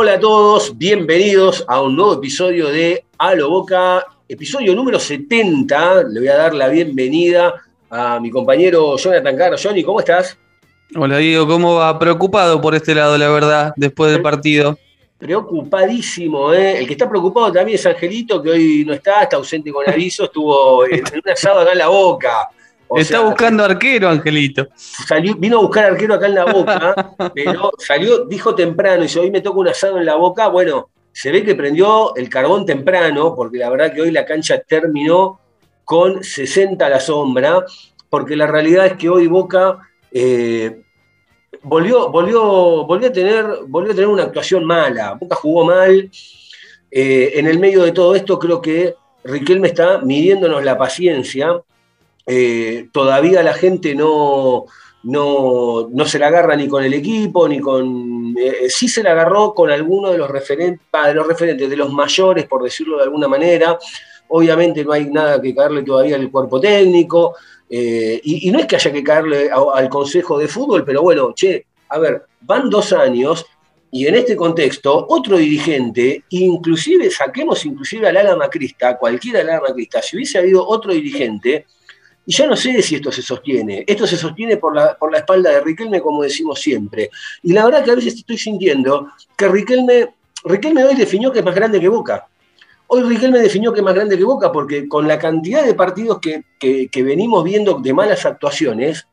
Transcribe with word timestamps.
Hola 0.00 0.12
a 0.12 0.20
todos, 0.20 0.78
bienvenidos 0.78 1.64
a 1.66 1.82
un 1.82 1.96
nuevo 1.96 2.14
episodio 2.14 2.68
de 2.68 3.04
A 3.18 3.34
lo 3.34 3.50
Boca, 3.50 4.06
episodio 4.28 4.72
número 4.72 5.00
70. 5.00 6.04
Le 6.04 6.20
voy 6.20 6.28
a 6.28 6.36
dar 6.36 6.54
la 6.54 6.68
bienvenida 6.68 7.52
a 7.90 8.20
mi 8.20 8.30
compañero 8.30 8.96
Jonathan 8.96 9.36
Caro. 9.36 9.56
Johnny, 9.60 9.82
¿cómo 9.82 9.98
estás? 9.98 10.38
Hola 10.94 11.18
Diego, 11.18 11.48
¿cómo 11.48 11.74
va? 11.74 11.98
Preocupado 11.98 12.60
por 12.60 12.76
este 12.76 12.94
lado, 12.94 13.18
la 13.18 13.28
verdad, 13.28 13.72
después 13.74 14.12
del 14.12 14.22
partido. 14.22 14.78
Preocupadísimo, 15.18 16.54
¿eh? 16.54 16.78
El 16.78 16.86
que 16.86 16.92
está 16.92 17.08
preocupado 17.08 17.50
también 17.50 17.74
es 17.74 17.84
Angelito, 17.84 18.40
que 18.40 18.50
hoy 18.50 18.84
no 18.86 18.94
está, 18.94 19.24
está 19.24 19.34
ausente 19.34 19.72
con 19.72 19.90
aviso, 19.90 20.26
estuvo 20.26 20.86
en 20.86 20.94
en 20.98 21.22
un 21.24 21.28
asado 21.28 21.58
acá 21.58 21.72
en 21.72 21.78
la 21.78 21.88
boca. 21.88 22.48
O 22.88 22.98
Está 22.98 23.18
sea, 23.18 23.26
buscando 23.26 23.64
arquero, 23.64 24.08
Angelito. 24.08 24.66
salió- 24.76 25.34
vino 25.36 25.58
a 25.58 25.60
buscar 25.62 25.84
arquero 25.84 26.14
acá 26.14 26.26
en 26.26 26.34
la 26.34 26.44
boca, 26.46 26.94
pero 27.34 27.70
salió, 27.78 28.24
dijo 28.24 28.54
temprano, 28.54 29.00
y 29.00 29.02
dice, 29.06 29.20
hoy 29.20 29.30
me 29.30 29.40
toca 29.42 29.58
un 29.58 29.68
asado 29.68 29.98
en 29.98 30.06
la 30.06 30.14
boca. 30.16 30.48
Bueno, 30.48 30.88
se 31.12 31.30
ve 31.30 31.44
que 31.44 31.54
prendió 31.54 32.14
el 32.16 32.28
carbón 32.28 32.64
temprano, 32.64 33.34
porque 33.34 33.58
la 33.58 33.68
verdad 33.70 33.92
que 33.92 34.00
hoy 34.02 34.10
la 34.10 34.24
cancha 34.24 34.58
terminó 34.60 35.38
con 35.84 36.22
60 36.24 36.86
a 36.86 36.88
la 36.88 37.00
sombra, 37.00 37.64
porque 38.08 38.36
la 38.36 38.46
realidad 38.46 38.86
es 38.86 38.92
que 38.94 39.08
hoy 39.08 39.26
Boca 39.26 39.78
eh, 40.12 40.82
volvió, 41.62 42.10
volvió, 42.10 42.84
volvió, 42.86 43.08
a 43.08 43.12
tener, 43.12 43.46
volvió 43.66 43.92
a 43.92 43.94
tener 43.94 44.08
una 44.08 44.22
actuación 44.24 44.64
mala. 44.64 45.14
Boca 45.14 45.36
jugó 45.36 45.64
mal. 45.64 46.10
Eh, 46.90 47.32
en 47.34 47.46
el 47.46 47.58
medio 47.58 47.82
de 47.82 47.92
todo 47.92 48.14
esto 48.14 48.38
creo 48.38 48.62
que 48.62 48.94
Riquelme 49.24 49.68
está 49.68 49.98
midiéndonos 49.98 50.64
la 50.64 50.78
paciencia. 50.78 51.60
Eh, 52.30 52.88
todavía 52.92 53.42
la 53.42 53.54
gente 53.54 53.94
no, 53.94 54.66
no, 55.04 55.88
no 55.90 56.04
se 56.04 56.18
la 56.18 56.26
agarra 56.26 56.54
ni 56.56 56.68
con 56.68 56.84
el 56.84 56.92
equipo, 56.92 57.48
ni 57.48 57.58
con... 57.58 58.34
eh, 58.38 58.68
sí 58.68 58.86
se 58.86 59.02
la 59.02 59.12
agarró 59.12 59.54
con 59.54 59.70
alguno 59.70 60.10
de 60.10 60.18
los, 60.18 60.28
referen- 60.28 60.78
ah, 60.92 61.08
de 61.08 61.14
los 61.14 61.26
referentes, 61.26 61.70
de 61.70 61.76
los 61.76 61.90
mayores, 61.90 62.46
por 62.46 62.62
decirlo 62.62 62.98
de 62.98 63.04
alguna 63.04 63.28
manera. 63.28 63.78
Obviamente 64.28 64.84
no 64.84 64.92
hay 64.92 65.06
nada 65.06 65.40
que 65.40 65.54
caerle 65.54 65.82
todavía 65.82 66.16
al 66.16 66.30
cuerpo 66.30 66.60
técnico, 66.60 67.34
eh, 67.70 68.20
y, 68.22 68.50
no 68.50 68.58
es 68.58 68.66
que 68.66 68.76
haya 68.76 68.92
que 68.92 69.02
caerle 69.02 69.50
al 69.50 69.88
Consejo 69.88 70.38
de 70.38 70.48
Fútbol, 70.48 70.84
pero 70.84 71.02
bueno, 71.02 71.32
che, 71.34 71.64
a 71.88 71.98
ver, 71.98 72.24
van 72.42 72.68
dos 72.68 72.92
años 72.92 73.46
y 73.90 74.06
en 74.06 74.16
este 74.16 74.36
contexto, 74.36 75.06
otro 75.08 75.38
dirigente, 75.38 76.24
inclusive, 76.30 77.10
saquemos 77.10 77.64
inclusive 77.64 78.08
al 78.08 78.18
ala 78.18 78.36
macrista, 78.36 78.98
cualquiera 78.98 79.40
ala 79.40 79.62
macrista, 79.62 80.02
si 80.02 80.16
hubiese 80.16 80.38
habido 80.38 80.66
otro 80.66 80.92
dirigente, 80.92 81.66
y 82.28 82.32
ya 82.32 82.46
no 82.46 82.54
sé 82.56 82.82
si 82.82 82.96
esto 82.96 83.10
se 83.10 83.22
sostiene. 83.22 83.84
Esto 83.86 84.06
se 84.06 84.18
sostiene 84.18 84.58
por 84.58 84.76
la, 84.76 84.94
por 84.98 85.10
la 85.10 85.16
espalda 85.20 85.48
de 85.50 85.60
Riquelme, 85.62 86.02
como 86.02 86.22
decimos 86.22 86.60
siempre. 86.60 87.08
Y 87.42 87.54
la 87.54 87.64
verdad 87.64 87.82
que 87.82 87.90
a 87.90 87.94
veces 87.94 88.16
estoy 88.16 88.36
sintiendo 88.36 89.08
que 89.34 89.48
Riquelme, 89.48 90.14
Riquelme 90.44 90.84
hoy 90.84 90.94
definió 90.94 91.32
que 91.32 91.38
es 91.38 91.44
más 91.46 91.54
grande 91.54 91.80
que 91.80 91.88
Boca. 91.88 92.26
Hoy 92.88 93.00
Riquelme 93.02 93.38
definió 93.38 93.72
que 93.72 93.80
es 93.80 93.84
más 93.84 93.94
grande 93.94 94.18
que 94.18 94.24
Boca 94.24 94.52
porque 94.52 94.86
con 94.86 95.08
la 95.08 95.18
cantidad 95.18 95.64
de 95.64 95.72
partidos 95.72 96.18
que, 96.20 96.44
que- 96.60 97.02
venimos 97.02 97.42
viendo 97.44 97.78
de 97.80 97.94
malas 97.94 98.26
actuaciones, 98.26 99.06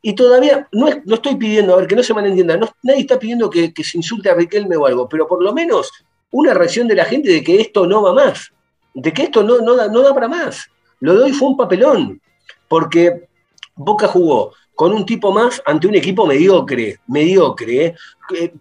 y 0.00 0.14
todavía 0.14 0.66
no, 0.72 0.88
es- 0.88 1.00
no 1.04 1.16
estoy 1.16 1.36
pidiendo, 1.36 1.74
a 1.74 1.76
ver, 1.76 1.86
que 1.86 1.96
no 1.96 2.02
se 2.02 2.14
malentienda, 2.14 2.56
no, 2.56 2.70
nadie 2.82 3.00
está 3.00 3.18
pidiendo 3.18 3.50
que, 3.50 3.74
que 3.74 3.84
se 3.84 3.98
insulte 3.98 4.30
a 4.30 4.34
Riquelme 4.34 4.74
o 4.76 4.86
algo, 4.86 5.06
pero 5.06 5.28
por 5.28 5.42
lo 5.42 5.52
menos 5.52 5.90
una 6.30 6.54
reacción 6.54 6.88
de 6.88 6.94
la 6.94 7.04
gente 7.04 7.28
de 7.30 7.44
que 7.44 7.60
esto 7.60 7.86
no 7.86 8.02
va 8.02 8.14
más, 8.14 8.50
de 8.94 9.12
que 9.12 9.24
esto 9.24 9.42
no, 9.42 9.58
no, 9.60 9.76
da, 9.76 9.88
no 9.88 10.00
da 10.00 10.14
para 10.14 10.28
más. 10.28 10.66
Lo 11.00 11.14
de 11.14 11.24
hoy 11.24 11.32
fue 11.32 11.48
un 11.48 11.56
papelón, 11.58 12.20
porque 12.68 13.28
Boca 13.74 14.06
jugó 14.06 14.52
con 14.74 14.92
un 14.92 15.04
tipo 15.04 15.32
más 15.32 15.60
ante 15.66 15.88
un 15.88 15.96
equipo 15.96 16.26
mediocre, 16.26 17.00
mediocre, 17.08 17.84
¿eh? 17.86 17.94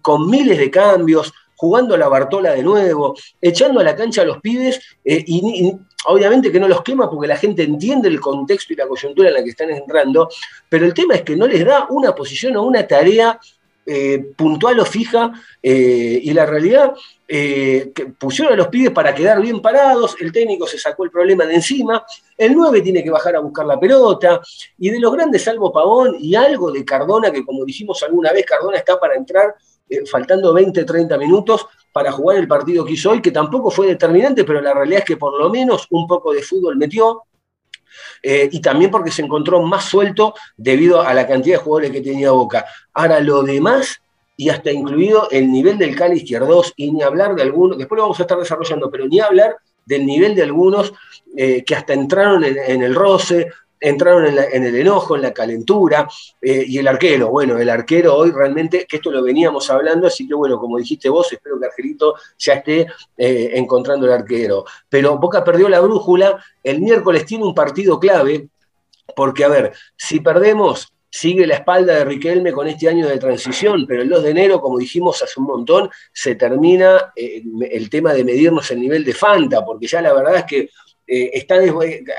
Con 0.01 0.27
miles 0.29 0.57
de 0.57 0.71
cambios, 0.71 1.31
jugando 1.55 1.95
a 1.95 1.97
la 1.97 2.07
Bartola 2.07 2.51
de 2.53 2.63
nuevo, 2.63 3.15
echando 3.41 3.79
a 3.79 3.83
la 3.83 3.95
cancha 3.95 4.21
a 4.21 4.25
los 4.25 4.39
pibes, 4.39 4.79
eh, 5.03 5.23
y, 5.27 5.67
y 5.67 5.77
obviamente 6.05 6.51
que 6.51 6.59
no 6.59 6.67
los 6.67 6.81
quema 6.81 7.09
porque 7.09 7.27
la 7.27 7.35
gente 7.35 7.63
entiende 7.63 8.07
el 8.07 8.19
contexto 8.19 8.73
y 8.73 8.77
la 8.77 8.87
coyuntura 8.87 9.29
en 9.29 9.35
la 9.35 9.43
que 9.43 9.49
están 9.49 9.69
entrando, 9.69 10.29
pero 10.69 10.85
el 10.85 10.93
tema 10.93 11.15
es 11.15 11.23
que 11.23 11.35
no 11.35 11.47
les 11.47 11.65
da 11.65 11.87
una 11.89 12.15
posición 12.15 12.55
o 12.55 12.63
una 12.63 12.87
tarea 12.87 13.39
eh, 13.89 14.33
puntual 14.35 14.79
o 14.81 14.85
fija, 14.85 15.31
eh, 15.63 16.19
y 16.21 16.33
la 16.33 16.45
realidad, 16.45 16.93
eh, 17.25 17.91
que 17.95 18.07
pusieron 18.07 18.53
a 18.53 18.57
los 18.57 18.67
pibes 18.67 18.91
para 18.91 19.15
quedar 19.15 19.41
bien 19.41 19.61
parados, 19.61 20.17
el 20.19 20.31
técnico 20.33 20.67
se 20.67 20.77
sacó 20.77 21.05
el 21.05 21.09
problema 21.09 21.45
de 21.45 21.55
encima, 21.55 22.05
el 22.37 22.53
9 22.53 22.81
tiene 22.81 23.01
que 23.01 23.09
bajar 23.09 23.37
a 23.37 23.39
buscar 23.39 23.65
la 23.65 23.79
pelota, 23.79 24.41
y 24.77 24.89
de 24.89 24.99
los 24.99 25.13
grandes 25.13 25.43
salvo 25.43 25.71
Pavón 25.71 26.17
y 26.19 26.35
algo 26.35 26.69
de 26.69 26.83
Cardona, 26.83 27.31
que 27.31 27.45
como 27.45 27.63
dijimos 27.63 28.03
alguna 28.03 28.33
vez, 28.33 28.45
Cardona 28.45 28.77
está 28.77 28.99
para 28.99 29.15
entrar 29.15 29.55
faltando 30.11 30.53
20, 30.53 30.83
30 30.83 31.17
minutos 31.17 31.65
para 31.93 32.11
jugar 32.11 32.37
el 32.37 32.47
partido 32.47 32.83
que 32.83 32.91
hizo 32.91 33.11
hoy, 33.11 33.21
que 33.21 33.31
tampoco 33.31 33.71
fue 33.71 33.87
determinante, 33.87 34.43
pero 34.43 34.59
la 34.59 34.73
realidad 34.73 34.99
es 34.99 35.05
que 35.05 35.15
por 35.15 35.39
lo 35.39 35.49
menos 35.49 35.87
un 35.91 36.05
poco 36.05 36.33
de 36.33 36.41
fútbol 36.41 36.75
metió, 36.75 37.23
eh, 38.21 38.49
y 38.51 38.61
también 38.61 38.91
porque 38.91 39.11
se 39.11 39.21
encontró 39.21 39.61
más 39.61 39.85
suelto 39.85 40.33
debido 40.55 41.01
a 41.01 41.13
la 41.13 41.27
cantidad 41.27 41.57
de 41.57 41.63
jugadores 41.63 41.91
que 41.91 42.01
tenía 42.01 42.31
Boca. 42.31 42.65
Ahora, 42.93 43.19
lo 43.19 43.43
demás, 43.43 44.01
y 44.35 44.49
hasta 44.49 44.71
incluido 44.71 45.29
el 45.31 45.51
nivel 45.51 45.77
del 45.77 45.95
Cali 45.95 46.17
Izquierdos, 46.17 46.73
y 46.75 46.91
ni 46.91 47.01
hablar 47.01 47.35
de 47.35 47.43
algunos, 47.43 47.77
después 47.77 47.97
lo 47.97 48.03
vamos 48.03 48.19
a 48.19 48.23
estar 48.23 48.37
desarrollando, 48.37 48.91
pero 48.91 49.07
ni 49.07 49.19
hablar 49.19 49.57
del 49.85 50.05
nivel 50.05 50.35
de 50.35 50.43
algunos 50.43 50.93
eh, 51.35 51.63
que 51.63 51.75
hasta 51.75 51.93
entraron 51.93 52.43
en, 52.43 52.57
en 52.57 52.83
el 52.83 52.93
roce, 52.93 53.47
entraron 53.79 54.25
en, 54.25 54.63
el 54.63 54.75
enojo, 54.75 55.15
en 55.15 55.21
la 55.21 55.33
calentura, 55.33 56.07
eh, 56.41 56.63
y 56.67 56.77
el 56.77 56.87
arquero, 56.87 57.29
bueno, 57.29 57.57
el 57.57 57.69
arquero 57.69 58.15
hoy 58.15 58.31
realmente, 58.31 58.85
que 58.85 58.97
esto 58.97 59.11
lo 59.11 59.23
veníamos 59.23 59.69
hablando, 59.69 60.07
así 60.07 60.27
que 60.27 60.33
bueno, 60.33 60.59
como 60.59 60.77
dijiste 60.77 61.09
vos, 61.09 61.31
espero 61.31 61.59
que 61.59 61.65
Argelito 61.67 62.15
ya 62.37 62.53
esté 62.53 62.87
eh, 63.17 63.51
encontrando 63.53 64.05
el 64.05 64.13
arquero. 64.13 64.65
Pero 64.89 65.17
Boca 65.17 65.43
perdió 65.43 65.69
la 65.69 65.79
brújula, 65.79 66.43
el 66.63 66.81
miércoles 66.81 67.25
tiene 67.25 67.43
un 67.43 67.53
partido 67.53 67.99
clave, 67.99 68.49
porque 69.15 69.43
a 69.43 69.47
ver, 69.47 69.73
si 69.95 70.19
perdemos, 70.19 70.91
sigue 71.09 71.47
la 71.47 71.55
espalda 71.55 71.95
de 71.95 72.05
Riquelme 72.05 72.51
con 72.51 72.67
este 72.67 72.89
año 72.89 73.07
de 73.07 73.17
transición, 73.17 73.85
pero 73.87 74.01
el 74.01 74.09
2 74.09 74.23
de 74.23 74.29
enero, 74.31 74.61
como 74.61 74.77
dijimos 74.77 75.21
hace 75.23 75.39
un 75.39 75.47
montón, 75.47 75.89
se 76.11 76.35
termina 76.35 77.13
eh, 77.15 77.43
el 77.71 77.89
tema 77.89 78.13
de 78.13 78.23
medirnos 78.23 78.69
el 78.71 78.81
nivel 78.81 79.03
de 79.03 79.13
Fanta, 79.13 79.65
porque 79.65 79.87
ya 79.87 80.01
la 80.01 80.13
verdad 80.13 80.35
es 80.35 80.43
que 80.43 80.69
eh, 81.07 81.31
está 81.33 81.57
des- 81.57 81.73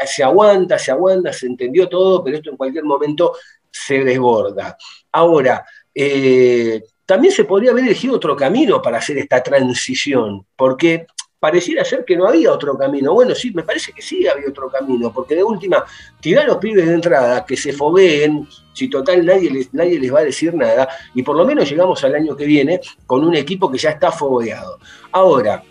se 0.06 0.24
aguanta, 0.24 0.78
se 0.78 0.90
aguanta, 0.90 1.32
se 1.32 1.46
entendió 1.46 1.88
todo, 1.88 2.24
pero 2.24 2.38
esto 2.38 2.50
en 2.50 2.56
cualquier 2.56 2.84
momento 2.84 3.34
se 3.70 4.02
desborda. 4.02 4.76
Ahora, 5.12 5.64
eh, 5.94 6.82
también 7.04 7.32
se 7.32 7.44
podría 7.44 7.70
haber 7.70 7.84
elegido 7.84 8.16
otro 8.16 8.36
camino 8.36 8.82
para 8.82 8.98
hacer 8.98 9.18
esta 9.18 9.42
transición, 9.42 10.46
porque 10.56 11.06
pareciera 11.40 11.84
ser 11.84 12.04
que 12.04 12.16
no 12.16 12.26
había 12.26 12.52
otro 12.52 12.76
camino. 12.76 13.14
Bueno, 13.14 13.34
sí, 13.34 13.52
me 13.54 13.62
parece 13.62 13.92
que 13.92 14.02
sí 14.02 14.26
había 14.26 14.48
otro 14.48 14.68
camino, 14.68 15.12
porque 15.12 15.36
de 15.36 15.44
última, 15.44 15.84
tirar 16.20 16.44
a 16.44 16.48
los 16.48 16.56
pibes 16.58 16.86
de 16.86 16.94
entrada, 16.94 17.46
que 17.46 17.56
se 17.56 17.72
fogueen, 17.72 18.46
si 18.74 18.88
total 18.88 19.24
nadie 19.24 19.50
les, 19.50 19.72
nadie 19.72 19.98
les 19.98 20.12
va 20.12 20.20
a 20.20 20.24
decir 20.24 20.52
nada, 20.54 20.88
y 21.14 21.22
por 21.22 21.36
lo 21.36 21.46
menos 21.46 21.68
llegamos 21.70 22.02
al 22.04 22.14
año 22.14 22.36
que 22.36 22.44
viene 22.44 22.80
con 23.06 23.24
un 23.24 23.34
equipo 23.34 23.70
que 23.70 23.78
ya 23.78 23.90
está 23.90 24.10
fogueado. 24.10 24.78
Ahora, 25.12 25.62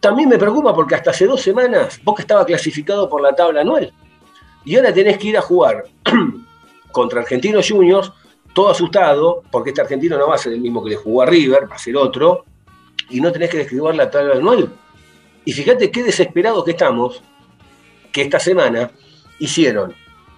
también 0.00 0.28
me 0.28 0.38
preocupa 0.38 0.74
porque 0.74 0.94
hasta 0.94 1.10
hace 1.10 1.26
dos 1.26 1.42
semanas 1.42 2.00
Boca 2.02 2.22
estaba 2.22 2.44
clasificado 2.44 3.08
por 3.08 3.20
la 3.20 3.34
tabla 3.34 3.60
anual. 3.60 3.92
Y 4.64 4.76
ahora 4.76 4.92
tenés 4.92 5.18
que 5.18 5.28
ir 5.28 5.38
a 5.38 5.42
jugar 5.42 5.84
contra 6.92 7.20
Argentinos 7.20 7.68
Juniors, 7.68 8.12
todo 8.52 8.70
asustado, 8.70 9.42
porque 9.50 9.70
este 9.70 9.82
argentino 9.82 10.18
no 10.18 10.28
va 10.28 10.34
a 10.34 10.38
ser 10.38 10.52
el 10.52 10.60
mismo 10.60 10.82
que 10.82 10.90
le 10.90 10.96
jugó 10.96 11.22
a 11.22 11.26
River, 11.26 11.70
va 11.70 11.76
a 11.76 11.78
ser 11.78 11.96
otro, 11.96 12.44
y 13.08 13.20
no 13.20 13.30
tenés 13.30 13.50
que 13.50 13.58
describir 13.58 13.94
la 13.94 14.10
tabla 14.10 14.34
anual. 14.34 14.72
Y 15.44 15.52
fíjate 15.52 15.90
qué 15.90 16.02
desesperados 16.02 16.64
que 16.64 16.72
estamos, 16.72 17.22
que 18.12 18.22
esta 18.22 18.40
semana 18.40 18.90
hicieron 19.38 19.94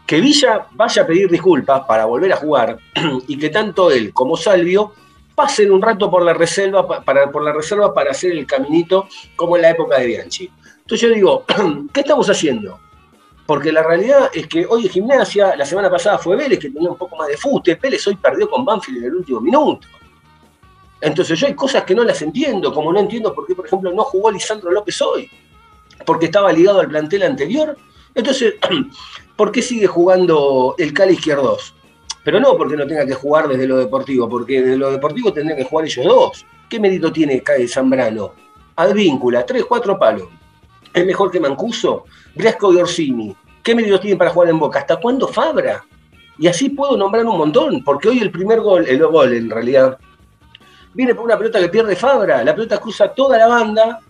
que 0.06 0.20
Villa 0.20 0.66
vaya 0.72 1.02
a 1.02 1.06
pedir 1.06 1.30
disculpas 1.30 1.84
para 1.86 2.04
volver 2.04 2.32
a 2.32 2.36
jugar 2.36 2.78
y 3.26 3.38
que 3.38 3.48
tanto 3.48 3.90
él 3.90 4.12
como 4.12 4.36
Salvio 4.36 4.92
pasen 5.34 5.70
un 5.72 5.80
rato 5.82 6.10
por 6.10 6.22
la 6.22 6.34
reserva 6.34 6.86
pa- 6.86 7.02
para, 7.02 7.30
por 7.30 7.42
la 7.42 7.52
reserva 7.52 7.92
para 7.94 8.10
hacer 8.10 8.32
el 8.32 8.46
caminito 8.46 9.06
como 9.36 9.56
en 9.56 9.62
la 9.62 9.70
época 9.70 9.98
de 9.98 10.06
Bianchi. 10.06 10.50
Entonces 10.80 11.00
yo 11.08 11.14
digo, 11.14 11.44
¿qué 11.92 12.00
estamos 12.00 12.28
haciendo? 12.28 12.78
Porque 13.46 13.72
la 13.72 13.82
realidad 13.82 14.30
es 14.32 14.46
que 14.46 14.64
hoy 14.66 14.86
es 14.86 14.92
gimnasia, 14.92 15.56
la 15.56 15.66
semana 15.66 15.90
pasada 15.90 16.16
fue 16.18 16.36
Vélez, 16.36 16.58
que 16.58 16.70
tenía 16.70 16.90
un 16.90 16.96
poco 16.96 17.16
más 17.16 17.28
de 17.28 17.36
fuste. 17.36 17.74
Vélez 17.74 18.06
hoy 18.06 18.16
perdió 18.16 18.48
con 18.48 18.64
Banfield 18.64 18.98
en 18.98 19.04
el 19.04 19.14
último 19.16 19.40
minuto. 19.40 19.86
Entonces 21.00 21.38
yo 21.38 21.46
hay 21.48 21.54
cosas 21.54 21.82
que 21.82 21.94
no 21.94 22.04
las 22.04 22.22
entiendo, 22.22 22.72
como 22.72 22.92
no 22.92 23.00
entiendo 23.00 23.34
por 23.34 23.46
qué, 23.46 23.54
por 23.54 23.66
ejemplo, 23.66 23.90
no 23.92 24.04
jugó 24.04 24.30
Lisandro 24.30 24.70
López 24.70 25.00
hoy, 25.02 25.28
porque 26.06 26.26
estaba 26.26 26.52
ligado 26.52 26.78
al 26.80 26.88
plantel 26.88 27.24
anterior. 27.24 27.76
Entonces, 28.14 28.54
¿por 29.36 29.50
qué 29.50 29.62
sigue 29.62 29.86
jugando 29.88 30.74
el 30.78 30.92
Cali 30.92 31.14
Izquierdos? 31.14 31.74
Pero 32.24 32.38
no 32.40 32.56
porque 32.56 32.76
no 32.76 32.86
tenga 32.86 33.04
que 33.04 33.14
jugar 33.14 33.48
desde 33.48 33.66
lo 33.66 33.78
deportivo, 33.78 34.28
porque 34.28 34.62
desde 34.62 34.76
lo 34.76 34.90
deportivo 34.92 35.32
tendrían 35.32 35.58
que 35.58 35.64
jugar 35.64 35.86
ellos 35.86 36.04
dos. 36.04 36.46
¿Qué 36.68 36.78
mérito 36.78 37.12
tiene 37.12 37.42
Cae 37.42 37.66
Zambrano? 37.66 38.32
Advíncula, 38.76 39.44
3, 39.44 39.64
4 39.64 39.98
palos. 39.98 40.28
¿Es 40.94 41.04
mejor 41.04 41.30
que 41.30 41.40
Mancuso? 41.40 42.04
Briasco 42.34 42.72
y 42.72 42.76
Orsini. 42.76 43.36
¿Qué 43.62 43.74
méritos 43.74 44.00
tienen 44.00 44.18
para 44.18 44.30
jugar 44.30 44.48
en 44.50 44.58
Boca? 44.58 44.80
¿Hasta 44.80 44.96
cuándo 44.96 45.28
Fabra? 45.28 45.84
Y 46.38 46.46
así 46.46 46.70
puedo 46.70 46.96
nombrar 46.96 47.24
un 47.26 47.38
montón, 47.38 47.84
porque 47.84 48.08
hoy 48.08 48.18
el 48.18 48.30
primer 48.30 48.60
gol, 48.60 48.86
el 48.88 49.04
gol 49.06 49.32
en 49.34 49.50
realidad, 49.50 49.98
viene 50.94 51.14
por 51.14 51.24
una 51.24 51.38
pelota 51.38 51.60
que 51.60 51.68
pierde 51.68 51.94
Fabra, 51.94 52.42
la 52.42 52.54
pelota 52.54 52.78
cruza 52.78 53.12
toda 53.12 53.38
la 53.38 53.46
banda, 53.46 54.00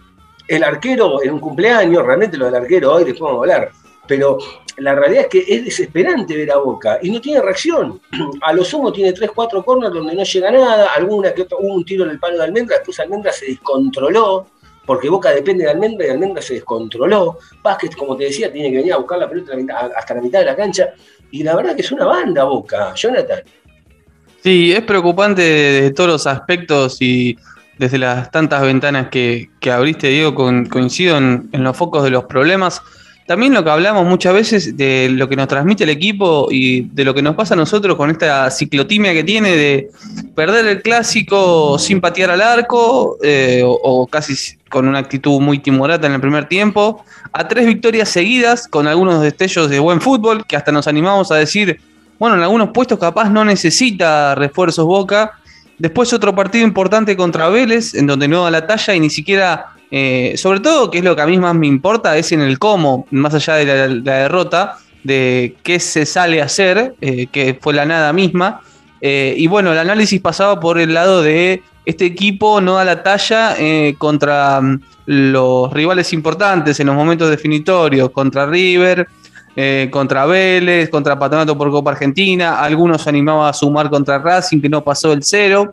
el 0.48 0.64
arquero 0.64 1.22
en 1.22 1.34
un 1.34 1.40
cumpleaños, 1.40 2.04
realmente 2.04 2.36
lo 2.36 2.46
del 2.46 2.54
arquero 2.54 2.94
hoy 2.94 3.04
después 3.04 3.22
vamos 3.22 3.42
hablar, 3.42 3.70
pero 4.06 4.38
la 4.78 4.94
realidad 4.94 5.24
es 5.24 5.28
que 5.28 5.54
es 5.54 5.64
desesperante 5.64 6.36
ver 6.36 6.50
a 6.50 6.58
Boca 6.58 6.98
y 7.02 7.10
no 7.10 7.20
tiene 7.20 7.40
reacción. 7.40 8.00
A 8.42 8.52
lo 8.52 8.64
sumo 8.64 8.92
tiene 8.92 9.12
3, 9.12 9.30
4 9.34 9.64
corners 9.64 9.94
donde 9.94 10.14
no 10.14 10.24
llega 10.24 10.50
nada, 10.50 10.92
alguna 10.94 11.32
que 11.32 11.42
hubo 11.42 11.74
un 11.74 11.84
tiro 11.84 12.04
en 12.04 12.10
el 12.10 12.18
palo 12.18 12.38
de 12.38 12.44
Almendra, 12.44 12.76
después 12.76 12.98
Almendra 13.00 13.32
se 13.32 13.46
descontroló, 13.46 14.46
porque 14.84 15.08
Boca 15.08 15.30
depende 15.30 15.64
de 15.64 15.70
Almendra 15.70 16.06
y 16.06 16.10
Almendra 16.10 16.42
se 16.42 16.54
descontroló. 16.54 17.38
Vázquez, 17.62 17.94
como 17.94 18.16
te 18.16 18.24
decía, 18.24 18.52
tiene 18.52 18.70
que 18.70 18.78
venir 18.78 18.92
a 18.92 18.96
buscar 18.96 19.18
la 19.18 19.28
pelota 19.28 19.52
hasta 19.96 20.14
la 20.14 20.20
mitad 20.20 20.40
de 20.40 20.46
la 20.46 20.56
cancha. 20.56 20.90
Y 21.30 21.42
la 21.42 21.54
verdad 21.54 21.76
que 21.76 21.82
es 21.82 21.92
una 21.92 22.04
banda 22.04 22.44
Boca, 22.44 22.92
Jonathan. 22.94 23.42
Sí, 24.42 24.72
es 24.72 24.82
preocupante 24.82 25.40
de, 25.40 25.90
todos 25.92 26.10
los 26.10 26.26
aspectos 26.26 27.00
y 27.00 27.38
desde 27.78 27.96
las 27.98 28.30
tantas 28.32 28.62
ventanas 28.62 29.08
que, 29.08 29.48
abriste, 29.72 30.08
Diego, 30.08 30.34
coincido 30.34 31.16
en, 31.16 31.48
los 31.52 31.76
focos 31.76 32.02
de 32.02 32.10
los 32.10 32.24
problemas. 32.24 32.82
También 33.32 33.54
lo 33.54 33.64
que 33.64 33.70
hablamos 33.70 34.04
muchas 34.04 34.34
veces 34.34 34.76
de 34.76 35.08
lo 35.08 35.26
que 35.26 35.36
nos 35.36 35.48
transmite 35.48 35.84
el 35.84 35.88
equipo 35.88 36.48
y 36.50 36.82
de 36.82 37.02
lo 37.02 37.14
que 37.14 37.22
nos 37.22 37.34
pasa 37.34 37.54
a 37.54 37.56
nosotros 37.56 37.96
con 37.96 38.10
esta 38.10 38.50
ciclotimia 38.50 39.14
que 39.14 39.24
tiene 39.24 39.56
de 39.56 39.90
perder 40.34 40.66
el 40.66 40.82
clásico 40.82 41.78
sin 41.78 42.02
patear 42.02 42.30
al 42.30 42.42
arco 42.42 43.16
eh, 43.22 43.62
o, 43.64 44.06
casi 44.06 44.34
con 44.68 44.86
una 44.86 44.98
actitud 44.98 45.40
muy 45.40 45.60
timorata 45.60 46.06
en 46.08 46.12
el 46.12 46.20
primer 46.20 46.46
tiempo, 46.46 47.06
a 47.32 47.48
tres 47.48 47.64
victorias 47.64 48.10
seguidas 48.10 48.68
con 48.68 48.86
algunos 48.86 49.22
destellos 49.22 49.70
de 49.70 49.78
buen 49.78 50.02
fútbol 50.02 50.44
que 50.44 50.54
hasta 50.54 50.70
nos 50.70 50.86
animamos 50.86 51.32
a 51.32 51.36
decir 51.36 51.80
bueno, 52.18 52.36
en 52.36 52.42
algunos 52.42 52.68
puestos 52.68 52.98
capaz 52.98 53.30
no 53.30 53.46
necesita 53.46 54.34
refuerzos 54.34 54.84
Boca. 54.84 55.38
Después 55.78 56.12
otro 56.12 56.34
partido 56.34 56.66
importante 56.66 57.16
contra 57.16 57.48
Vélez, 57.48 57.94
en 57.94 58.06
donde 58.06 58.28
no 58.28 58.44
da 58.44 58.50
la 58.50 58.66
talla 58.66 58.94
y 58.94 59.00
ni 59.00 59.08
siquiera, 59.08 59.68
eh, 59.92 60.34
sobre 60.36 60.60
todo, 60.60 60.90
que 60.90 60.98
es 60.98 61.04
lo 61.04 61.14
que 61.14 61.22
a 61.22 61.26
mí 61.26 61.38
más 61.38 61.54
me 61.54 61.68
importa, 61.68 62.16
es 62.16 62.32
en 62.32 62.40
el 62.40 62.58
cómo, 62.58 63.06
más 63.12 63.34
allá 63.34 63.54
de 63.54 64.00
la, 64.00 64.18
derrota, 64.20 64.78
de 65.04 65.54
qué 65.62 65.78
se 65.78 66.06
sale 66.06 66.42
a 66.42 66.46
hacer, 66.46 66.94
eh, 67.00 67.26
que 67.30 67.56
fue 67.60 67.74
la 67.74 67.84
nada 67.84 68.12
misma. 68.12 68.62
Eh, 69.00 69.34
y 69.36 69.46
bueno, 69.46 69.70
el 69.72 69.78
análisis 69.78 70.20
pasaba 70.20 70.58
por 70.58 70.80
el 70.80 70.94
lado 70.94 71.22
de 71.22 71.62
este 71.84 72.06
equipo 72.06 72.60
no 72.60 72.74
da 72.74 72.84
la 72.84 73.02
talla 73.02 73.56
contra 73.98 74.60
mm, 74.60 74.80
los 75.06 75.72
rivales 75.72 76.12
importantes 76.12 76.78
en 76.80 76.86
los 76.86 76.96
momentos 76.96 77.28
definitorios, 77.28 78.10
contra 78.10 78.46
River, 78.46 79.08
eh, 79.54 79.88
contra 79.92 80.24
Vélez, 80.24 80.88
contra 80.88 81.18
Patronato 81.18 81.58
por 81.58 81.70
Copa 81.70 81.90
Argentina, 81.90 82.60
algunos 82.60 83.02
se 83.02 83.10
animaba 83.10 83.50
a 83.50 83.52
sumar 83.52 83.90
contra 83.90 84.18
Racing, 84.18 84.62
que 84.62 84.68
no 84.70 84.82
pasó 84.82 85.12
el 85.12 85.22
cero. 85.22 85.72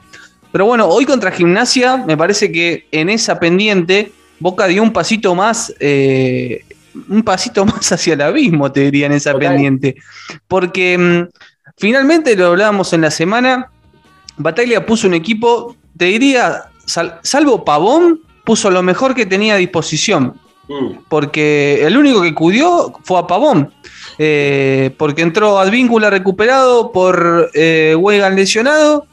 Pero 0.52 0.66
bueno, 0.66 0.88
hoy 0.88 1.06
contra 1.06 1.32
Gimnasia, 1.32 1.98
me 1.98 2.18
parece 2.18 2.52
que 2.52 2.88
en 2.92 3.10
esa 3.10 3.40
pendiente, 3.40 4.12
Boca 4.40 4.68
dio 4.68 4.82
un 4.82 4.92
pasito 4.92 5.36
más, 5.36 5.74
eh, 5.80 6.64
un 7.08 7.24
pasito 7.24 7.66
más 7.66 7.92
hacia 7.92 8.14
el 8.14 8.22
abismo, 8.22 8.72
te 8.72 8.82
diría, 8.82 9.06
en 9.06 9.14
esa 9.14 9.38
pendiente. 9.38 9.96
Porque 10.48 10.98
mm, 10.98 11.28
finalmente 11.78 12.36
lo 12.36 12.48
hablábamos 12.48 12.94
en 12.94 13.02
la 13.02 13.12
semana, 13.12 13.70
Bataglia 14.38 14.86
puso 14.86 15.08
un 15.08 15.14
equipo, 15.14 15.76
te 15.98 16.06
diría, 16.06 16.64
salvo 16.86 17.66
Pavón, 17.66 18.22
puso 18.46 18.72
lo 18.72 18.82
mejor 18.82 19.14
que 19.14 19.26
tenía 19.26 19.56
a 19.56 19.58
disposición. 19.58 20.40
Mm. 20.70 21.00
Porque 21.10 21.86
el 21.86 21.98
único 21.98 22.22
que 22.22 22.34
cudió 22.34 22.94
fue 23.04 23.20
a 23.20 23.28
Pavón. 23.28 23.74
Eh, 24.18 24.94
porque 24.98 25.22
entró 25.22 25.60
Advíncula 25.60 26.10
recuperado 26.10 26.92
por 26.92 27.50
eh, 27.54 27.96
lesionado. 28.36 29.06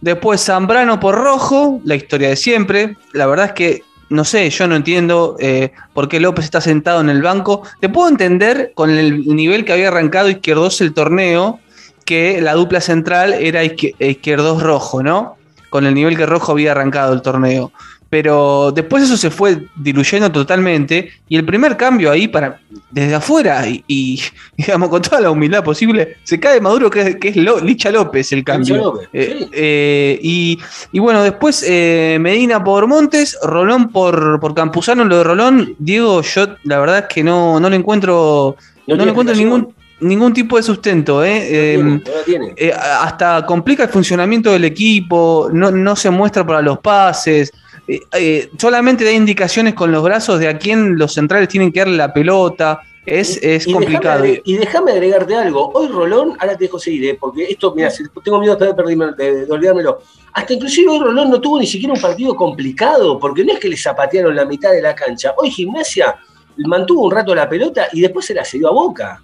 Después 0.00 0.44
Zambrano 0.44 1.00
por 1.00 1.16
rojo, 1.16 1.80
la 1.84 1.96
historia 1.96 2.28
de 2.28 2.36
siempre. 2.36 2.96
La 3.12 3.26
verdad 3.26 3.46
es 3.46 3.52
que 3.52 3.82
no 4.10 4.24
sé, 4.24 4.48
yo 4.50 4.66
no 4.66 4.76
entiendo 4.76 5.36
eh, 5.38 5.72
por 5.92 6.08
qué 6.08 6.18
López 6.18 6.46
está 6.46 6.60
sentado 6.60 7.00
en 7.00 7.10
el 7.10 7.22
banco. 7.22 7.62
Te 7.80 7.88
puedo 7.88 8.08
entender 8.08 8.72
con 8.74 8.90
el 8.90 9.26
nivel 9.26 9.64
que 9.64 9.72
había 9.72 9.88
arrancado 9.88 10.30
Izquierdos 10.30 10.80
el 10.80 10.94
torneo, 10.94 11.60
que 12.04 12.40
la 12.40 12.54
dupla 12.54 12.80
central 12.80 13.34
era 13.34 13.62
Izquierdos 13.64 14.62
rojo, 14.62 15.02
¿no? 15.02 15.36
Con 15.68 15.84
el 15.84 15.94
nivel 15.94 16.16
que 16.16 16.24
rojo 16.24 16.52
había 16.52 16.72
arrancado 16.72 17.12
el 17.12 17.20
torneo. 17.20 17.70
Pero 18.10 18.72
después 18.72 19.02
eso 19.02 19.18
se 19.18 19.30
fue 19.30 19.66
diluyendo 19.76 20.32
totalmente 20.32 21.10
y 21.28 21.36
el 21.36 21.44
primer 21.44 21.76
cambio 21.76 22.10
ahí 22.10 22.26
para 22.26 22.58
desde 22.90 23.14
afuera 23.14 23.64
y, 23.66 24.22
digamos 24.56 24.88
con 24.88 25.02
toda 25.02 25.20
la 25.20 25.30
humildad 25.30 25.62
posible 25.62 26.16
se 26.24 26.40
cae 26.40 26.60
Maduro 26.60 26.90
que, 26.90 27.18
es 27.20 27.36
Licha 27.36 27.90
López 27.90 28.32
el 28.32 28.44
cambio. 28.44 29.00
Eh, 29.12 29.48
eh, 29.52 30.18
y, 30.22 30.58
bueno, 30.98 31.22
después 31.22 31.62
eh, 31.66 32.16
Medina 32.20 32.64
por 32.64 32.86
Montes, 32.86 33.36
Rolón 33.42 33.90
por, 33.90 34.40
por 34.40 34.54
Campuzano, 34.54 35.04
lo 35.04 35.18
de 35.18 35.24
Rolón, 35.24 35.76
Diego, 35.78 36.22
yo 36.22 36.46
la 36.64 36.78
verdad 36.78 36.98
es 37.00 37.14
que 37.14 37.22
no, 37.22 37.60
no 37.60 37.68
le 37.68 37.76
encuentro, 37.76 38.56
no, 38.86 38.96
le 38.96 39.10
encuentro 39.10 39.34
ningún 39.34 39.74
ningún 40.00 40.32
tipo 40.32 40.56
de 40.56 40.62
sustento. 40.62 41.24
¿eh? 41.24 42.72
hasta 43.00 43.44
complica 43.44 43.84
el 43.84 43.88
funcionamiento 43.90 44.52
del 44.52 44.64
equipo, 44.64 45.50
no, 45.52 45.70
no 45.70 45.94
se 45.96 46.08
muestra 46.08 46.46
para 46.46 46.62
los 46.62 46.78
pases. 46.78 47.52
Eh, 47.88 48.02
eh, 48.12 48.50
solamente 48.58 49.02
da 49.02 49.10
indicaciones 49.10 49.72
con 49.72 49.90
los 49.90 50.02
brazos 50.02 50.38
de 50.38 50.48
a 50.48 50.58
quién 50.58 50.98
los 50.98 51.14
centrales 51.14 51.48
tienen 51.48 51.72
que 51.72 51.80
darle 51.80 51.96
la 51.96 52.12
pelota. 52.12 52.80
Es, 53.06 53.42
es 53.42 53.64
complicado. 53.66 54.26
y 54.26 54.56
déjame 54.58 54.92
agregarte 54.92 55.34
algo. 55.34 55.70
Hoy 55.72 55.88
Rolón, 55.88 56.36
ahora 56.38 56.58
te 56.58 56.64
dejo 56.64 56.78
seguir, 56.78 57.06
¿eh? 57.06 57.16
porque 57.18 57.44
esto, 57.44 57.74
mira, 57.74 57.90
tengo 58.22 58.38
miedo 58.38 58.54
de, 58.56 58.74
de, 59.16 59.46
de, 59.46 59.50
olvidármelo. 59.50 60.02
Hasta 60.34 60.52
inclusive 60.52 60.92
hoy 60.92 60.98
Rolón 60.98 61.30
no 61.30 61.40
tuvo 61.40 61.58
ni 61.58 61.66
siquiera 61.66 61.94
un 61.94 62.00
partido 62.00 62.36
complicado, 62.36 63.18
porque 63.18 63.42
no 63.42 63.54
es 63.54 63.58
que 63.58 63.70
le 63.70 63.78
zapatearon 63.78 64.36
la 64.36 64.44
mitad 64.44 64.72
de 64.72 64.82
la 64.82 64.94
cancha. 64.94 65.32
Hoy 65.38 65.50
Gimnasia 65.50 66.16
mantuvo 66.58 67.06
un 67.06 67.12
rato 67.12 67.34
la 67.34 67.48
pelota 67.48 67.88
y 67.94 68.02
después 68.02 68.26
se 68.26 68.34
la 68.34 68.44
cedió 68.44 68.68
a 68.68 68.72
Boca. 68.72 69.22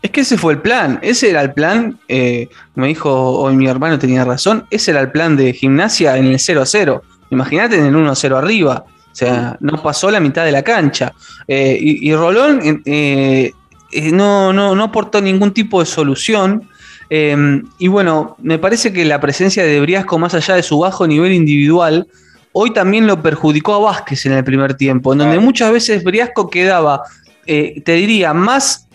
Es 0.00 0.10
que 0.10 0.22
ese 0.22 0.38
fue 0.38 0.54
el 0.54 0.62
plan, 0.62 0.98
ese 1.02 1.28
era 1.28 1.42
el 1.42 1.52
plan, 1.52 2.00
me 2.08 2.86
dijo 2.86 3.10
hoy 3.10 3.54
mi 3.54 3.66
hermano 3.66 3.98
tenía 3.98 4.24
razón, 4.24 4.64
ese 4.70 4.92
era 4.92 5.00
el 5.00 5.10
plan 5.12 5.36
de 5.36 5.52
gimnasia 5.52 6.16
en 6.16 6.28
el 6.28 6.38
0 6.38 6.62
a 6.62 6.66
0. 6.66 7.02
Imagínate 7.30 7.76
en 7.76 7.86
el 7.86 7.94
1-0 7.94 8.36
arriba. 8.36 8.84
O 8.86 9.14
sea, 9.14 9.56
no 9.60 9.82
pasó 9.82 10.10
la 10.10 10.20
mitad 10.20 10.44
de 10.44 10.52
la 10.52 10.62
cancha. 10.62 11.12
Eh, 11.48 11.78
y, 11.80 12.14
Rolón 12.14 12.60
eh, 12.84 13.52
eh, 13.92 14.12
no, 14.12 14.52
no, 14.52 14.74
no, 14.74 14.84
aportó 14.84 15.20
ningún 15.20 15.52
tipo 15.52 15.80
de 15.80 15.86
solución. 15.86 16.68
y 17.10 17.88
bueno, 17.88 18.36
me 18.40 18.58
parece 18.58 18.92
que 18.92 19.04
la 19.04 19.20
presencia 19.20 19.64
de 19.64 19.80
Briasco, 19.80 20.18
más 20.18 20.34
allá 20.34 20.54
de 20.54 20.62
su 20.62 20.78
bajo 20.78 21.06
nivel 21.06 21.32
individual, 21.32 22.06
hoy 22.52 22.72
también 22.72 23.06
lo 23.06 23.20
perjudicó 23.20 23.74
a 23.74 23.78
Vázquez 23.78 24.26
en 24.26 24.32
el 24.32 24.44
primer 24.44 24.74
tiempo, 24.74 25.12
en 25.12 25.18
donde 25.18 25.40
muchas 25.40 25.72
veces 25.72 26.04
Briasco 26.04 26.48
quedaba, 26.48 27.02
te 27.44 27.92
diría, 27.92 28.32
más 28.32 28.86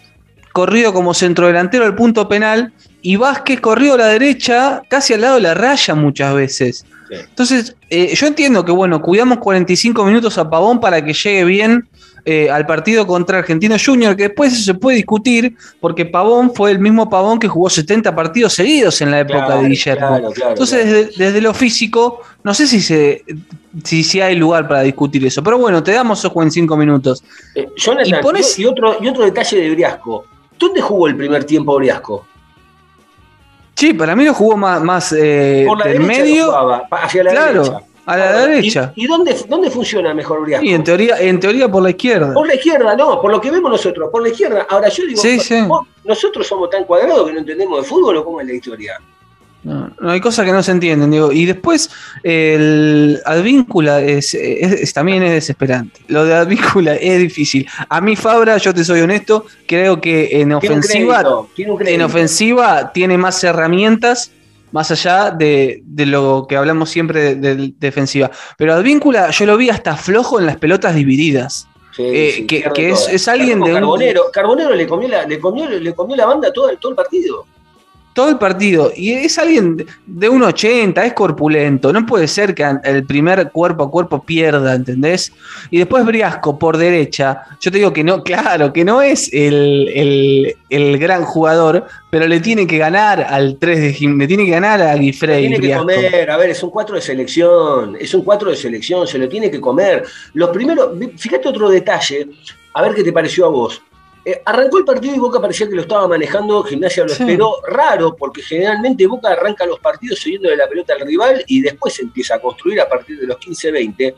corrido 0.53 0.93
como 0.93 1.13
centrodelantero 1.13 1.83
al 1.83 1.95
punto 1.95 2.29
penal 2.29 2.71
y 3.01 3.17
Vázquez 3.17 3.59
corrió 3.59 3.95
a 3.95 3.97
la 3.97 4.07
derecha, 4.07 4.81
casi 4.87 5.13
al 5.13 5.21
lado 5.21 5.35
de 5.35 5.41
la 5.41 5.53
raya 5.53 5.93
muchas 5.93 6.33
veces. 6.33 6.85
Entonces, 7.09 7.75
eh, 7.89 8.13
yo 8.15 8.27
entiendo 8.27 8.65
que, 8.65 8.71
bueno, 8.71 9.01
cuidamos 9.01 9.37
45 9.39 10.03
minutos 10.05 10.37
a 10.37 10.49
Pavón 10.49 10.79
para 10.79 11.03
que 11.03 11.13
llegue 11.13 11.43
bien 11.43 11.87
eh, 12.27 12.49
al 12.49 12.65
partido 12.65 13.05
contra 13.05 13.37
Argentino 13.39 13.75
Junior, 13.83 14.15
que 14.15 14.23
después 14.23 14.53
eso 14.53 14.63
se 14.63 14.73
puede 14.73 14.97
discutir, 14.97 15.55
porque 15.79 16.05
Pavón 16.05 16.53
fue 16.55 16.71
el 16.71 16.79
mismo 16.79 17.07
Pavón 17.07 17.37
que 17.37 17.47
jugó 17.47 17.69
70 17.69 18.15
partidos 18.15 18.53
seguidos 18.53 18.99
en 19.01 19.11
la 19.11 19.19
época 19.19 19.57
de 19.57 19.69
Guillermo. 19.69 20.31
Entonces, 20.49 21.15
desde, 21.15 21.41
lo 21.41 21.53
físico, 21.53 22.21
no 22.43 22.53
sé 22.55 22.65
si, 22.65 22.81
se, 22.81 23.23
si, 23.83 24.03
si, 24.03 24.21
hay 24.21 24.35
lugar 24.35 24.67
para 24.67 24.81
discutir 24.81 25.23
eso, 25.25 25.43
pero 25.43 25.59
bueno, 25.59 25.83
te 25.83 25.91
damos 25.91 26.25
ojo 26.25 26.41
en 26.41 26.49
5 26.49 26.75
minutos. 26.75 27.23
Eh, 27.53 27.67
y, 28.57 28.65
otro, 28.65 28.97
y 28.99 29.07
otro 29.07 29.23
detalle 29.23 29.61
de 29.61 29.69
Briasco. 29.69 30.25
¿Dónde 30.57 30.81
jugó 30.81 31.07
el 31.07 31.15
primer 31.15 31.43
tiempo 31.43 31.75
Briasco? 31.75 32.25
Sí, 33.75 33.93
para 33.93 34.15
mí 34.15 34.23
lo 34.23 34.33
jugó 34.33 34.55
más, 34.57 34.81
más 34.81 35.13
eh, 35.17 35.65
Por 35.67 35.79
la 35.79 35.85
del 35.87 35.99
medio. 36.01 36.53
hacia 36.91 37.23
la 37.23 37.31
claro. 37.31 37.63
derecha. 37.63 37.81
A 38.07 38.17
la 38.17 38.25
Ahora, 38.29 38.45
derecha. 38.45 38.93
¿Y, 38.95 39.05
y 39.05 39.07
dónde, 39.07 39.35
dónde 39.49 39.71
funciona 39.71 40.13
mejor 40.13 40.41
Briasco? 40.41 40.63
Y 40.63 40.73
en 40.75 40.83
teoría, 40.83 41.19
en 41.19 41.39
teoría 41.39 41.67
por 41.67 41.81
la 41.81 41.89
izquierda. 41.89 42.33
Por 42.35 42.45
la 42.47 42.53
izquierda, 42.53 42.95
no, 42.95 43.19
por 43.19 43.31
lo 43.31 43.41
que 43.41 43.49
vemos 43.49 43.71
nosotros, 43.71 44.09
por 44.11 44.21
la 44.21 44.29
izquierda. 44.29 44.67
Ahora 44.69 44.89
yo 44.89 45.05
digo, 45.07 45.19
Sí, 45.19 45.39
sí. 45.39 45.59
vos- 45.67 45.87
nosotros 46.03 46.45
somos 46.45 46.69
tan 46.69 46.83
cuadrados 46.83 47.25
que 47.25 47.33
no 47.33 47.39
entendemos 47.39 47.81
de 47.81 47.87
fútbol 47.89 48.17
o 48.17 48.23
cómo 48.23 48.39
es 48.41 48.45
la 48.47 48.53
historia. 48.53 49.01
No, 49.65 49.89
no, 49.99 50.11
hay 50.11 50.21
cosas 50.21 50.45
que 50.45 50.51
no 50.51 50.61
se 50.61 50.71
entienden, 50.71 51.09
digo. 51.09 51.31
Y 51.31 51.45
después, 51.45 51.89
el 52.23 53.19
Advíncula 53.25 53.99
es, 54.01 54.33
es- 54.35 54.71
es- 54.73 54.93
también 54.93 55.23
es 55.23 55.31
desesperante. 55.31 56.01
Lo 56.07 56.23
de 56.23 56.35
Advíncula 56.35 56.93
es 57.01 57.19
difícil. 57.19 57.67
A 57.89 57.99
mí, 57.99 58.15
Fabra, 58.15 58.57
yo 58.57 58.73
te 58.73 58.83
soy 58.83 59.01
honesto, 59.01 59.45
creo 59.67 59.99
que 59.99 60.39
en 60.39 60.53
ofensiva, 60.53 61.23
crédito, 61.55 61.79
en 61.89 62.01
ofensiva 62.03 62.91
tiene 62.93 63.17
más 63.17 63.43
herramientas, 63.43 64.31
más 64.71 64.91
allá 64.91 65.31
de, 65.31 65.81
de 65.83 66.05
lo 66.05 66.45
que 66.47 66.57
hablamos 66.57 66.89
siempre 66.91 67.35
de, 67.35 67.55
de 67.55 67.73
defensiva. 67.79 68.29
Pero 68.57 68.73
Advíncula, 68.73 69.31
yo 69.31 69.45
lo 69.47 69.57
vi 69.57 69.69
hasta 69.71 69.95
flojo 69.97 70.39
en 70.39 70.45
las 70.45 70.57
pelotas 70.57 70.93
divididas. 70.93 71.67
Sí, 71.95 72.03
eh, 72.05 72.33
sí, 72.35 72.45
que- 72.45 72.89
es- 72.91 73.07
es 73.09 73.27
alguien 73.27 73.59
de 73.61 73.69
un- 73.71 73.73
Carbonero. 73.73 74.23
Carbonero 74.31 74.75
le 74.75 74.85
comió 74.85 75.07
la, 75.07 75.25
le 75.25 75.39
comió, 75.39 75.67
le 75.67 75.93
comió 75.95 76.15
la 76.15 76.25
banda 76.27 76.53
todo, 76.53 76.69
el- 76.69 76.77
todo 76.77 76.91
el 76.91 76.95
partido. 76.95 77.47
Todo 78.15 78.29
el 78.29 78.37
partido. 78.39 78.91
Y 78.95 79.11
es 79.11 79.37
alguien 79.37 79.77
de- 79.77 79.85
de 80.07 80.29
un 80.29 80.41
80, 80.41 81.05
es 81.05 81.13
corpulento. 81.13 81.91
No 81.93 82.05
puede 82.05 82.27
ser 82.27 82.55
que 82.55 82.65
el 82.83 83.03
primer 83.05 83.51
cuerpo 83.51 83.83
a 83.83 83.91
cuerpo 83.91 84.23
pierda, 84.23 84.73
¿entendés? 84.73 85.31
Y 85.69 85.77
después 85.79 86.03
Briasco 86.05 86.57
por 86.57 86.77
derecha. 86.77 87.41
Yo 87.59 87.69
te 87.71 87.77
digo 87.77 87.91
que 87.93 88.03
no, 88.05 88.23
claro, 88.23 88.71
que 88.73 88.83
no 88.85 89.01
es 89.01 89.31
el, 89.33 89.89
el- 89.93 90.55
el 90.69 90.97
gran 90.97 91.23
jugador, 91.25 91.85
pero 92.09 92.25
le 92.27 92.39
tiene 92.39 92.65
que 92.65 92.77
ganar 92.77 93.21
al 93.21 93.57
3 93.59 93.81
de 93.81 93.93
Jim, 93.93 94.17
le 94.17 94.27
tiene 94.27 94.45
que 94.45 94.51
ganar 94.51 94.81
a 94.81 94.95
Guifrey. 94.95 95.41
tiene 95.41 95.55
que 95.57 95.61
Briasco. 95.61 95.83
comer, 95.85 96.31
a 96.31 96.37
ver, 96.37 96.49
es 96.51 96.63
un 96.63 96.69
4 96.69 96.95
de 96.95 97.01
selección, 97.01 97.97
es 97.99 98.13
un 98.13 98.23
4 98.23 98.49
de 98.49 98.55
selección, 98.55 99.05
se 99.05 99.17
lo 99.17 99.27
tiene 99.27 99.51
que 99.51 99.59
comer. 99.59 100.03
Los 100.33 100.49
primeros, 100.51 100.91
fíjate 101.17 101.49
otro 101.49 101.69
detalle, 101.69 102.27
a 102.73 102.81
ver 102.81 102.95
qué 102.95 103.03
te 103.03 103.11
pareció 103.11 103.45
a 103.45 103.49
vos. 103.49 103.81
Eh, 104.27 104.41
arrancó 104.43 104.79
el 104.79 104.85
partido 104.85 105.15
y 105.15 105.19
Boca 105.19 105.39
parecía 105.39 105.69
que 105.69 105.75
lo 105.75 105.83
estaba 105.83 106.07
manejando, 106.07 106.63
Gimnasia 106.63 107.03
lo 107.03 107.09
Sí. 107.09 107.21
esperó, 107.21 107.57
raro, 107.67 108.15
porque 108.15 108.41
generalmente 108.41 109.05
Boca 109.05 109.29
arranca 109.29 109.67
los 109.67 109.79
partidos 109.79 110.17
siguiendo 110.19 110.49
de 110.49 110.57
la 110.57 110.67
pelota 110.67 110.93
al 110.93 111.01
rival 111.01 111.43
y 111.47 111.61
después 111.61 111.99
empieza 111.99 112.35
a 112.35 112.39
construir 112.39 112.81
a 112.81 112.89
partir 112.89 113.19
de 113.19 113.27
los 113.27 113.37
15-20. 113.37 114.15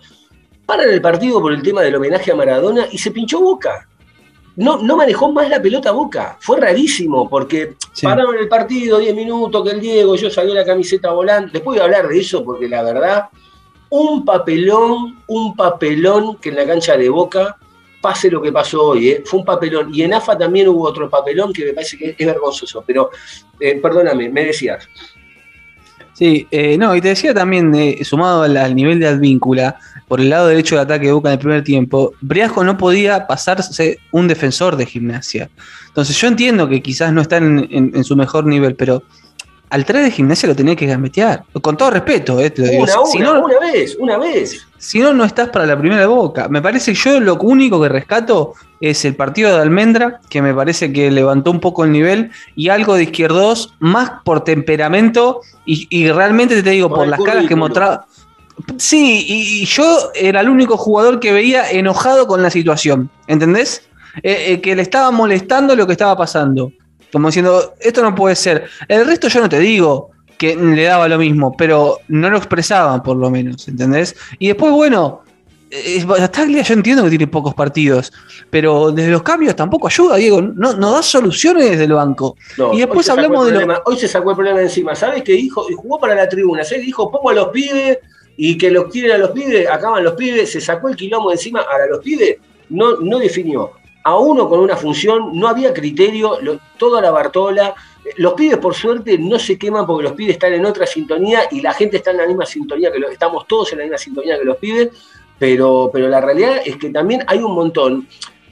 Paran 0.66 0.90
el 0.90 1.02
partido 1.02 1.42
por 1.42 1.52
el 1.52 1.62
tema 1.62 1.82
del 1.82 1.96
homenaje 1.96 2.32
a 2.32 2.36
Maradona 2.36 2.88
y 2.90 2.98
se 2.98 3.12
pinchó 3.12 3.42
Boca. 3.42 3.88
No, 4.56 4.78
no 4.82 4.96
manejó 4.98 5.32
más 5.32 5.50
la 5.50 5.62
pelota 5.62 5.92
Boca. 5.92 6.38
Fue 6.40 6.60
rarísimo, 6.60 7.30
porque 7.30 7.76
Sí. 7.94 8.06
pararon 8.06 8.38
el 8.38 8.48
partido, 8.48 8.98
10 9.00 9.14
minutos, 9.14 9.62
que 9.64 9.72
el 9.76 9.82
Diego, 9.82 10.16
yo 10.16 10.30
salió 10.30 10.54
la 10.54 10.64
camiseta 10.66 11.12
volando. 11.12 11.52
Después 11.52 11.76
voy 11.76 11.80
a 11.80 11.84
hablar 11.84 12.08
de 12.08 12.20
eso, 12.20 12.44
porque 12.46 12.68
la 12.70 12.82
verdad, 12.82 13.26
un 13.90 14.24
papelón, 14.26 15.22
un 15.28 15.56
papelón 15.56 16.38
que 16.38 16.50
en 16.50 16.56
la 16.56 16.66
cancha 16.66 16.98
de 16.98 17.10
Boca 17.10 17.58
pase 18.08 18.30
lo 18.32 18.42
que 18.42 18.52
pasó 18.52 18.80
hoy, 18.90 19.10
¿eh? 19.10 19.24
fue 19.26 19.40
un 19.42 19.46
papelón. 19.46 19.94
Y 19.94 20.02
en 20.04 20.14
AFA 20.14 20.38
también 20.38 20.68
hubo 20.70 20.84
otro 20.84 21.10
papelón 21.10 21.52
que 21.52 21.66
me 21.66 21.74
parece 21.74 21.98
que 21.98 22.16
es 22.18 22.26
vergonzoso. 22.26 22.84
Pero, 22.88 23.10
eh, 23.60 23.80
perdóname, 23.82 24.30
me 24.30 24.46
decías. 24.46 24.88
Sí, 26.14 26.48
eh, 26.50 26.78
no, 26.78 26.96
y 26.96 27.02
te 27.02 27.10
decía 27.10 27.34
también, 27.34 27.74
sumado 28.04 28.42
al, 28.44 28.58
al 28.58 28.74
nivel 28.76 29.00
de 29.00 29.08
Advíncula, 29.08 29.78
por 30.08 30.20
el 30.20 30.30
lado 30.30 30.48
derecho 30.48 30.76
de 30.76 30.82
ataque 30.82 31.08
de 31.08 31.12
Boca 31.12 31.30
en 31.30 31.34
el 31.34 31.40
primer 31.40 31.64
tiempo, 31.64 32.14
Briasco 32.22 32.64
no 32.64 32.76
podía 32.78 33.28
pasarse 33.28 34.00
un 34.12 34.28
defensor 34.28 34.78
de 34.78 34.86
gimnasia. 34.88 35.50
Entonces 35.90 36.20
yo 36.20 36.28
entiendo 36.28 36.68
que 36.68 36.82
quizás 36.82 37.14
no 37.14 37.22
está 37.22 37.38
en, 37.38 37.68
en- 37.70 37.92
en 37.94 38.04
su 38.04 38.16
mejor 38.16 38.46
nivel, 38.46 38.74
pero 38.76 39.04
al 39.70 39.86
3 39.86 40.04
de 40.06 40.12
gimnasia 40.12 40.48
lo 40.48 40.56
tenía 40.56 40.76
que 40.76 40.86
gambetear. 40.86 41.44
Con 41.62 41.76
todo 41.76 41.92
respeto, 41.92 42.40
eh, 42.40 42.50
te 42.50 42.62
lo 42.62 42.68
digo. 42.70 42.84
Una, 42.84 42.94
Si 43.12 43.18
una, 43.18 43.34
no, 43.34 43.46
una 43.46 43.60
vez, 43.60 43.98
una 44.00 44.18
vez. 44.18 44.66
si 44.78 45.00
no, 45.00 45.14
no 45.14 45.26
estás 45.26 45.50
para 45.50 45.66
la 45.66 45.78
primera 45.78 46.08
boca. 46.08 46.48
Me 46.48 46.62
parece 46.62 46.94
que 46.94 46.98
yo 46.98 47.20
lo 47.20 47.36
único 47.36 47.82
que 47.82 47.90
rescato 47.90 48.54
es 48.80 49.04
el 49.06 49.16
partido 49.16 49.56
de 49.56 49.62
Almendra, 49.62 50.22
que 50.30 50.42
me 50.42 50.54
parece 50.54 50.94
que 50.94 51.12
levantó 51.12 51.52
un 51.52 51.60
poco 51.60 51.84
el 51.84 51.92
nivel, 51.92 52.32
y 52.56 52.70
algo 52.70 52.96
de 52.96 53.04
izquierdos, 53.04 53.74
más 53.80 54.12
por 54.24 54.44
temperamento, 54.44 55.42
y, 55.66 55.88
y 55.90 56.12
realmente 56.12 56.62
te 56.64 56.70
digo, 56.70 56.90
Por 56.90 57.08
las 57.08 57.20
caras 57.22 57.46
que 57.48 57.56
mostraba. 57.56 58.06
Sí, 58.78 59.26
y, 59.28 59.62
y 59.64 59.66
yo 59.66 60.12
era 60.16 60.42
el 60.42 60.50
único 60.50 60.78
jugador 60.78 61.20
que 61.20 61.32
veía 61.32 61.70
enojado 61.70 62.26
con 62.26 62.42
la 62.42 62.50
situación, 62.50 63.10
¿entendés? 63.28 63.88
Eh, 64.24 64.54
eh, 64.54 64.62
que 64.62 64.76
le 64.76 64.82
estaba 64.82 65.12
molestando 65.12 65.76
lo 65.76 65.86
que 65.86 65.92
estaba 65.94 66.16
pasando. 66.18 66.72
Como 67.12 67.28
diciendo, 67.30 67.74
esto 67.80 68.02
no 68.02 68.14
puede 68.14 68.36
ser. 68.36 68.66
El 68.88 69.06
resto 69.06 69.28
yo 69.28 69.40
no 69.42 69.50
te 69.50 69.60
digo 69.60 70.12
que 70.38 70.56
le 70.56 70.84
daba 70.84 71.08
lo 71.08 71.18
mismo, 71.18 71.56
pero 71.58 72.00
no 72.10 72.30
lo 72.30 72.38
expresaban 72.38 73.02
por 73.02 73.18
lo 73.18 73.30
menos, 73.32 73.68
¿entendés? 73.68 74.16
Y 74.40 74.48
después, 74.48 74.72
bueno, 74.72 75.22
Bataglia 76.06 76.62
yo 76.64 76.74
entiendo 76.74 77.04
que 77.04 77.10
tiene 77.10 77.28
pocos 77.28 77.54
partidos, 77.54 78.12
pero 78.50 78.92
desde 78.92 79.12
los 79.12 79.24
cambios 79.24 79.56
tampoco 79.56 79.88
ayuda, 79.88 80.16
Diego. 80.18 80.42
No, 80.42 80.74
no 80.74 80.92
da 80.92 81.02
soluciones 81.04 81.72
desde 81.72 81.86
el 81.86 81.94
banco. 81.94 82.38
No, 82.58 82.74
Y 82.74 82.80
después 82.80 83.10
hablamos 83.10 83.46
de 83.48 83.52
lo- 83.54 83.60
problema- 83.60 83.82
Hoy 83.86 83.98
se 83.98 84.08
sacó 84.08 84.30
el 84.32 84.36
problema 84.36 84.62
encima. 84.62 84.96
¿Sabes 84.96 85.24
qué 85.24 85.34
dijo? 85.34 85.66
Y 85.70 85.74
Jugó 85.74 86.00
para 86.00 86.16
la 86.16 86.30
tribuna. 86.30 86.64
¿Sabes? 86.64 86.86
Dijo, 86.86 87.12
pongo 87.12 87.30
a 87.32 87.34
los 87.34 87.48
pibes 87.50 88.00
y 88.38 88.58
que 88.58 88.70
los 88.72 88.90
tiren 88.90 89.12
a 89.14 89.18
los 89.18 89.32
pibes, 89.32 89.68
acaban 89.70 90.04
los 90.04 90.14
pibes, 90.14 90.52
se 90.52 90.62
sacó 90.62 90.90
el 90.90 90.96
quilombo 90.96 91.32
encima. 91.32 91.62
Ahora, 91.62 91.88
los 91.88 92.00
pibes 92.00 92.38
no, 92.70 92.98
no 92.98 93.20
definió. 93.20 93.72
A 94.08 94.16
uno 94.18 94.48
con 94.48 94.60
una 94.62 94.78
función, 94.78 95.32
no 95.34 95.50
había 95.50 95.74
criterio, 95.74 96.40
lo- 96.42 96.60
toda 96.78 97.02
la 97.02 97.12
Bartola. 97.12 97.76
Los 98.16 98.34
pibes, 98.36 98.58
por 98.58 98.74
suerte, 98.74 99.18
no 99.18 99.38
se 99.38 99.58
queman 99.58 99.86
porque 99.86 100.04
los 100.04 100.14
pibes 100.14 100.36
están 100.36 100.54
en 100.54 100.66
otra 100.66 100.86
sintonía 100.86 101.42
y 101.52 101.60
la 101.60 101.74
gente 101.74 101.98
está 101.98 102.12
en 102.12 102.18
la 102.18 102.26
misma 102.26 102.46
sintonía 102.46 102.90
que 102.90 103.00
los, 103.00 103.12
estamos 103.12 103.46
todos 103.48 103.74
en 103.74 103.80
la 103.80 103.84
misma 103.84 103.98
sintonía 103.98 104.40
que 104.40 104.46
los 104.46 104.56
pibes, 104.58 104.90
pero, 105.38 105.90
pero 105.92 106.08
la 106.08 106.22
realidad 106.22 106.62
es 106.64 106.78
que 106.78 106.90
también 106.90 107.22
hay 107.28 107.40
un 107.40 107.54
montón. 107.54 108.08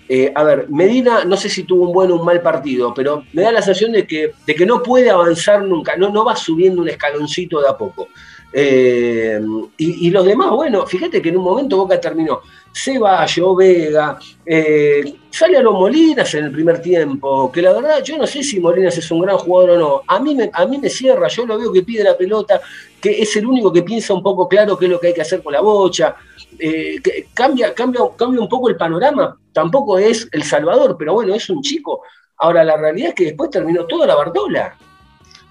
Eh, 0.10 0.32
a 0.36 0.44
ver, 0.44 0.68
Medina 0.70 1.24
no 1.24 1.38
sé 1.38 1.48
si 1.50 1.64
tuvo 1.64 1.88
un 1.88 1.94
buen 1.94 2.12
o 2.12 2.16
un 2.18 2.26
mal 2.26 2.42
partido, 2.42 2.94
pero 2.94 3.24
me 3.32 3.42
da 3.44 3.52
la 3.54 3.62
sensación 3.62 3.94
de 3.94 4.06
que, 4.06 4.34
de 4.46 4.56
que 4.56 4.66
no 4.66 4.84
puede 4.84 5.10
avanzar 5.10 5.64
nunca, 5.64 5.96
no, 5.96 6.10
no 6.10 6.26
va 6.26 6.36
subiendo 6.36 6.82
un 6.82 6.90
escaloncito 6.90 7.62
de 7.62 7.70
a 7.70 7.78
poco. 7.78 8.10
Eh, 8.58 9.38
y, 9.76 10.10
los 10.12 10.26
demás, 10.26 10.50
bueno, 10.52 10.88
fíjate 10.88 11.22
que 11.22 11.28
en 11.28 11.36
un 11.36 11.44
momento 11.44 11.76
Boca 11.76 12.00
terminó 12.00 12.40
Ceballos, 12.74 13.54
Vega, 13.58 14.18
eh, 14.46 15.14
sale 15.30 15.58
a 15.58 15.62
los 15.62 15.74
Molinas 15.74 16.34
en 16.36 16.46
el 16.46 16.52
primer 16.54 16.82
tiempo, 16.82 17.52
que 17.52 17.62
la 17.62 17.74
verdad 17.74 18.02
yo 18.02 18.18
no 18.18 18.26
sé 18.26 18.44
si 18.44 18.62
Molinas 18.62 18.98
es 18.98 19.12
un 19.12 19.20
gran 19.20 19.38
jugador 19.38 19.72
o 19.72 19.78
no. 19.78 20.02
A 20.08 20.22
mí 20.22 20.34
me, 20.34 20.50
a 20.54 20.66
mí 20.66 20.78
me 20.78 20.90
cierra, 20.90 21.28
yo 21.28 21.46
lo 21.46 21.58
veo 21.58 21.74
que 21.74 21.84
pide 21.84 22.06
la 22.06 22.16
pelota, 22.16 22.62
que 23.02 23.22
es 23.22 23.36
el 23.36 23.46
único 23.46 23.74
que 23.74 23.84
piensa 23.84 24.14
un 24.14 24.24
poco 24.24 24.48
claro 24.48 24.78
qué 24.78 24.86
es 24.86 24.92
lo 24.92 25.02
que 25.02 25.08
hay 25.08 25.14
que 25.14 25.24
hacer 25.24 25.44
con 25.44 25.52
la 25.52 25.60
bocha. 25.60 26.16
Eh, 26.58 27.02
cambia, 27.34 27.74
cambia, 27.74 28.04
cambia 28.16 28.40
un 28.40 28.48
poco 28.48 28.70
el 28.70 28.78
panorama. 28.78 29.38
Tampoco 29.52 29.98
es 30.00 30.30
El 30.32 30.44
Salvador, 30.44 30.96
pero 30.98 31.14
bueno, 31.14 31.36
es 31.36 31.50
un 31.50 31.62
chico. 31.62 32.04
Ahora, 32.38 32.64
la 32.64 32.78
realidad 32.78 33.10
es 33.10 33.16
que 33.16 33.26
después 33.26 33.50
terminó 33.50 33.86
toda 33.86 34.08
la 34.08 34.16
Bartola. 34.16 34.78